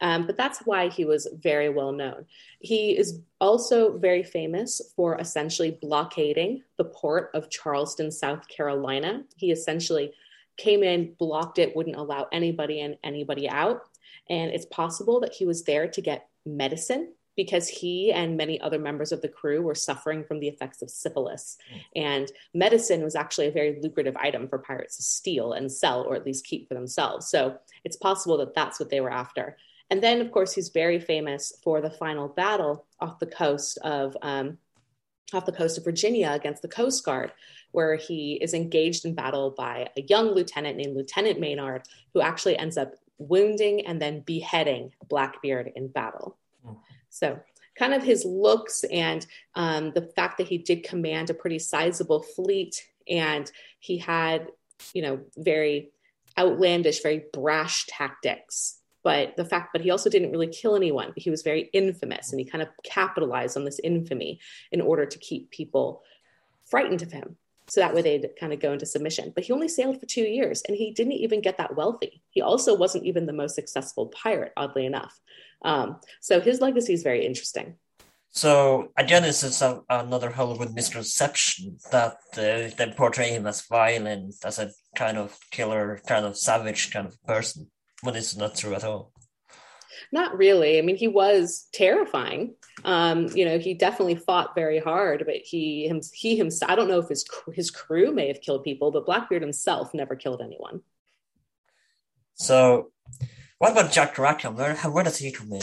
Um, 0.00 0.26
but 0.26 0.36
that's 0.36 0.60
why 0.60 0.88
he 0.88 1.04
was 1.04 1.28
very 1.40 1.68
well 1.68 1.92
known. 1.92 2.26
He 2.58 2.98
is 2.98 3.20
also 3.40 3.98
very 3.98 4.24
famous 4.24 4.80
for 4.96 5.18
essentially 5.20 5.78
blockading 5.80 6.62
the 6.78 6.84
port 6.86 7.30
of 7.34 7.50
Charleston, 7.50 8.10
South 8.10 8.48
Carolina. 8.48 9.22
He 9.36 9.52
essentially 9.52 10.12
came 10.56 10.82
in, 10.82 11.14
blocked 11.18 11.58
it, 11.58 11.76
wouldn't 11.76 11.96
allow 11.96 12.26
anybody 12.32 12.80
in, 12.80 12.96
anybody 13.04 13.48
out. 13.48 13.82
And 14.28 14.50
it's 14.50 14.66
possible 14.66 15.20
that 15.20 15.34
he 15.34 15.44
was 15.44 15.64
there 15.64 15.88
to 15.88 16.00
get 16.00 16.28
medicine 16.46 17.12
because 17.36 17.68
he 17.68 18.12
and 18.12 18.36
many 18.36 18.60
other 18.60 18.78
members 18.78 19.10
of 19.10 19.22
the 19.22 19.28
crew 19.28 19.62
were 19.62 19.74
suffering 19.74 20.22
from 20.22 20.38
the 20.38 20.48
effects 20.48 20.82
of 20.82 20.90
syphilis. 20.90 21.56
And 21.96 22.30
medicine 22.52 23.02
was 23.02 23.14
actually 23.14 23.46
a 23.46 23.52
very 23.52 23.78
lucrative 23.80 24.16
item 24.16 24.48
for 24.48 24.58
pirates 24.58 24.96
to 24.96 25.02
steal 25.02 25.52
and 25.52 25.72
sell, 25.72 26.02
or 26.02 26.14
at 26.14 26.26
least 26.26 26.44
keep 26.44 26.68
for 26.68 26.74
themselves. 26.74 27.28
So 27.28 27.56
it's 27.84 27.96
possible 27.96 28.36
that 28.38 28.54
that's 28.54 28.78
what 28.78 28.90
they 28.90 29.00
were 29.00 29.12
after. 29.12 29.56
And 29.90 30.02
then, 30.02 30.20
of 30.20 30.30
course, 30.30 30.52
he's 30.52 30.68
very 30.68 31.00
famous 31.00 31.52
for 31.62 31.80
the 31.80 31.90
final 31.90 32.28
battle 32.28 32.86
off 33.00 33.18
the 33.18 33.26
coast 33.26 33.78
of 33.82 34.16
um, 34.22 34.58
off 35.34 35.46
the 35.46 35.52
coast 35.52 35.78
of 35.78 35.84
Virginia 35.84 36.30
against 36.32 36.62
the 36.62 36.68
Coast 36.68 37.04
Guard, 37.04 37.32
where 37.70 37.96
he 37.96 38.34
is 38.42 38.52
engaged 38.52 39.04
in 39.04 39.14
battle 39.14 39.50
by 39.50 39.88
a 39.96 40.02
young 40.02 40.28
lieutenant 40.34 40.76
named 40.76 40.94
Lieutenant 40.94 41.40
Maynard, 41.40 41.88
who 42.12 42.20
actually 42.20 42.56
ends 42.58 42.76
up 42.76 42.94
wounding 43.28 43.86
and 43.86 44.00
then 44.00 44.20
beheading 44.20 44.92
Blackbeard 45.08 45.72
in 45.74 45.88
battle. 45.88 46.36
Mm. 46.66 46.76
So, 47.10 47.40
kind 47.78 47.94
of 47.94 48.02
his 48.02 48.24
looks 48.24 48.84
and 48.84 49.26
um, 49.54 49.92
the 49.94 50.02
fact 50.14 50.38
that 50.38 50.48
he 50.48 50.58
did 50.58 50.82
command 50.82 51.30
a 51.30 51.34
pretty 51.34 51.58
sizable 51.58 52.22
fleet 52.22 52.86
and 53.08 53.50
he 53.78 53.98
had, 53.98 54.48
you 54.92 55.02
know, 55.02 55.20
very 55.36 55.90
outlandish, 56.38 57.02
very 57.02 57.24
brash 57.32 57.86
tactics. 57.86 58.78
But 59.02 59.36
the 59.36 59.44
fact, 59.44 59.70
but 59.72 59.80
he 59.80 59.90
also 59.90 60.10
didn't 60.10 60.30
really 60.30 60.46
kill 60.46 60.76
anyone. 60.76 61.12
He 61.16 61.30
was 61.30 61.42
very 61.42 61.70
infamous 61.72 62.30
and 62.30 62.38
he 62.38 62.46
kind 62.46 62.62
of 62.62 62.68
capitalized 62.84 63.56
on 63.56 63.64
this 63.64 63.80
infamy 63.82 64.38
in 64.70 64.80
order 64.80 65.06
to 65.06 65.18
keep 65.18 65.50
people 65.50 66.02
frightened 66.64 67.02
of 67.02 67.10
him. 67.10 67.36
So 67.68 67.80
that 67.80 67.94
way 67.94 68.02
they'd 68.02 68.30
kind 68.38 68.52
of 68.52 68.60
go 68.60 68.72
into 68.72 68.86
submission. 68.86 69.32
But 69.34 69.44
he 69.44 69.52
only 69.52 69.68
sailed 69.68 70.00
for 70.00 70.06
two 70.06 70.22
years 70.22 70.62
and 70.66 70.76
he 70.76 70.90
didn't 70.90 71.12
even 71.12 71.40
get 71.40 71.58
that 71.58 71.76
wealthy. 71.76 72.22
He 72.30 72.42
also 72.42 72.74
wasn't 72.76 73.04
even 73.04 73.26
the 73.26 73.32
most 73.32 73.54
successful 73.54 74.06
pirate, 74.08 74.52
oddly 74.56 74.84
enough. 74.86 75.18
Um, 75.64 76.00
so 76.20 76.40
his 76.40 76.60
legacy 76.60 76.92
is 76.92 77.02
very 77.02 77.24
interesting. 77.24 77.76
So 78.30 78.88
again, 78.96 79.22
this 79.22 79.42
is 79.42 79.60
a, 79.60 79.82
another 79.90 80.30
Hollywood 80.30 80.74
misconception 80.74 81.78
that 81.90 82.16
uh, 82.32 82.74
they 82.76 82.94
portray 82.96 83.30
him 83.30 83.46
as 83.46 83.66
violent, 83.66 84.34
as 84.44 84.58
a 84.58 84.70
kind 84.96 85.18
of 85.18 85.38
killer, 85.50 86.00
kind 86.06 86.24
of 86.24 86.36
savage 86.36 86.90
kind 86.90 87.06
of 87.06 87.22
person, 87.24 87.70
when 88.02 88.16
it's 88.16 88.34
not 88.34 88.56
true 88.56 88.74
at 88.74 88.84
all. 88.84 89.11
Not 90.10 90.36
really. 90.36 90.78
I 90.78 90.82
mean, 90.82 90.96
he 90.96 91.08
was 91.08 91.68
terrifying. 91.72 92.54
Um, 92.84 93.28
you 93.28 93.44
know, 93.44 93.58
he 93.58 93.74
definitely 93.74 94.16
fought 94.16 94.54
very 94.54 94.78
hard, 94.78 95.24
but 95.26 95.36
he 95.36 95.86
him, 95.86 96.00
he 96.12 96.36
himself. 96.36 96.70
I 96.70 96.74
don't 96.74 96.88
know 96.88 96.98
if 96.98 97.08
his 97.08 97.24
his 97.54 97.70
crew 97.70 98.12
may 98.12 98.28
have 98.28 98.40
killed 98.40 98.64
people, 98.64 98.90
but 98.90 99.06
Blackbeard 99.06 99.42
himself 99.42 99.94
never 99.94 100.16
killed 100.16 100.42
anyone. 100.42 100.80
So, 102.34 102.90
what 103.58 103.72
about 103.72 103.92
Jack 103.92 104.18
Rackham? 104.18 104.56
Where 104.56 104.74
where 104.76 105.04
does 105.04 105.18
he 105.18 105.30
come 105.30 105.52
in? 105.52 105.62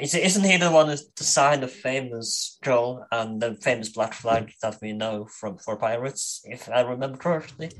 Isn't 0.00 0.44
he 0.44 0.56
the 0.56 0.70
one 0.70 0.88
who 0.88 0.96
designed 1.14 1.62
the 1.62 1.68
famous 1.68 2.58
drill 2.60 3.06
and 3.12 3.40
the 3.40 3.54
famous 3.54 3.88
black 3.88 4.14
flag 4.14 4.52
that 4.60 4.78
we 4.82 4.92
know 4.92 5.26
from 5.26 5.58
for 5.58 5.76
pirates, 5.76 6.42
if 6.44 6.68
I 6.68 6.80
remember 6.80 7.18
correctly? 7.18 7.70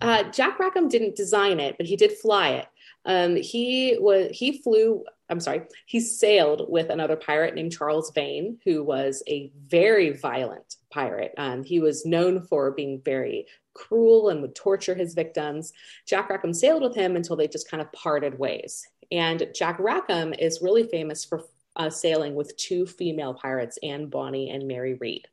Uh, 0.00 0.24
Jack 0.30 0.58
Rackham 0.58 0.88
didn't 0.88 1.16
design 1.16 1.60
it, 1.60 1.76
but 1.76 1.86
he 1.86 1.96
did 1.96 2.12
fly 2.12 2.48
it. 2.50 2.66
Um, 3.04 3.36
he 3.36 3.96
was 4.00 4.28
he 4.32 4.62
flew. 4.62 5.04
I'm 5.30 5.40
sorry, 5.40 5.62
he 5.86 6.00
sailed 6.00 6.66
with 6.68 6.90
another 6.90 7.16
pirate 7.16 7.54
named 7.54 7.72
Charles 7.72 8.12
Vane, 8.14 8.58
who 8.64 8.84
was 8.84 9.22
a 9.26 9.50
very 9.56 10.10
violent 10.10 10.76
pirate. 10.90 11.32
Um, 11.38 11.64
he 11.64 11.80
was 11.80 12.04
known 12.04 12.42
for 12.42 12.72
being 12.72 13.00
very 13.02 13.46
cruel 13.72 14.28
and 14.28 14.42
would 14.42 14.54
torture 14.54 14.94
his 14.94 15.14
victims. 15.14 15.72
Jack 16.06 16.28
Rackham 16.28 16.54
sailed 16.54 16.82
with 16.82 16.94
him 16.94 17.16
until 17.16 17.36
they 17.36 17.48
just 17.48 17.70
kind 17.70 17.80
of 17.80 17.90
parted 17.92 18.38
ways. 18.38 18.86
And 19.10 19.48
Jack 19.54 19.78
Rackham 19.78 20.34
is 20.34 20.62
really 20.62 20.84
famous 20.84 21.24
for 21.24 21.44
uh, 21.76 21.90
sailing 21.90 22.34
with 22.34 22.56
two 22.56 22.86
female 22.86 23.34
pirates, 23.34 23.78
Anne 23.82 24.06
Bonny 24.06 24.50
and 24.50 24.68
Mary 24.68 24.94
Read. 24.94 25.26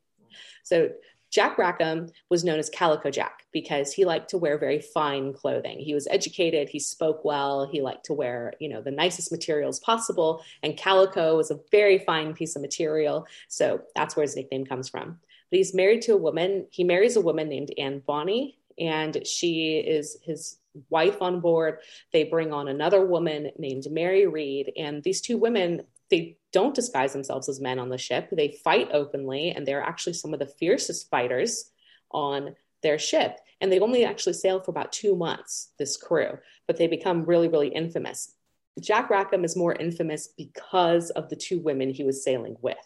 So 0.64 0.90
Jack 1.32 1.56
Rackham 1.56 2.10
was 2.28 2.44
known 2.44 2.58
as 2.58 2.68
Calico 2.68 3.10
Jack 3.10 3.46
because 3.52 3.92
he 3.92 4.04
liked 4.04 4.28
to 4.30 4.38
wear 4.38 4.58
very 4.58 4.80
fine 4.80 5.32
clothing. 5.32 5.78
He 5.78 5.94
was 5.94 6.06
educated, 6.08 6.68
he 6.68 6.78
spoke 6.78 7.24
well, 7.24 7.66
he 7.66 7.80
liked 7.80 8.04
to 8.04 8.12
wear, 8.12 8.52
you 8.60 8.68
know, 8.68 8.82
the 8.82 8.90
nicest 8.90 9.32
materials 9.32 9.80
possible, 9.80 10.44
and 10.62 10.76
calico 10.76 11.36
was 11.36 11.50
a 11.50 11.58
very 11.70 11.98
fine 11.98 12.34
piece 12.34 12.54
of 12.54 12.60
material, 12.60 13.26
so 13.48 13.80
that's 13.96 14.14
where 14.14 14.24
his 14.24 14.36
nickname 14.36 14.66
comes 14.66 14.90
from. 14.90 15.18
But 15.50 15.56
he's 15.56 15.74
married 15.74 16.02
to 16.02 16.12
a 16.12 16.18
woman, 16.18 16.66
he 16.70 16.84
marries 16.84 17.16
a 17.16 17.20
woman 17.22 17.48
named 17.48 17.72
Anne 17.78 18.02
Bonny, 18.06 18.58
and 18.78 19.26
she 19.26 19.78
is 19.78 20.18
his 20.22 20.58
wife 20.90 21.20
on 21.22 21.40
board. 21.40 21.78
They 22.12 22.24
bring 22.24 22.52
on 22.52 22.68
another 22.68 23.04
woman 23.04 23.50
named 23.58 23.86
Mary 23.90 24.26
Read, 24.26 24.72
and 24.76 25.02
these 25.02 25.22
two 25.22 25.38
women 25.38 25.82
they 26.10 26.36
don't 26.52 26.74
disguise 26.74 27.12
themselves 27.12 27.48
as 27.48 27.60
men 27.60 27.78
on 27.78 27.88
the 27.88 27.98
ship. 27.98 28.28
They 28.30 28.58
fight 28.62 28.88
openly, 28.92 29.50
and 29.50 29.66
they're 29.66 29.82
actually 29.82 30.12
some 30.14 30.32
of 30.32 30.38
the 30.38 30.46
fiercest 30.46 31.10
fighters 31.10 31.70
on 32.10 32.54
their 32.82 32.98
ship. 32.98 33.38
And 33.60 33.72
they 33.72 33.80
only 33.80 34.04
actually 34.04 34.34
sail 34.34 34.60
for 34.60 34.70
about 34.70 34.92
two 34.92 35.16
months, 35.16 35.72
this 35.78 35.96
crew, 35.96 36.38
but 36.66 36.76
they 36.76 36.86
become 36.86 37.24
really, 37.24 37.48
really 37.48 37.68
infamous. 37.68 38.34
Jack 38.80 39.10
Rackham 39.10 39.44
is 39.44 39.56
more 39.56 39.74
infamous 39.74 40.28
because 40.36 41.10
of 41.10 41.28
the 41.28 41.36
two 41.36 41.60
women 41.60 41.90
he 41.90 42.04
was 42.04 42.24
sailing 42.24 42.56
with. 42.60 42.76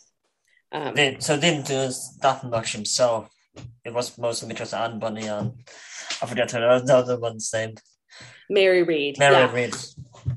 Um, 0.72 0.96
so 1.20 1.38
didn't 1.38 1.66
do 1.66 1.90
that 2.22 2.44
much 2.44 2.72
himself. 2.72 3.30
It 3.84 3.94
was 3.94 4.18
mostly 4.18 4.48
because 4.48 4.74
Anne 4.74 4.98
Bonny 4.98 5.26
and 5.26 5.52
I 6.20 6.26
forget 6.26 6.48
the 6.48 6.94
other 6.94 7.18
one's 7.18 7.50
name. 7.52 7.76
Mary 8.50 8.82
Read. 8.82 9.18
Mary 9.18 9.34
yeah. 9.34 9.52
Read 9.52 9.74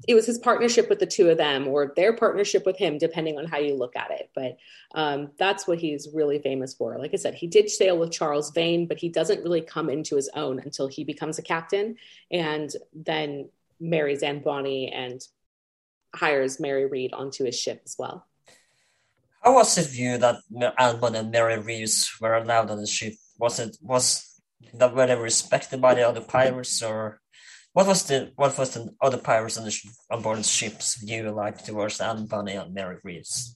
it 0.08 0.16
was 0.16 0.26
his 0.26 0.38
partnership 0.38 0.90
with 0.90 1.00
the 1.00 1.06
two 1.06 1.30
of 1.30 1.38
them 1.38 1.68
or 1.68 1.94
their 1.96 2.14
partnership 2.14 2.66
with 2.66 2.78
him 2.78 2.98
depending 2.98 3.38
on 3.38 3.46
how 3.46 3.58
you 3.58 3.76
look 3.76 3.96
at 3.96 4.12
it. 4.12 4.30
But 4.34 4.58
um, 4.94 5.32
that's 5.38 5.68
what 5.68 5.80
he's 5.80 6.10
really 6.14 6.40
famous 6.40 6.74
for. 6.74 6.98
Like 6.98 7.14
i 7.14 7.18
said 7.18 7.36
he 7.36 7.48
did 7.48 7.70
sail 7.70 7.98
with 7.98 8.12
charles 8.12 8.52
vane 8.52 8.88
but 8.88 8.98
he 8.98 9.10
doesn't 9.10 9.44
really 9.44 9.62
come 9.62 9.90
into 9.90 10.16
his 10.16 10.30
own 10.36 10.60
until 10.60 10.88
he 10.88 11.04
becomes 11.04 11.40
a 11.40 11.42
captain 11.42 11.96
and 12.32 12.70
then 12.94 13.50
marries 13.80 14.24
anne 14.24 14.40
bonny 14.40 14.92
and 14.92 15.22
hires 16.16 16.60
mary 16.60 16.86
read 16.86 17.14
onto 17.14 17.46
his 17.46 17.58
ship 17.58 17.82
as 17.86 17.96
well. 17.98 18.26
How 19.44 19.54
was 19.54 19.78
it 19.78 19.88
view 19.88 20.18
that 20.18 20.38
anne 20.78 21.16
and 21.16 21.32
mary 21.32 21.60
read 21.60 21.90
were 22.20 22.36
allowed 22.36 22.72
on 22.72 22.80
the 22.80 22.88
ship? 22.88 23.14
Was 23.38 23.60
it 23.60 23.78
was 23.82 24.42
that 24.74 24.94
were 24.94 25.08
they 25.08 25.16
respected 25.16 25.82
by 25.82 25.96
the 25.96 26.08
other 26.08 26.22
pirates, 26.22 26.82
or 26.84 27.22
what 27.80 27.88
was 27.88 28.03
the 28.03 28.30
what 28.36 28.57
was 28.57 28.71
the 28.71 28.93
other 28.99 29.17
pirates 29.17 29.57
on 29.57 29.63
the 29.63 29.73
on 30.11 30.21
board 30.21 30.38
the 30.38 30.43
ships 30.43 30.95
view 30.95 31.32
like 31.32 31.63
towards 31.63 32.01
Anne 32.01 32.25
Bonny 32.25 32.55
and 32.55 32.73
Mary 32.73 32.97
Reads? 33.05 33.55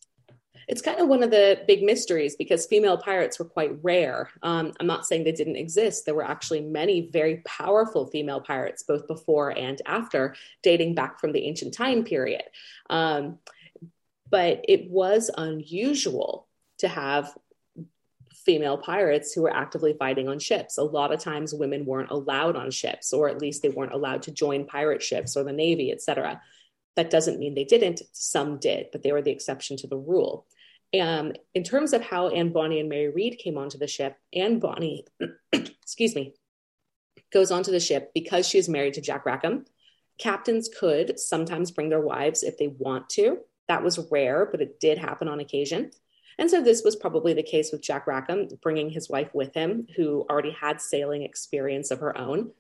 it's 0.69 0.81
kind 0.81 1.01
of 1.01 1.09
one 1.09 1.23
of 1.23 1.29
the 1.29 1.61
big 1.67 1.83
mysteries 1.83 2.37
because 2.37 2.65
female 2.65 2.97
pirates 2.97 3.37
were 3.37 3.43
quite 3.43 3.73
rare. 3.83 4.29
Um, 4.41 4.71
I'm 4.79 4.87
not 4.87 5.05
saying 5.05 5.25
they 5.25 5.33
didn't 5.33 5.57
exist. 5.57 6.05
There 6.05 6.15
were 6.15 6.23
actually 6.23 6.61
many 6.61 7.09
very 7.11 7.41
powerful 7.45 8.05
female 8.05 8.39
pirates, 8.39 8.83
both 8.83 9.05
before 9.09 9.49
and 9.49 9.81
after, 9.85 10.35
dating 10.61 10.95
back 10.95 11.19
from 11.19 11.33
the 11.33 11.43
ancient 11.43 11.73
time 11.73 12.05
period. 12.05 12.43
Um, 12.89 13.39
but 14.29 14.63
it 14.69 14.89
was 14.89 15.29
unusual 15.37 16.47
to 16.77 16.87
have 16.87 17.33
female 18.45 18.77
pirates 18.77 19.33
who 19.33 19.41
were 19.41 19.55
actively 19.55 19.93
fighting 19.93 20.27
on 20.27 20.39
ships. 20.39 20.77
A 20.77 20.83
lot 20.83 21.13
of 21.13 21.19
times 21.19 21.53
women 21.53 21.85
weren't 21.85 22.11
allowed 22.11 22.55
on 22.55 22.71
ships, 22.71 23.13
or 23.13 23.29
at 23.29 23.41
least 23.41 23.61
they 23.61 23.69
weren't 23.69 23.93
allowed 23.93 24.23
to 24.23 24.31
join 24.31 24.65
pirate 24.65 25.01
ships 25.01 25.35
or 25.35 25.43
the 25.43 25.53
Navy, 25.53 25.91
etc. 25.91 26.41
That 26.95 27.09
doesn't 27.09 27.39
mean 27.39 27.55
they 27.55 27.63
didn't. 27.63 28.01
Some 28.11 28.57
did, 28.57 28.87
but 28.91 29.03
they 29.03 29.11
were 29.11 29.21
the 29.21 29.31
exception 29.31 29.77
to 29.77 29.87
the 29.87 29.97
rule. 29.97 30.45
And 30.93 31.39
in 31.55 31.63
terms 31.63 31.93
of 31.93 32.03
how 32.03 32.27
Anne 32.27 32.51
Bonny 32.51 32.79
and 32.79 32.87
Mary 32.87 33.09
Read 33.09 33.39
came 33.39 33.57
onto 33.57 33.79
the 33.79 33.87
ship, 33.87 34.15
Anne 34.31 34.59
Bonny, 34.59 35.05
excuse 35.51 36.13
me, 36.13 36.35
goes 37.31 37.49
onto 37.49 37.71
the 37.71 37.79
ship 37.79 38.11
because 38.13 38.47
she 38.47 38.59
is 38.59 38.69
married 38.69 38.93
to 38.93 39.01
Jack 39.01 39.25
Rackham. 39.25 39.65
Captains 40.19 40.69
could 40.69 41.19
sometimes 41.19 41.71
bring 41.71 41.89
their 41.89 41.99
wives 41.99 42.43
if 42.43 42.59
they 42.59 42.67
want 42.67 43.09
to. 43.09 43.39
That 43.67 43.83
was 43.83 44.07
rare, 44.11 44.45
but 44.45 44.61
it 44.61 44.79
did 44.79 44.99
happen 44.99 45.27
on 45.27 45.39
occasion. 45.39 45.89
And 46.37 46.49
so 46.49 46.61
this 46.61 46.83
was 46.83 46.95
probably 46.95 47.33
the 47.33 47.43
case 47.43 47.71
with 47.71 47.81
Jack 47.81 48.07
Rackham, 48.07 48.47
bringing 48.61 48.89
his 48.89 49.09
wife 49.09 49.29
with 49.33 49.53
him, 49.53 49.87
who 49.95 50.25
already 50.29 50.51
had 50.51 50.81
sailing 50.81 51.23
experience 51.23 51.91
of 51.91 51.99
her 51.99 52.17
own. 52.17 52.51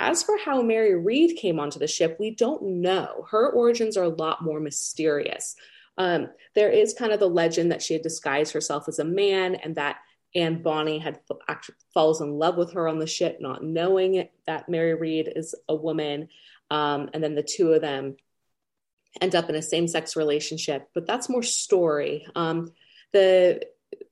As 0.00 0.22
for 0.22 0.36
how 0.38 0.62
Mary 0.62 0.96
Read 0.96 1.36
came 1.36 1.60
onto 1.60 1.78
the 1.78 1.86
ship, 1.86 2.16
we 2.18 2.30
don't 2.30 2.80
know. 2.80 3.26
Her 3.30 3.50
origins 3.50 3.96
are 3.96 4.04
a 4.04 4.08
lot 4.08 4.42
more 4.42 4.60
mysterious. 4.60 5.54
Um, 5.96 6.28
there 6.54 6.70
is 6.70 6.94
kind 6.94 7.12
of 7.12 7.20
the 7.20 7.28
legend 7.28 7.72
that 7.72 7.82
she 7.82 7.92
had 7.92 8.02
disguised 8.02 8.52
herself 8.52 8.88
as 8.88 8.98
a 8.98 9.04
man 9.04 9.56
and 9.56 9.76
that 9.76 9.98
Anne 10.34 10.62
Bonny 10.62 10.98
had 10.98 11.20
actually 11.48 11.76
falls 11.94 12.20
in 12.20 12.38
love 12.38 12.56
with 12.56 12.72
her 12.72 12.86
on 12.86 12.98
the 12.98 13.06
ship, 13.06 13.38
not 13.40 13.64
knowing 13.64 14.28
that 14.46 14.68
Mary 14.68 14.94
Read 14.94 15.32
is 15.34 15.54
a 15.68 15.74
woman. 15.74 16.28
Um, 16.70 17.10
and 17.14 17.22
then 17.22 17.34
the 17.34 17.42
two 17.42 17.72
of 17.72 17.80
them 17.80 18.16
end 19.20 19.34
up 19.34 19.48
in 19.48 19.54
a 19.54 19.62
same-sex 19.62 20.16
relationship, 20.16 20.88
but 20.94 21.06
that's 21.06 21.28
more 21.28 21.42
story. 21.42 22.26
Um, 22.34 22.72
the 23.12 23.62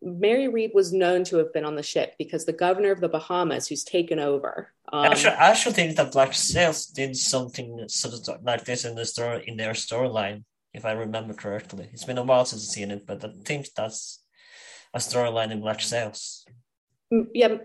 Mary 0.03 0.49
Read 0.49 0.73
was 0.75 0.93
known 0.93 1.25
to 1.25 1.37
have 1.39 1.53
been 1.53 1.65
on 1.65 1.77
the 1.77 1.83
ship 1.83 2.15
because 2.19 2.45
the 2.45 2.53
governor 2.53 2.93
of 2.93 3.01
the 3.01 3.09
Bahamas, 3.09 3.67
who's 3.67 3.85
taken 3.85 4.19
over. 4.19 4.73
Um, 4.93 5.05
I 5.05 5.51
actually 5.51 5.75
think 5.75 5.97
that 5.97 6.13
Black 6.13 6.33
Sails 6.33 6.87
did 6.87 7.17
something 7.17 7.89
sort 7.89 8.15
of 8.15 8.45
like 8.45 8.65
this 8.65 8.85
in 8.85 8.95
the 8.95 9.05
story 9.05 9.45
in 9.47 9.57
their 9.57 9.73
storyline, 9.73 10.45
if 10.73 10.85
I 10.85 10.93
remember 10.93 11.35
correctly. 11.35 11.89
It's 11.93 12.05
been 12.05 12.19
a 12.19 12.23
while 12.23 12.45
since 12.45 12.63
I've 12.63 12.73
seen 12.73 12.91
it, 12.91 13.07
but 13.07 13.25
I 13.25 13.33
think 13.45 13.69
that's 13.75 14.23
a 14.95 14.99
storyline 14.99 15.51
in 15.51 15.61
Black 15.61 15.81
Sails. 15.81 16.47
Yeah, 17.11 17.59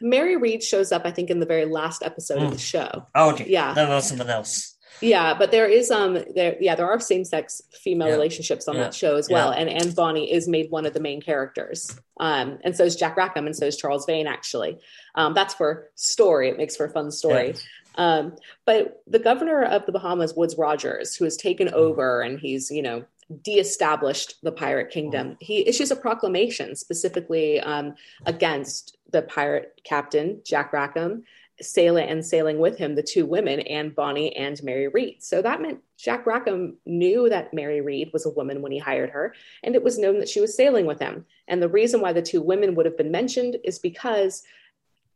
Mary 0.00 0.36
Read 0.36 0.62
shows 0.62 0.92
up, 0.92 1.02
I 1.04 1.10
think, 1.10 1.30
in 1.30 1.40
the 1.40 1.46
very 1.46 1.64
last 1.64 2.02
episode 2.02 2.38
mm. 2.38 2.46
of 2.46 2.52
the 2.52 2.58
show. 2.58 3.06
Oh, 3.14 3.32
okay. 3.32 3.46
Yeah, 3.48 3.74
that 3.74 3.88
was 3.88 4.08
someone 4.08 4.30
else. 4.30 4.76
Yeah, 5.00 5.34
but 5.34 5.50
there 5.50 5.66
is 5.66 5.90
um 5.90 6.18
there 6.34 6.56
yeah 6.60 6.74
there 6.74 6.90
are 6.90 6.98
same 7.00 7.24
sex 7.24 7.62
female 7.72 8.08
yeah. 8.08 8.14
relationships 8.14 8.68
on 8.68 8.76
yeah. 8.76 8.84
that 8.84 8.94
show 8.94 9.16
as 9.16 9.28
well, 9.28 9.52
yeah. 9.52 9.60
and 9.60 9.70
Anne 9.70 9.92
Bonny 9.92 10.30
is 10.32 10.48
made 10.48 10.70
one 10.70 10.86
of 10.86 10.94
the 10.94 11.00
main 11.00 11.20
characters. 11.20 11.98
Um, 12.18 12.58
and 12.64 12.76
so 12.76 12.84
is 12.84 12.96
Jack 12.96 13.16
Rackham, 13.16 13.46
and 13.46 13.54
so 13.54 13.66
is 13.66 13.76
Charles 13.76 14.06
Vane. 14.06 14.26
Actually, 14.26 14.78
um, 15.14 15.34
that's 15.34 15.54
for 15.54 15.90
story. 15.94 16.48
It 16.48 16.56
makes 16.56 16.76
for 16.76 16.86
a 16.86 16.90
fun 16.90 17.10
story. 17.10 17.54
Um, 17.94 18.36
but 18.64 19.02
the 19.06 19.18
governor 19.18 19.62
of 19.62 19.84
the 19.86 19.92
Bahamas, 19.92 20.34
Woodes 20.34 20.56
Rogers, 20.56 21.16
who 21.16 21.24
has 21.24 21.36
taken 21.36 21.68
over 21.74 22.20
and 22.20 22.38
he's 22.38 22.70
you 22.70 22.82
know 22.82 23.04
de-established 23.42 24.36
the 24.42 24.52
pirate 24.52 24.90
kingdom, 24.90 25.36
he 25.40 25.66
issues 25.68 25.90
a 25.90 25.96
proclamation 25.96 26.74
specifically 26.74 27.60
um, 27.60 27.94
against 28.24 28.96
the 29.10 29.22
pirate 29.22 29.80
captain 29.84 30.40
Jack 30.44 30.72
Rackham 30.72 31.24
sailing 31.60 32.08
and 32.08 32.24
sailing 32.24 32.58
with 32.58 32.78
him 32.78 32.94
the 32.94 33.02
two 33.02 33.26
women, 33.26 33.60
Anne 33.60 33.90
Bonny 33.90 34.34
and 34.36 34.62
Mary 34.62 34.88
Read. 34.88 35.22
So 35.22 35.42
that 35.42 35.60
meant 35.60 35.80
Jack 35.96 36.26
Rackham 36.26 36.76
knew 36.86 37.28
that 37.28 37.52
Mary 37.52 37.80
Read 37.80 38.10
was 38.12 38.26
a 38.26 38.30
woman 38.30 38.62
when 38.62 38.72
he 38.72 38.78
hired 38.78 39.10
her, 39.10 39.34
and 39.62 39.74
it 39.74 39.82
was 39.82 39.98
known 39.98 40.18
that 40.20 40.28
she 40.28 40.40
was 40.40 40.56
sailing 40.56 40.86
with 40.86 41.00
him. 41.00 41.26
And 41.48 41.62
the 41.62 41.68
reason 41.68 42.00
why 42.00 42.12
the 42.12 42.22
two 42.22 42.42
women 42.42 42.74
would 42.74 42.86
have 42.86 42.96
been 42.96 43.10
mentioned 43.10 43.56
is 43.64 43.78
because 43.78 44.42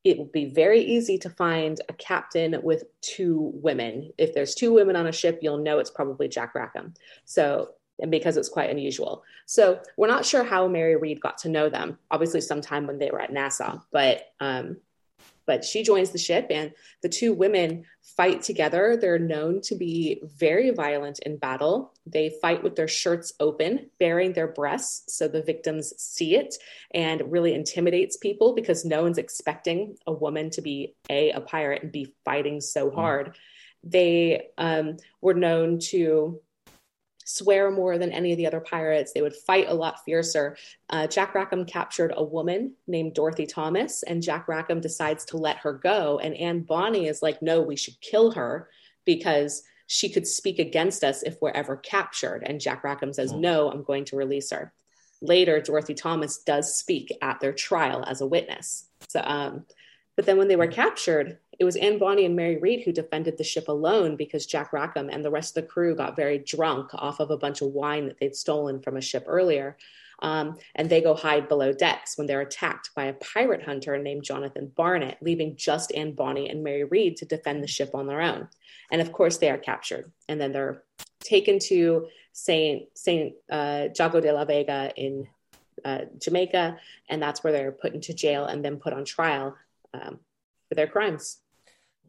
it 0.05 0.19
would 0.19 0.33
be 0.33 0.47
very 0.47 0.81
easy 0.81 1.17
to 1.19 1.31
find 1.31 1.81
a 1.89 1.93
captain 1.93 2.57
with 2.63 2.85
two 3.03 3.53
women. 3.55 4.11
If 4.19 4.35
there's 4.35 4.55
two 4.55 4.73
women 4.73 4.97
on 4.97 5.07
a 5.07 5.13
ship, 5.13 5.39
you'll 5.43 5.59
know 5.59 5.79
it's 5.79 5.91
probably 5.91 6.27
Jack 6.27 6.55
Rackham. 6.57 6.95
So 7.25 7.71
and 8.01 8.11
because 8.11 8.37
it's 8.37 8.49
quite 8.49 8.71
unusual. 8.71 9.23
So 9.47 9.81
we're 9.97 10.09
not 10.09 10.25
sure 10.25 10.43
how 10.43 10.67
Mary 10.67 10.97
Read 10.97 11.21
got 11.21 11.39
to 11.39 11.49
know 11.49 11.69
them. 11.69 11.99
Obviously, 12.11 12.41
sometime 12.41 12.87
when 12.87 12.99
they 12.99 13.11
were 13.11 13.21
at 13.21 13.33
Nassau, 13.33 13.81
but 13.93 14.33
um, 14.41 14.79
but 15.47 15.65
she 15.65 15.83
joins 15.83 16.11
the 16.11 16.19
ship 16.19 16.47
and 16.51 16.73
the 17.03 17.09
two 17.09 17.33
women 17.33 17.85
fight 18.17 18.43
together. 18.43 18.97
They're 19.01 19.19
known 19.19 19.61
to 19.63 19.75
be 19.75 20.23
very 20.37 20.71
violent 20.71 21.21
in 21.21 21.37
battle. 21.39 21.95
They 22.07 22.35
fight 22.41 22.63
with 22.63 22.77
their 22.77 22.89
shirts 22.89 23.33
open, 23.41 23.91
baring 23.99 24.33
their 24.33 24.49
breasts 24.49 25.17
so 25.17 25.29
the 25.29 25.43
victims 25.43 25.93
see 25.97 26.37
it 26.37 26.55
and 26.93 27.31
really 27.31 27.55
intimidates 27.55 28.17
people 28.17 28.55
because 28.55 28.85
no 28.85 29.03
one's 29.03 29.19
expecting 29.19 29.97
a 30.07 30.13
woman 30.13 30.51
to 30.51 30.63
be 30.63 30.95
a 31.09 31.31
a 31.33 31.41
pirate 31.41 31.83
and 31.83 31.93
be 31.93 32.15
fighting 32.25 32.61
so 32.61 32.91
mm. 32.91 32.95
hard. 32.95 33.37
They 33.85 34.49
um, 34.59 34.97
were 35.21 35.35
known 35.35 35.79
to 35.91 36.41
swear 37.37 37.71
more 37.71 37.99
than 37.99 38.13
any 38.13 38.33
of 38.33 38.39
the 38.39 38.47
other 38.47 38.61
pirates. 38.61 39.13
They 39.13 39.23
would 39.23 39.35
fight 39.35 39.67
a 39.69 39.75
lot 39.75 40.05
fiercer. 40.05 40.57
Uh, 40.91 41.07
Jack 41.07 41.35
Rackham 41.35 41.65
captured 41.65 42.13
a 42.15 42.25
woman 42.25 42.75
named 42.87 43.15
Dorothy 43.15 43.47
Thomas, 43.47 44.03
and 44.03 44.23
Jack 44.23 44.49
Rackham 44.49 44.81
decides 44.81 45.25
to 45.27 45.37
let 45.37 45.59
her 45.59 45.73
go. 45.73 46.19
And 46.19 46.35
Anne 46.35 46.61
Bonny 46.61 47.07
is 47.07 47.23
like, 47.23 47.41
no, 47.41 47.61
we 47.63 47.77
should 47.77 48.01
kill 48.01 48.33
her 48.33 48.69
because 49.05 49.63
she 49.87 50.09
could 50.09 50.27
speak 50.27 50.59
against 50.59 51.05
us 51.05 51.23
if 51.23 51.37
we're 51.41 51.51
ever 51.51 51.77
captured. 51.77 52.43
And 52.47 52.61
Jack 52.61 52.85
Rackham 52.85 53.13
says, 53.13 53.33
no, 53.33 53.71
I'm 53.71 53.83
going 53.83 54.05
to 54.07 54.17
release 54.17 54.51
her. 54.51 54.73
Later, 55.21 55.61
Dorothy 55.61 55.95
Thomas 55.95 56.39
does 56.39 56.77
speak 56.77 57.17
at 57.23 57.41
their 57.41 57.53
trial 57.53 58.05
as 58.07 58.21
a 58.21 58.27
witness. 58.27 58.87
So, 59.09 59.21
um, 59.23 59.67
but 60.17 60.27
then 60.27 60.37
when 60.37 60.49
they 60.49 60.57
were 60.57 60.67
captured, 60.67 61.39
it 61.59 61.65
was 61.65 61.77
Anne 61.77 61.99
Bonny 61.99 62.25
and 62.25 62.37
Mary 62.37 62.57
Read 62.57 62.83
who 62.83 62.93
defended 62.93 63.39
the 63.39 63.45
ship 63.45 63.69
alone 63.69 64.17
because 64.17 64.47
Jack 64.47 64.73
Rackham 64.73 65.09
and 65.11 65.25
the 65.25 65.31
rest 65.31 65.57
of 65.57 65.63
the 65.63 65.69
crew 65.69 65.95
got 65.95 66.17
very 66.17 66.39
drunk 66.39 66.91
off 66.95 67.21
of 67.21 67.31
a 67.31 67.37
bunch 67.37 67.61
of 67.61 67.69
wine 67.69 68.07
that 68.07 68.19
they'd 68.19 68.37
stolen 68.37 68.81
from 68.81 68.97
a 68.97 69.03
ship 69.03 69.25
earlier. 69.27 69.77
Um, 70.21 70.57
and 70.77 70.89
they 70.89 71.01
go 71.01 71.15
hide 71.15 71.49
below 71.49 71.73
decks 71.73 72.17
when 72.17 72.29
they're 72.29 72.41
attacked 72.41 72.91
by 72.95 73.07
a 73.07 73.15
pirate 73.15 73.65
hunter 73.65 73.99
named 73.99 74.23
Jonathan 74.23 74.71
Barnett, 74.75 75.19
leaving 75.21 75.57
just 75.57 75.93
Anne 75.93 76.13
Bonny 76.13 76.49
and 76.49 76.63
Mary 76.63 76.85
Read 76.85 77.17
to 77.19 77.25
defend 77.25 77.63
the 77.63 77.69
ship 77.69 77.91
on 77.93 78.07
their 78.07 78.21
own. 78.21 78.49
And 78.93 79.01
of 79.01 79.13
course, 79.13 79.39
they 79.39 79.51
are 79.51 79.59
captured, 79.59 80.13
and 80.29 80.41
then 80.41 80.53
they're 80.53 80.85
taken 81.21 81.59
to 81.59 82.07
Saint 82.33 82.85
Saint 82.95 83.35
uh, 83.51 83.89
Jago 83.99 84.21
de 84.21 84.33
la 84.33 84.45
Vega 84.45 84.93
in 84.97 85.27
uh, 85.85 86.03
Jamaica, 86.19 86.79
and 87.09 87.21
that's 87.21 87.43
where 87.43 87.53
they're 87.53 87.73
put 87.73 87.95
into 87.95 88.15
jail 88.15 88.45
and 88.45 88.65
then 88.65 88.77
put 88.77 88.93
on 88.93 89.05
trial 89.05 89.57
um, 89.93 90.21
for 90.69 90.77
their 90.77 90.87
crimes. 90.87 91.39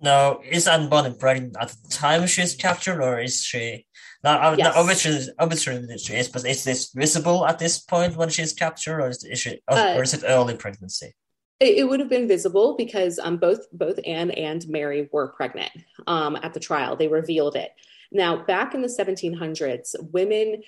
Now, 0.04 0.42
is 0.48 0.68
Anne 0.68 0.90
Bonny 0.90 1.16
pregnant 1.18 1.56
at 1.60 1.70
the 1.70 1.90
time 1.90 2.28
she's 2.28 2.56
captured, 2.56 3.02
or 3.02 3.22
is 3.22 3.42
she? 3.42 3.88
Now, 4.22 4.54
yes. 4.54 4.74
obviously, 4.76 5.34
obviously 5.40 5.98
she 5.98 6.14
is, 6.16 6.28
but 6.28 6.46
is 6.46 6.66
this 6.66 6.92
visible 6.94 7.46
at 7.46 7.58
this 7.58 7.80
point 7.80 8.18
when 8.18 8.30
she's 8.30 8.52
captured, 8.52 9.00
or 9.00 9.10
is, 9.10 9.24
is 9.24 9.40
she, 9.40 9.62
uh, 9.70 9.96
or 9.96 10.04
is 10.04 10.14
it 10.14 10.24
early 10.26 10.56
pregnancy? 10.56 11.14
It, 11.62 11.78
it 11.78 11.84
would 11.90 12.02
have 12.02 12.10
been 12.10 12.28
visible 12.28 12.76
because 12.78 13.18
um, 13.18 13.38
both 13.38 13.66
both 13.72 13.98
Anne 14.06 14.32
and 14.32 14.68
Mary 14.68 15.10
were 15.14 15.30
pregnant 15.30 15.72
um, 16.06 16.38
at 16.44 16.54
the 16.54 16.60
trial. 16.60 16.98
They 16.98 17.08
revealed 17.08 17.56
it. 17.56 17.72
Now, 18.12 18.44
back 18.44 18.76
in 18.76 18.82
the 18.82 18.88
1700s, 18.88 19.96
women 20.12 20.62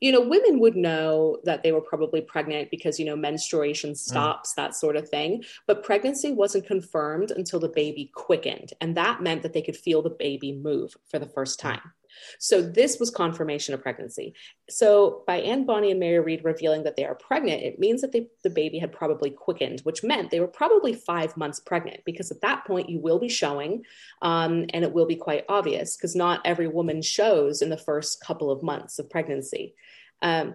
you 0.00 0.12
know, 0.12 0.20
women 0.20 0.60
would 0.60 0.76
know 0.76 1.38
that 1.44 1.62
they 1.62 1.72
were 1.72 1.80
probably 1.80 2.20
pregnant 2.20 2.70
because, 2.70 2.98
you 2.98 3.06
know, 3.06 3.16
menstruation 3.16 3.92
mm. 3.92 3.96
stops, 3.96 4.52
mm. 4.52 4.56
that 4.56 4.74
sort 4.74 4.96
of 4.96 5.08
thing. 5.08 5.44
But 5.66 5.82
pregnancy 5.82 6.32
wasn't 6.32 6.66
confirmed 6.66 7.30
until 7.30 7.60
the 7.60 7.68
baby 7.68 8.10
quickened. 8.14 8.72
And 8.80 8.96
that 8.96 9.22
meant 9.22 9.42
that 9.42 9.52
they 9.52 9.62
could 9.62 9.76
feel 9.76 10.02
the 10.02 10.10
baby 10.10 10.52
move 10.52 10.96
for 11.08 11.18
the 11.18 11.26
first 11.26 11.58
mm. 11.58 11.62
time. 11.62 11.92
So 12.38 12.62
this 12.62 12.98
was 12.98 13.10
confirmation 13.10 13.74
of 13.74 13.82
pregnancy. 13.82 14.34
So 14.68 15.24
by 15.26 15.40
Anne 15.40 15.66
Bonny 15.66 15.90
and 15.90 16.00
Mary 16.00 16.20
Read 16.20 16.44
revealing 16.44 16.84
that 16.84 16.96
they 16.96 17.04
are 17.04 17.14
pregnant, 17.14 17.62
it 17.62 17.78
means 17.78 18.00
that 18.00 18.12
they, 18.12 18.28
the 18.42 18.50
baby 18.50 18.78
had 18.78 18.92
probably 18.92 19.30
quickened, 19.30 19.80
which 19.80 20.04
meant 20.04 20.30
they 20.30 20.40
were 20.40 20.46
probably 20.46 20.94
five 20.94 21.36
months 21.36 21.60
pregnant 21.60 22.00
because 22.04 22.30
at 22.30 22.40
that 22.42 22.64
point 22.64 22.88
you 22.88 23.00
will 23.00 23.18
be 23.18 23.28
showing 23.28 23.84
um, 24.22 24.66
and 24.74 24.84
it 24.84 24.92
will 24.92 25.06
be 25.06 25.16
quite 25.16 25.44
obvious 25.48 25.96
because 25.96 26.14
not 26.14 26.40
every 26.44 26.68
woman 26.68 27.02
shows 27.02 27.62
in 27.62 27.70
the 27.70 27.76
first 27.76 28.22
couple 28.22 28.50
of 28.50 28.62
months 28.62 28.98
of 28.98 29.10
pregnancy. 29.10 29.74
Um, 30.22 30.54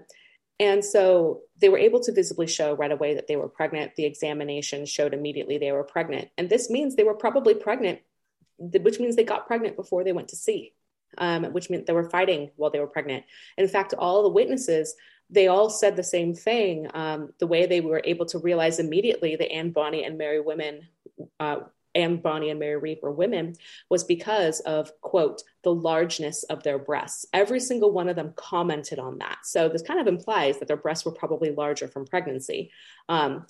And 0.59 0.85
so 0.85 1.41
they 1.59 1.69
were 1.69 1.79
able 1.79 1.99
to 2.01 2.13
visibly 2.13 2.47
show 2.47 2.75
right 2.75 2.91
away 2.91 3.15
that 3.15 3.27
they 3.27 3.35
were 3.35 3.49
pregnant. 3.49 3.95
The 3.95 4.05
examination 4.05 4.85
showed 4.85 5.13
immediately 5.13 5.57
they 5.57 5.71
were 5.71 5.83
pregnant. 5.83 6.29
And 6.37 6.47
this 6.47 6.69
means 6.69 6.95
they 6.95 7.03
were 7.03 7.15
probably 7.25 7.55
pregnant, 7.55 7.99
which 8.57 8.99
means 8.99 9.15
they 9.15 9.23
got 9.23 9.47
pregnant 9.47 9.75
before 9.75 10.03
they 10.03 10.13
went 10.13 10.29
to 10.29 10.35
sea, 10.35 10.73
um, 11.17 11.45
which 11.45 11.69
meant 11.69 11.85
they 11.85 11.93
were 11.93 12.09
fighting 12.09 12.51
while 12.55 12.71
they 12.71 12.79
were 12.79 12.87
pregnant. 12.87 13.23
In 13.57 13.67
fact, 13.67 13.93
all 13.97 14.23
the 14.23 14.29
witnesses, 14.29 14.95
they 15.29 15.47
all 15.47 15.69
said 15.69 15.95
the 15.95 16.03
same 16.03 16.33
thing. 16.33 16.87
Um, 16.93 17.33
the 17.39 17.47
way 17.47 17.65
they 17.65 17.81
were 17.81 18.01
able 18.03 18.25
to 18.27 18.39
realize 18.39 18.79
immediately 18.79 19.35
that 19.35 19.51
Anne 19.51 19.71
Bonny 19.71 20.03
and 20.03 20.17
Mary 20.17 20.39
Women 20.39 20.87
uh, 21.39 21.59
Anne 21.95 22.17
Bonny 22.17 22.49
and 22.49 22.59
Mary 22.59 22.77
Read 22.77 22.99
were 23.01 23.11
women 23.11 23.55
was 23.89 24.03
because 24.03 24.59
of, 24.61 24.91
quote, 25.01 25.43
the 25.63 25.73
largeness 25.73 26.43
of 26.43 26.63
their 26.63 26.79
breasts. 26.79 27.25
Every 27.33 27.59
single 27.59 27.91
one 27.91 28.09
of 28.09 28.15
them 28.15 28.33
commented 28.35 28.99
on 28.99 29.19
that. 29.19 29.39
So 29.43 29.69
this 29.69 29.81
kind 29.81 29.99
of 29.99 30.07
implies 30.07 30.59
that 30.59 30.67
their 30.67 30.77
breasts 30.77 31.05
were 31.05 31.11
probably 31.11 31.51
larger 31.51 31.87
from 31.87 32.05
pregnancy. 32.05 32.71
Um, 33.09 33.45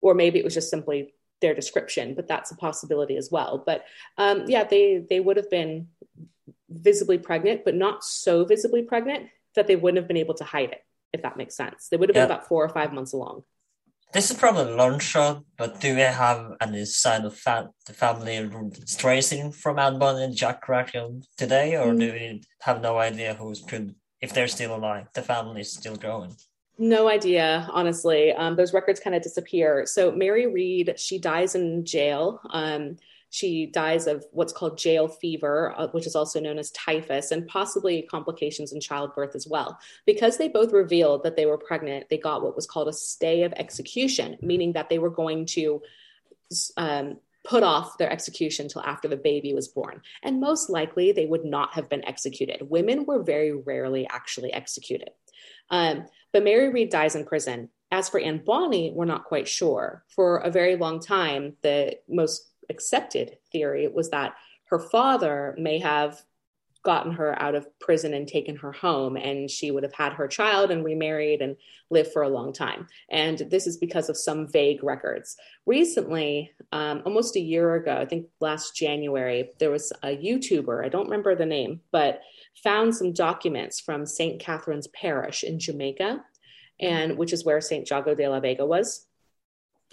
or 0.00 0.14
maybe 0.14 0.38
it 0.38 0.44
was 0.44 0.54
just 0.54 0.70
simply 0.70 1.14
their 1.40 1.54
description, 1.54 2.14
but 2.14 2.28
that's 2.28 2.50
a 2.50 2.56
possibility 2.56 3.16
as 3.16 3.30
well. 3.30 3.62
But 3.64 3.84
um, 4.18 4.44
yeah, 4.46 4.64
they, 4.64 5.04
they 5.08 5.20
would 5.20 5.36
have 5.36 5.50
been 5.50 5.88
visibly 6.68 7.18
pregnant, 7.18 7.64
but 7.64 7.74
not 7.74 8.04
so 8.04 8.44
visibly 8.44 8.82
pregnant 8.82 9.28
that 9.54 9.66
they 9.66 9.76
wouldn't 9.76 9.98
have 9.98 10.08
been 10.08 10.16
able 10.16 10.34
to 10.34 10.44
hide 10.44 10.70
it, 10.70 10.82
if 11.12 11.22
that 11.22 11.36
makes 11.36 11.56
sense. 11.56 11.88
They 11.88 11.96
would 11.96 12.08
have 12.08 12.14
been 12.14 12.24
about 12.24 12.48
four 12.48 12.64
or 12.64 12.68
five 12.68 12.92
months 12.92 13.12
along. 13.12 13.44
This 14.12 14.30
is 14.30 14.36
probably 14.36 14.72
a 14.72 14.76
long 14.76 15.00
shot, 15.00 15.42
but 15.56 15.80
do 15.80 15.94
we 15.96 16.02
have 16.02 16.52
any 16.60 16.84
sign 16.84 17.24
of 17.24 17.36
fa- 17.36 17.70
the 17.86 17.92
family 17.92 18.48
tracing 18.96 19.50
from 19.50 19.78
Anne 19.80 19.98
Bonny 19.98 20.22
and 20.22 20.36
Jack 20.36 20.68
Rackham 20.68 21.22
today, 21.36 21.76
or 21.76 21.92
mm. 21.92 21.98
do 21.98 22.12
we 22.12 22.42
have 22.60 22.80
no 22.80 22.98
idea 22.98 23.34
who's 23.34 23.60
could 23.60 23.94
if 24.20 24.32
they're 24.32 24.46
still 24.46 24.76
alive? 24.76 25.08
The 25.14 25.22
family 25.22 25.62
is 25.62 25.72
still 25.72 25.96
growing. 25.96 26.36
No 26.78 27.08
idea, 27.08 27.68
honestly. 27.72 28.32
Um, 28.32 28.54
those 28.54 28.72
records 28.72 29.00
kind 29.00 29.16
of 29.16 29.22
disappear. 29.22 29.84
So 29.86 30.12
Mary 30.12 30.46
Read, 30.46 30.94
she 30.96 31.18
dies 31.18 31.56
in 31.56 31.84
jail. 31.84 32.40
Um, 32.50 32.96
she 33.34 33.66
dies 33.66 34.06
of 34.06 34.24
what's 34.30 34.52
called 34.52 34.78
jail 34.78 35.08
fever, 35.08 35.74
uh, 35.76 35.88
which 35.88 36.06
is 36.06 36.14
also 36.14 36.38
known 36.38 36.56
as 36.56 36.70
typhus, 36.70 37.32
and 37.32 37.48
possibly 37.48 38.02
complications 38.02 38.72
in 38.72 38.80
childbirth 38.80 39.34
as 39.34 39.44
well. 39.44 39.76
Because 40.06 40.36
they 40.36 40.46
both 40.46 40.72
revealed 40.72 41.24
that 41.24 41.34
they 41.34 41.44
were 41.44 41.58
pregnant, 41.58 42.08
they 42.08 42.16
got 42.16 42.44
what 42.44 42.54
was 42.54 42.64
called 42.64 42.86
a 42.86 42.92
stay 42.92 43.42
of 43.42 43.52
execution, 43.54 44.38
meaning 44.40 44.74
that 44.74 44.88
they 44.88 45.00
were 45.00 45.10
going 45.10 45.46
to 45.46 45.82
um, 46.76 47.16
put 47.42 47.64
off 47.64 47.98
their 47.98 48.12
execution 48.12 48.66
until 48.66 48.82
after 48.82 49.08
the 49.08 49.16
baby 49.16 49.52
was 49.52 49.66
born. 49.66 50.00
And 50.22 50.38
most 50.38 50.70
likely, 50.70 51.10
they 51.10 51.26
would 51.26 51.44
not 51.44 51.74
have 51.74 51.88
been 51.88 52.04
executed. 52.04 52.70
Women 52.70 53.04
were 53.04 53.24
very 53.24 53.50
rarely 53.50 54.06
actually 54.08 54.52
executed. 54.52 55.10
Um, 55.70 56.06
but 56.32 56.44
Mary 56.44 56.68
Read 56.68 56.90
dies 56.90 57.16
in 57.16 57.24
prison. 57.24 57.70
As 57.90 58.08
for 58.08 58.20
Anne 58.20 58.42
Bonny, 58.44 58.92
we're 58.94 59.06
not 59.06 59.24
quite 59.24 59.48
sure. 59.48 60.04
For 60.08 60.36
a 60.36 60.50
very 60.52 60.76
long 60.76 61.00
time, 61.00 61.54
the 61.62 61.98
most 62.08 62.53
accepted 62.70 63.38
theory 63.52 63.88
was 63.88 64.10
that 64.10 64.34
her 64.66 64.78
father 64.78 65.54
may 65.58 65.78
have 65.78 66.20
gotten 66.84 67.12
her 67.12 67.40
out 67.40 67.54
of 67.54 67.66
prison 67.78 68.12
and 68.12 68.28
taken 68.28 68.56
her 68.56 68.72
home 68.72 69.16
and 69.16 69.50
she 69.50 69.70
would 69.70 69.82
have 69.82 69.94
had 69.94 70.12
her 70.12 70.28
child 70.28 70.70
and 70.70 70.84
remarried 70.84 71.40
and 71.40 71.56
lived 71.88 72.12
for 72.12 72.22
a 72.22 72.28
long 72.28 72.52
time. 72.52 72.86
And 73.08 73.38
this 73.50 73.66
is 73.66 73.78
because 73.78 74.10
of 74.10 74.18
some 74.18 74.46
vague 74.46 74.84
records. 74.84 75.34
Recently 75.64 76.52
um, 76.74 77.02
almost 77.06 77.36
a 77.36 77.40
year 77.40 77.76
ago 77.76 77.96
i 77.96 78.04
think 78.04 78.26
last 78.40 78.74
january 78.74 79.50
there 79.60 79.70
was 79.70 79.92
a 80.02 80.08
youtuber 80.08 80.84
i 80.84 80.88
don't 80.88 81.04
remember 81.04 81.34
the 81.34 81.46
name 81.46 81.80
but 81.92 82.20
found 82.62 82.94
some 82.94 83.12
documents 83.12 83.80
from 83.80 84.04
st 84.04 84.40
catherine's 84.40 84.88
parish 84.88 85.44
in 85.44 85.58
jamaica 85.58 86.22
and 86.80 87.16
which 87.16 87.32
is 87.32 87.44
where 87.44 87.60
st 87.60 87.88
jago 87.88 88.14
de 88.14 88.26
la 88.28 88.40
vega 88.40 88.66
was 88.66 89.06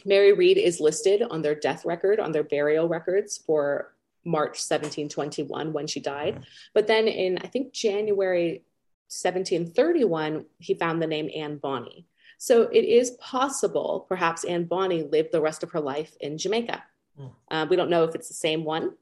Mary 0.05 0.33
Read 0.33 0.57
is 0.57 0.79
listed 0.79 1.21
on 1.21 1.41
their 1.41 1.55
death 1.55 1.85
record, 1.85 2.19
on 2.19 2.31
their 2.31 2.43
burial 2.43 2.87
records 2.87 3.37
for 3.37 3.93
March 4.23 4.59
1721 4.59 5.73
when 5.73 5.87
she 5.87 5.99
died. 5.99 6.45
But 6.73 6.87
then 6.87 7.07
in, 7.07 7.37
I 7.39 7.47
think, 7.47 7.73
January 7.73 8.63
1731, 9.09 10.45
he 10.59 10.73
found 10.73 11.01
the 11.01 11.07
name 11.07 11.29
Anne 11.35 11.57
Bonny. 11.57 12.07
So 12.37 12.63
it 12.63 12.85
is 12.85 13.11
possible, 13.11 14.05
perhaps 14.09 14.43
Anne 14.43 14.65
Bonny 14.65 15.03
lived 15.03 15.31
the 15.31 15.41
rest 15.41 15.63
of 15.63 15.71
her 15.71 15.79
life 15.79 16.15
in 16.19 16.37
Jamaica. 16.37 16.83
Mm. 17.19 17.31
Uh, 17.49 17.67
we 17.69 17.75
don't 17.75 17.89
know 17.89 18.03
if 18.03 18.15
it's 18.15 18.29
the 18.29 18.33
same 18.33 18.63
one, 18.63 18.95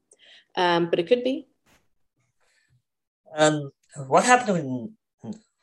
um, 0.56 0.90
but 0.90 1.00
it 1.00 1.08
could 1.08 1.24
be. 1.24 1.48
And 3.34 3.72
what 4.08 4.26
happened 4.26 4.58
when 4.58 4.94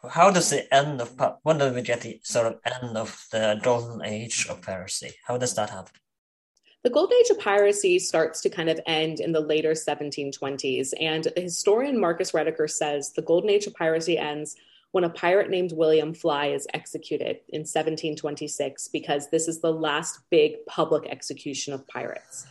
how 0.09 0.31
does 0.31 0.51
the 0.51 0.73
end 0.75 1.01
of 1.01 1.13
when 1.43 1.59
do 1.59 1.73
we 1.73 1.83
get 1.83 2.01
the 2.01 2.21
sort 2.23 2.47
of 2.47 2.59
end 2.65 2.97
of 2.97 3.27
the 3.33 3.61
golden 3.63 4.05
age 4.05 4.47
of 4.49 4.63
piracy? 4.63 5.13
How 5.27 5.37
does 5.37 5.55
that 5.55 5.71
happen? 5.71 5.93
The 6.83 6.91
golden 6.91 7.19
age 7.19 7.31
of 7.31 7.41
piracy 7.41 7.99
starts 7.99 8.41
to 8.43 8.49
kind 8.49 8.69
of 8.69 8.79
end 8.87 9.19
in 9.19 9.33
the 9.33 9.41
later 9.41 9.73
1720s, 9.73 10.93
and 11.01 11.25
the 11.35 11.41
historian 11.41 11.99
Marcus 11.99 12.33
Rediker 12.33 12.71
says 12.71 13.13
the 13.13 13.23
golden 13.23 13.51
age 13.51 13.67
of 13.67 13.75
piracy 13.75 14.17
ends 14.17 14.55
when 14.93 15.05
a 15.05 15.11
pirate 15.11 15.51
named 15.51 15.73
William 15.73 16.15
Fly 16.15 16.47
is 16.47 16.67
executed 16.75 17.41
in 17.49 17.61
1726 17.61 18.89
because 18.89 19.29
this 19.31 19.49
is 19.49 19.61
the 19.61 19.73
last 19.73 20.21
big 20.31 20.65
public 20.67 21.07
execution 21.11 21.75
of 21.75 21.87
pirates. 21.89 22.47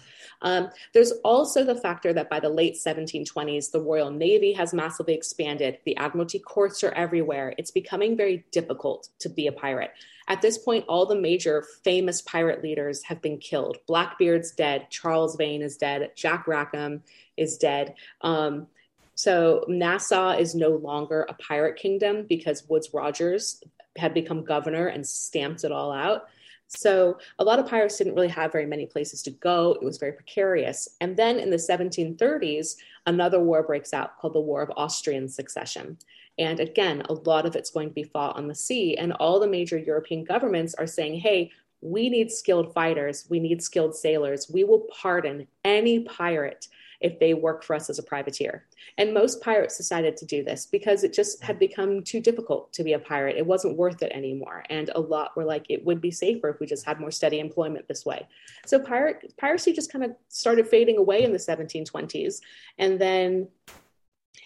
Um, 0.46 0.70
there's 0.94 1.12
also 1.24 1.64
the 1.64 1.76
factor 1.76 2.14
that 2.14 2.30
by 2.30 2.40
the 2.40 2.50
late 2.50 2.76
1720s, 2.76 3.72
the 3.72 3.82
Royal 3.82 4.12
Navy 4.12 4.54
has 4.54 4.74
massively 4.74 5.16
expanded. 5.16 5.80
The 5.86 5.98
Admiralty 5.98 6.38
courts 6.38 6.84
are 6.84 6.92
everywhere. 6.92 7.56
It's 7.58 7.72
becoming 7.72 8.16
very 8.16 8.46
difficult 8.52 9.10
to 9.20 9.30
be 9.30 9.48
a 9.48 9.52
pirate. 9.52 9.92
At 10.28 10.44
this 10.44 10.60
point, 10.60 10.86
all 10.88 11.08
the 11.08 11.20
major 11.20 11.66
famous 11.84 12.22
pirate 12.22 12.64
leaders 12.64 13.04
have 13.04 13.22
been 13.24 13.40
killed. 13.40 13.78
Blackbeard's 13.88 14.52
dead. 14.52 14.88
Charles 14.92 15.36
Vane 15.36 15.64
is 15.64 15.78
dead. 15.78 16.12
Jack 16.16 16.46
Rackham 16.46 17.02
is 17.36 17.58
dead. 17.58 17.96
Um, 18.22 18.68
so 19.16 19.66
Nassau 19.68 20.38
is 20.38 20.54
no 20.54 20.70
longer 20.70 21.26
a 21.28 21.34
pirate 21.34 21.78
kingdom 21.78 22.26
because 22.30 22.68
Woodes 22.70 22.94
Rogers 22.94 23.64
had 23.98 24.14
become 24.14 24.44
governor 24.44 24.88
and 24.88 25.08
stamped 25.08 25.64
it 25.64 25.72
all 25.72 25.92
out. 25.92 26.28
So 26.68 27.18
a 27.40 27.44
lot 27.44 27.60
of 27.60 27.68
pirates 27.68 27.98
didn't 27.98 28.16
really 28.16 28.28
have 28.30 28.52
very 28.52 28.66
many 28.66 28.86
places 28.86 29.22
to 29.24 29.32
go. 29.32 29.74
It 29.74 29.84
was 29.84 29.98
very 29.98 30.14
precarious. 30.14 30.88
And 31.00 31.16
then 31.16 31.40
in 31.40 31.50
the 31.50 31.58
1730s, 31.58 32.76
another 33.06 33.40
war 33.40 33.64
breaks 33.64 33.94
out 33.94 34.18
called 34.20 34.34
the 34.34 34.40
War 34.40 34.62
of 34.62 34.72
Austrian 34.76 35.28
Succession. 35.30 35.98
And 36.38 36.60
again, 36.60 37.04
a 37.08 37.14
lot 37.14 37.46
of 37.46 37.56
it's 37.56 37.70
going 37.70 37.90
to 37.90 37.94
be 37.94 38.04
fought 38.04 38.36
on 38.36 38.48
the 38.48 38.56
sea. 38.56 38.98
And 38.98 39.14
all 39.14 39.40
the 39.40 39.48
major 39.48 39.78
European 39.78 40.24
governments 40.24 40.74
are 40.74 40.88
saying, 40.88 41.20
hey, 41.20 41.52
we 41.82 42.10
need 42.10 42.32
skilled 42.32 42.74
fighters, 42.74 43.26
we 43.30 43.40
need 43.40 43.62
skilled 43.62 43.96
sailors. 43.96 44.50
We 44.52 44.64
will 44.64 44.88
pardon 45.02 45.48
any 45.64 46.00
pirate 46.00 46.68
if 47.02 47.20
they 47.20 47.34
work 47.34 47.64
for 47.64 47.76
us 47.76 47.90
as 47.90 48.00
a 48.00 48.04
privateer. 48.04 48.66
And 48.98 49.14
most 49.14 49.42
pirates 49.42 49.78
decided 49.78 50.18
to 50.18 50.26
do 50.26 50.44
this 50.44 50.66
because 50.66 51.04
it 51.04 51.14
just 51.14 51.44
had 51.44 51.60
become 51.60 52.04
too 52.04 52.20
difficult 52.20 52.72
to 52.74 52.84
be 52.84 52.94
a 52.94 53.00
pirate. 53.00 53.38
It 53.38 53.46
wasn't 53.46 53.78
worth 53.78 54.02
it 54.02 54.12
anymore. 54.12 54.64
And 54.70 54.90
a 54.96 55.00
lot 55.00 55.36
were 55.36 55.46
like, 55.46 55.66
it 55.70 55.86
would 55.86 56.02
be 56.02 56.12
safer 56.12 56.50
if 56.50 56.60
we 56.60 56.66
just 56.66 56.86
had 56.86 57.00
more 57.00 57.12
steady 57.12 57.40
employment 57.40 57.88
this 57.88 58.06
way. 58.06 58.28
So 58.66 58.80
pirate, 58.80 59.34
piracy 59.38 59.74
just 59.74 59.92
kind 59.92 60.06
of 60.06 60.12
started 60.30 60.68
fading 60.68 60.98
away 60.98 61.24
in 61.24 61.32
the 61.32 61.38
1720s. 61.38 62.42
And 62.78 63.00
then 63.00 63.48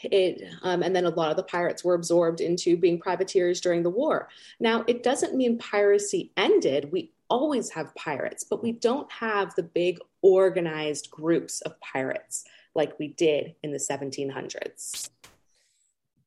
it 0.03 0.43
um, 0.63 0.81
and 0.83 0.95
then 0.95 1.05
a 1.05 1.09
lot 1.09 1.31
of 1.31 1.37
the 1.37 1.43
pirates 1.43 1.83
were 1.83 1.93
absorbed 1.93 2.41
into 2.41 2.77
being 2.77 2.99
privateers 2.99 3.59
during 3.59 3.83
the 3.83 3.89
war 3.89 4.29
now 4.59 4.83
it 4.87 5.03
doesn't 5.03 5.35
mean 5.35 5.57
piracy 5.57 6.31
ended 6.37 6.89
we 6.91 7.11
always 7.30 7.69
have 7.71 7.95
pirates, 7.95 8.45
but 8.49 8.63
we 8.63 8.71
don't 8.71 9.11
have 9.11 9.53
the 9.55 9.63
big 9.63 9.99
organized 10.21 11.09
groups 11.09 11.61
of 11.61 11.80
pirates 11.82 12.43
like 12.75 12.97
we 12.99 13.09
did 13.09 13.55
in 13.63 13.71
the 13.71 13.77
1700s. 13.77 15.09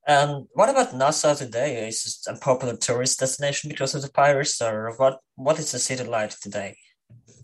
Um, 0.07 0.47
what 0.53 0.69
about 0.69 0.95
Nassau 0.95 1.33
today? 1.33 1.87
Is 1.87 2.25
it 2.27 2.31
a 2.31 2.37
popular 2.37 2.75
tourist 2.75 3.19
destination 3.19 3.69
because 3.69 3.95
of 3.95 4.01
the 4.01 4.11
pirates, 4.11 4.61
or 4.61 4.93
what? 4.97 5.19
What 5.35 5.59
is 5.59 5.71
the 5.71 5.79
city 5.79 6.03
like 6.03 6.37
today? 6.39 6.75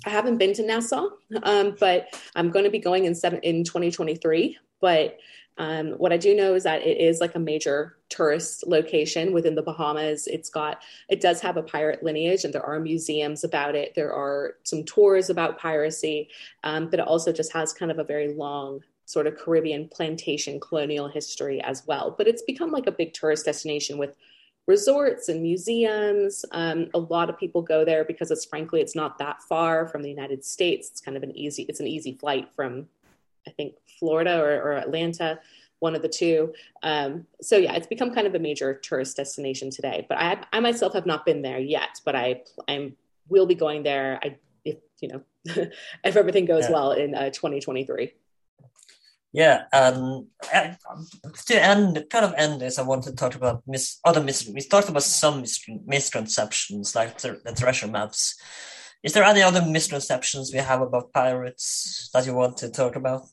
I 0.05 0.09
haven't 0.09 0.37
been 0.37 0.53
to 0.53 0.65
Nassau, 0.65 1.09
um, 1.43 1.75
but 1.79 2.07
I'm 2.35 2.51
going 2.51 2.65
to 2.65 2.71
be 2.71 2.79
going 2.79 3.05
in 3.05 3.15
seven 3.15 3.39
in 3.43 3.63
2023. 3.63 4.57
But 4.81 5.17
um, 5.59 5.91
what 5.91 6.13
I 6.13 6.17
do 6.17 6.33
know 6.33 6.55
is 6.55 6.63
that 6.63 6.81
it 6.83 6.99
is 6.99 7.19
like 7.19 7.35
a 7.35 7.39
major 7.39 7.97
tourist 8.07 8.65
location 8.65 9.33
within 9.33 9.55
the 9.55 9.61
Bahamas. 9.61 10.25
It's 10.25 10.49
got, 10.49 10.81
it 11.09 11.19
does 11.19 11.41
have 11.41 11.57
a 11.57 11.61
pirate 11.61 12.01
lineage, 12.01 12.45
and 12.45 12.53
there 12.53 12.65
are 12.65 12.79
museums 12.79 13.43
about 13.43 13.75
it. 13.75 13.93
There 13.93 14.13
are 14.13 14.55
some 14.63 14.85
tours 14.85 15.29
about 15.29 15.59
piracy, 15.59 16.29
um, 16.63 16.89
but 16.89 17.01
it 17.01 17.07
also 17.07 17.33
just 17.33 17.51
has 17.51 17.73
kind 17.73 17.91
of 17.91 17.99
a 17.99 18.05
very 18.05 18.33
long 18.33 18.81
sort 19.05 19.27
of 19.27 19.37
Caribbean 19.37 19.89
plantation 19.89 20.61
colonial 20.61 21.09
history 21.09 21.61
as 21.61 21.85
well. 21.85 22.15
But 22.17 22.27
it's 22.27 22.43
become 22.43 22.71
like 22.71 22.87
a 22.87 22.91
big 22.91 23.13
tourist 23.13 23.43
destination 23.43 23.97
with 23.97 24.15
resorts 24.65 25.27
and 25.27 25.41
museums. 25.41 26.45
Um, 26.51 26.87
a 26.93 26.99
lot 26.99 27.29
of 27.29 27.37
people 27.37 27.63
go 27.63 27.83
there 27.83 28.05
because 28.05 28.31
it's 28.31 28.45
frankly 28.45 28.79
it's 28.81 28.95
not 28.95 29.17
that 29.17 29.41
far 29.41 29.87
from 29.87 30.03
the 30.03 30.09
United 30.09 30.45
States. 30.45 30.89
It's 30.89 31.01
kind 31.01 31.17
of 31.17 31.23
an 31.23 31.35
easy 31.35 31.63
it's 31.63 31.79
an 31.79 31.87
easy 31.87 32.13
flight 32.13 32.49
from 32.55 32.87
I 33.47 33.51
think 33.51 33.75
Florida 33.99 34.39
or, 34.39 34.61
or 34.61 34.73
Atlanta. 34.73 35.39
one 35.79 35.95
of 35.95 36.01
the 36.01 36.09
two. 36.09 36.53
Um, 36.83 37.25
so 37.41 37.57
yeah, 37.57 37.73
it's 37.73 37.87
become 37.87 38.13
kind 38.13 38.27
of 38.27 38.35
a 38.35 38.39
major 38.39 38.73
tourist 38.73 39.15
destination 39.17 39.69
today. 39.69 40.05
But 40.09 40.17
I, 40.17 40.43
I 40.51 40.59
myself 40.59 40.93
have 40.93 41.05
not 41.05 41.25
been 41.25 41.41
there 41.41 41.59
yet, 41.59 42.01
but 42.05 42.15
I 42.15 42.43
I 42.67 42.91
will 43.29 43.45
be 43.45 43.55
going 43.55 43.83
there. 43.83 44.19
I 44.21 44.37
if 44.65 44.77
you 45.01 45.09
know 45.09 45.21
if 46.03 46.15
everything 46.15 46.45
goes 46.45 46.65
yeah. 46.65 46.71
well 46.71 46.91
in 46.91 47.15
uh, 47.15 47.29
2023. 47.29 48.13
Yeah, 49.31 49.65
um, 49.73 50.27
to 51.45 51.63
end, 51.63 52.03
kind 52.09 52.25
of 52.25 52.33
end 52.35 52.61
this, 52.61 52.79
I 52.79 52.81
want 52.81 53.03
to 53.03 53.13
talk 53.13 53.35
about 53.35 53.61
mis- 53.67 53.99
other 54.03 54.23
mis- 54.23 54.49
we 54.51 54.61
talked 54.61 54.89
about 54.89 55.03
some 55.03 55.41
mis- 55.41 55.63
misconceptions 55.85 56.95
like 56.95 57.19
the, 57.19 57.39
the 57.45 57.53
treasure 57.53 57.87
maps. 57.87 58.41
Is 59.01 59.13
there 59.13 59.23
any 59.23 59.41
other 59.41 59.61
misconceptions 59.61 60.51
we 60.53 60.59
have 60.59 60.81
about 60.81 61.13
pirates 61.13 62.09
that 62.13 62.25
you 62.25 62.33
want 62.33 62.57
to 62.57 62.69
talk 62.69 62.95
about? 62.95 63.23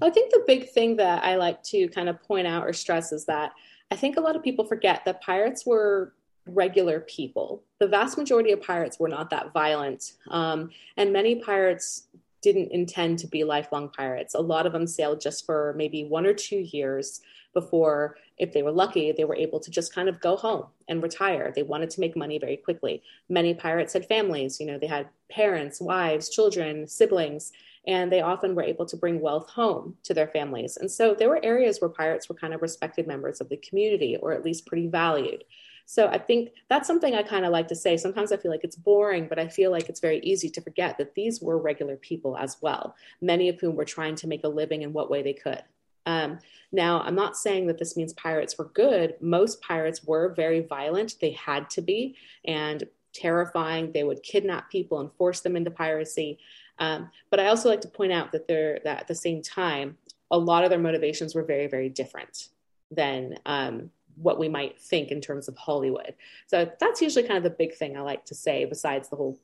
I 0.00 0.08
think 0.08 0.32
the 0.32 0.44
big 0.46 0.70
thing 0.70 0.96
that 0.96 1.22
I 1.24 1.36
like 1.36 1.62
to 1.64 1.88
kind 1.88 2.08
of 2.08 2.22
point 2.22 2.46
out 2.46 2.66
or 2.66 2.72
stress 2.72 3.12
is 3.12 3.26
that 3.26 3.52
I 3.90 3.96
think 3.96 4.16
a 4.16 4.20
lot 4.20 4.36
of 4.36 4.42
people 4.42 4.64
forget 4.64 5.04
that 5.04 5.20
pirates 5.20 5.66
were 5.66 6.14
regular 6.46 7.00
people. 7.00 7.62
The 7.78 7.86
vast 7.86 8.16
majority 8.16 8.52
of 8.52 8.62
pirates 8.62 8.98
were 8.98 9.08
not 9.08 9.28
that 9.30 9.52
violent. 9.52 10.12
Um, 10.30 10.70
and 10.96 11.12
many 11.12 11.36
pirates 11.36 12.08
didn't 12.40 12.72
intend 12.72 13.18
to 13.20 13.26
be 13.26 13.44
lifelong 13.44 13.90
pirates. 13.90 14.34
A 14.34 14.40
lot 14.40 14.66
of 14.66 14.72
them 14.72 14.86
sailed 14.86 15.20
just 15.20 15.44
for 15.44 15.74
maybe 15.76 16.04
one 16.04 16.26
or 16.26 16.34
two 16.34 16.58
years 16.58 17.20
before, 17.52 18.16
if 18.42 18.52
they 18.52 18.64
were 18.64 18.72
lucky, 18.72 19.12
they 19.12 19.24
were 19.24 19.36
able 19.36 19.60
to 19.60 19.70
just 19.70 19.94
kind 19.94 20.08
of 20.08 20.20
go 20.20 20.34
home 20.34 20.66
and 20.88 21.00
retire. 21.00 21.52
They 21.54 21.62
wanted 21.62 21.90
to 21.90 22.00
make 22.00 22.16
money 22.16 22.40
very 22.40 22.56
quickly. 22.56 23.00
Many 23.28 23.54
pirates 23.54 23.92
had 23.92 24.08
families, 24.08 24.58
you 24.58 24.66
know, 24.66 24.78
they 24.78 24.88
had 24.88 25.08
parents, 25.30 25.80
wives, 25.80 26.28
children, 26.28 26.88
siblings, 26.88 27.52
and 27.86 28.10
they 28.10 28.20
often 28.20 28.56
were 28.56 28.64
able 28.64 28.84
to 28.86 28.96
bring 28.96 29.20
wealth 29.20 29.48
home 29.48 29.96
to 30.02 30.12
their 30.12 30.26
families. 30.26 30.76
And 30.76 30.90
so 30.90 31.14
there 31.14 31.28
were 31.28 31.44
areas 31.44 31.80
where 31.80 31.88
pirates 31.88 32.28
were 32.28 32.34
kind 32.34 32.52
of 32.52 32.62
respected 32.62 33.06
members 33.06 33.40
of 33.40 33.48
the 33.48 33.58
community, 33.58 34.16
or 34.20 34.32
at 34.32 34.44
least 34.44 34.66
pretty 34.66 34.88
valued. 34.88 35.44
So 35.86 36.08
I 36.08 36.18
think 36.18 36.50
that's 36.68 36.88
something 36.88 37.14
I 37.14 37.22
kind 37.22 37.44
of 37.44 37.52
like 37.52 37.68
to 37.68 37.76
say. 37.76 37.96
Sometimes 37.96 38.32
I 38.32 38.38
feel 38.38 38.50
like 38.50 38.64
it's 38.64 38.76
boring, 38.76 39.28
but 39.28 39.38
I 39.38 39.46
feel 39.46 39.70
like 39.70 39.88
it's 39.88 40.00
very 40.00 40.18
easy 40.20 40.50
to 40.50 40.60
forget 40.60 40.98
that 40.98 41.14
these 41.14 41.40
were 41.40 41.58
regular 41.58 41.96
people 41.96 42.36
as 42.36 42.56
well, 42.60 42.96
many 43.20 43.48
of 43.48 43.60
whom 43.60 43.76
were 43.76 43.84
trying 43.84 44.16
to 44.16 44.26
make 44.26 44.42
a 44.42 44.48
living 44.48 44.82
in 44.82 44.92
what 44.92 45.10
way 45.10 45.22
they 45.22 45.32
could. 45.34 45.62
Um, 46.06 46.38
now, 46.72 47.00
I'm 47.00 47.14
not 47.14 47.36
saying 47.36 47.66
that 47.66 47.78
this 47.78 47.96
means 47.96 48.12
pirates 48.14 48.56
were 48.56 48.70
good. 48.72 49.14
Most 49.20 49.60
pirates 49.60 50.04
were 50.04 50.34
very 50.34 50.60
violent, 50.60 51.16
they 51.20 51.32
had 51.32 51.68
to 51.70 51.82
be, 51.82 52.16
and 52.46 52.84
terrifying. 53.12 53.92
They 53.92 54.04
would 54.04 54.22
kidnap 54.22 54.70
people 54.70 55.00
and 55.00 55.12
force 55.12 55.40
them 55.40 55.56
into 55.56 55.70
piracy. 55.70 56.38
Um, 56.78 57.10
but 57.30 57.40
I 57.40 57.48
also 57.48 57.68
like 57.68 57.82
to 57.82 57.88
point 57.88 58.12
out 58.12 58.32
that 58.32 58.48
they're 58.48 58.80
that 58.84 59.00
at 59.00 59.08
the 59.08 59.14
same 59.14 59.42
time, 59.42 59.98
a 60.30 60.38
lot 60.38 60.64
of 60.64 60.70
their 60.70 60.78
motivations 60.78 61.34
were 61.34 61.42
very, 61.42 61.66
very 61.66 61.90
different 61.90 62.48
than 62.90 63.36
um, 63.44 63.90
what 64.16 64.38
we 64.38 64.48
might 64.48 64.80
think 64.80 65.10
in 65.10 65.20
terms 65.20 65.48
of 65.48 65.56
Hollywood. 65.56 66.14
So 66.46 66.70
that's 66.80 67.02
usually 67.02 67.26
kind 67.26 67.36
of 67.36 67.44
the 67.44 67.50
big 67.50 67.74
thing 67.74 67.96
I 67.96 68.00
like 68.00 68.24
to 68.26 68.34
say, 68.34 68.64
besides 68.64 69.08
the 69.08 69.16
whole 69.16 69.38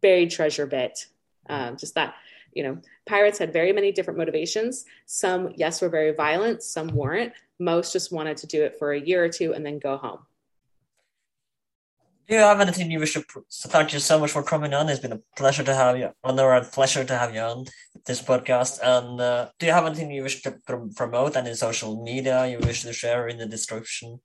buried 0.00 0.30
treasure 0.30 0.66
bit. 0.66 1.06
Um, 1.48 1.76
just 1.76 1.94
that, 1.94 2.14
you 2.52 2.62
know, 2.62 2.78
pirates 3.06 3.38
had 3.38 3.52
very 3.52 3.72
many 3.72 3.92
different 3.92 4.18
motivations. 4.18 4.84
Some, 5.06 5.52
yes, 5.56 5.80
were 5.82 5.88
very 5.88 6.12
violent, 6.12 6.62
some 6.62 6.88
weren't. 6.88 7.32
Most 7.58 7.92
just 7.92 8.12
wanted 8.12 8.36
to 8.38 8.46
do 8.46 8.62
it 8.62 8.76
for 8.78 8.92
a 8.92 9.00
year 9.00 9.24
or 9.24 9.28
two 9.28 9.54
and 9.54 9.64
then 9.64 9.78
go 9.78 9.96
home. 9.96 10.20
Do 12.30 12.36
you 12.36 12.42
have 12.42 12.60
anything 12.60 12.92
you 12.92 13.00
wish 13.00 13.14
to? 13.14 13.24
Thank 13.50 13.92
you 13.92 13.98
so 13.98 14.20
much 14.20 14.30
for 14.30 14.44
coming 14.44 14.72
on. 14.72 14.88
It's 14.88 15.00
been 15.00 15.12
a 15.12 15.20
pleasure 15.36 15.64
to 15.64 15.74
have 15.74 15.98
you, 15.98 16.10
honor 16.22 16.52
and 16.54 16.64
pleasure 16.70 17.04
to 17.04 17.18
have 17.18 17.34
you 17.34 17.40
on 17.40 17.66
this 18.06 18.22
podcast. 18.22 18.78
And 18.80 19.20
uh, 19.20 19.48
do 19.58 19.66
you 19.66 19.72
have 19.72 19.84
anything 19.84 20.12
you 20.12 20.22
wish 20.22 20.40
to 20.42 20.52
pr- 20.52 20.94
promote? 20.94 21.34
Any 21.34 21.54
social 21.54 22.04
media 22.04 22.46
you 22.46 22.60
wish 22.60 22.82
to 22.82 22.92
share 22.92 23.26
in 23.26 23.38
the 23.38 23.46
description? 23.46 24.20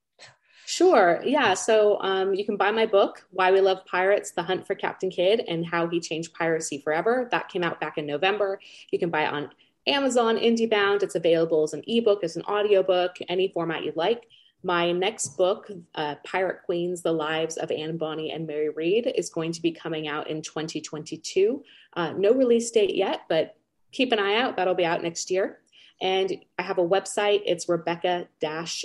Sure. 0.68 1.22
Yeah. 1.24 1.54
So 1.54 1.96
um, 2.00 2.34
you 2.34 2.44
can 2.44 2.56
buy 2.56 2.72
my 2.72 2.86
book, 2.86 3.24
Why 3.30 3.52
We 3.52 3.60
Love 3.60 3.86
Pirates 3.86 4.32
The 4.32 4.42
Hunt 4.42 4.66
for 4.66 4.74
Captain 4.74 5.10
Kidd 5.10 5.44
and 5.46 5.64
How 5.64 5.86
He 5.86 6.00
Changed 6.00 6.34
Piracy 6.34 6.78
Forever. 6.78 7.28
That 7.30 7.48
came 7.48 7.62
out 7.62 7.80
back 7.80 7.98
in 7.98 8.04
November. 8.04 8.58
You 8.90 8.98
can 8.98 9.08
buy 9.08 9.26
it 9.26 9.32
on 9.32 9.50
Amazon, 9.86 10.36
IndieBound. 10.36 11.04
It's 11.04 11.14
available 11.14 11.62
as 11.62 11.72
an 11.72 11.84
ebook, 11.86 12.24
as 12.24 12.34
an 12.34 12.42
audiobook, 12.42 13.14
any 13.28 13.46
format 13.46 13.84
you'd 13.84 13.94
like. 13.94 14.26
My 14.64 14.90
next 14.90 15.36
book, 15.36 15.70
uh, 15.94 16.16
Pirate 16.24 16.62
Queens 16.64 17.00
The 17.00 17.12
Lives 17.12 17.58
of 17.58 17.70
Anne 17.70 17.96
Bonny 17.96 18.32
and 18.32 18.44
Mary 18.44 18.70
Read, 18.70 19.12
is 19.14 19.30
going 19.30 19.52
to 19.52 19.62
be 19.62 19.70
coming 19.70 20.08
out 20.08 20.28
in 20.28 20.42
2022. 20.42 21.62
Uh, 21.92 22.12
no 22.14 22.32
release 22.32 22.72
date 22.72 22.96
yet, 22.96 23.20
but 23.28 23.56
keep 23.92 24.10
an 24.10 24.18
eye 24.18 24.40
out. 24.40 24.56
That'll 24.56 24.74
be 24.74 24.84
out 24.84 25.04
next 25.04 25.30
year. 25.30 25.60
And 26.00 26.38
I 26.58 26.62
have 26.62 26.78
a 26.78 26.86
website. 26.86 27.42
It's 27.46 27.68
rebecca 27.68 28.28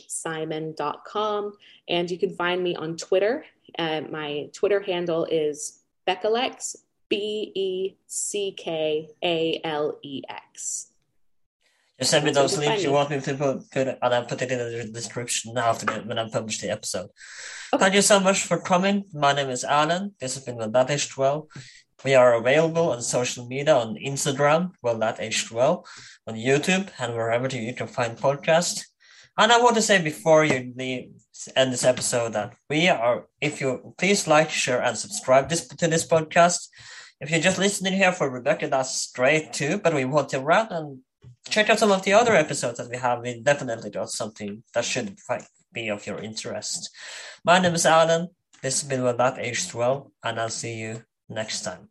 simon.com. 0.08 1.54
And 1.88 2.12
you 2.12 2.18
can 2.18 2.36
find 2.36 2.64
me 2.64 2.76
on 2.76 2.98
Twitter. 2.98 3.46
Uh, 3.78 4.02
my 4.10 4.50
Twitter 4.54 4.80
handle 4.80 5.26
is 5.26 5.80
Beckalex, 6.08 6.78
B 7.10 7.52
E 7.54 7.96
C 8.08 8.54
K 8.58 9.10
A 9.24 9.62
L 9.64 10.00
E 10.02 10.24
X. 10.30 10.88
Just 12.00 12.12
send 12.12 12.26
me 12.26 12.32
those 12.32 12.58
links 12.58 12.84
you 12.84 12.92
want 12.92 13.12
me 13.12 13.20
to 13.22 13.36
put, 13.36 13.70
put 13.70 13.88
and 13.88 13.98
I'll 14.02 14.26
put 14.26 14.42
it 14.42 14.52
in 14.52 14.58
the 14.58 14.92
description 14.92 15.56
after 15.56 15.86
the, 15.86 16.02
when 16.02 16.18
I 16.18 16.28
publish 16.30 16.60
the 16.60 16.72
episode. 16.72 17.10
Okay. 17.72 17.80
Thank 17.80 17.94
you 17.94 18.02
so 18.02 18.20
much 18.20 18.42
for 18.42 18.60
coming. 18.60 19.06
My 19.14 19.34
name 19.34 19.52
is 19.52 19.64
Alan. 19.64 20.16
This 20.20 20.34
has 20.34 20.44
been 20.44 20.72
That 20.72 20.90
Aged 20.90 21.16
Well. 21.16 21.48
We 22.04 22.16
are 22.16 22.34
available 22.34 22.92
on 22.92 23.02
social 23.02 23.46
media 23.48 23.76
on 23.76 23.96
Instagram, 23.96 24.72
Well 24.82 24.98
That 24.98 25.22
Aged 25.22 25.52
Well, 25.52 25.86
on 26.26 26.36
YouTube, 26.36 26.90
and 26.98 27.14
wherever 27.14 27.48
you 27.48 27.74
can 27.76 27.88
find 27.88 28.18
podcasts. 28.18 28.86
And 29.38 29.52
I 29.52 29.62
want 29.62 29.76
to 29.76 29.82
say 29.82 30.02
before 30.02 30.44
you 30.44 30.74
leave, 30.76 31.12
end 31.56 31.72
this 31.72 31.86
episode 31.86 32.34
that 32.34 32.54
we 32.70 32.88
are, 32.90 33.28
if 33.40 33.62
you 33.62 33.94
please 33.98 34.28
like, 34.28 34.50
share, 34.50 34.82
and 34.82 34.98
subscribe 34.98 35.50
this 35.50 35.68
to 35.68 35.88
this 35.88 36.08
podcast. 36.08 36.70
If 37.20 37.30
you're 37.30 37.40
just 37.40 37.60
listening 37.60 37.94
here 37.94 38.12
for 38.12 38.30
Rebecca, 38.30 38.68
that's 38.68 39.12
great 39.12 39.54
too. 39.54 39.78
But 39.78 39.94
we 39.94 40.06
want 40.06 40.30
to 40.30 40.40
wrap 40.40 40.72
and 40.72 41.02
check 41.50 41.70
out 41.70 41.80
some 41.80 41.92
of 41.92 42.04
the 42.04 42.14
other 42.14 42.34
episodes 42.34 42.80
that 42.80 42.90
we 42.90 42.98
have. 42.98 43.22
We 43.22 43.42
definitely 43.42 43.92
got 43.92 44.10
something 44.10 44.64
that 44.74 44.86
should 44.86 45.18
be 45.72 45.90
of 45.90 46.08
your 46.08 46.18
interest. 46.18 46.90
My 47.46 47.60
name 47.60 47.76
is 47.76 47.86
Alan. 47.86 48.30
This 48.64 48.82
has 48.82 48.90
been 48.90 49.04
That 49.04 49.38
Aged 49.38 49.76
Well, 49.76 50.12
and 50.24 50.40
I'll 50.40 50.50
see 50.50 50.80
you 50.80 51.04
next 51.30 51.62
time. 51.62 51.91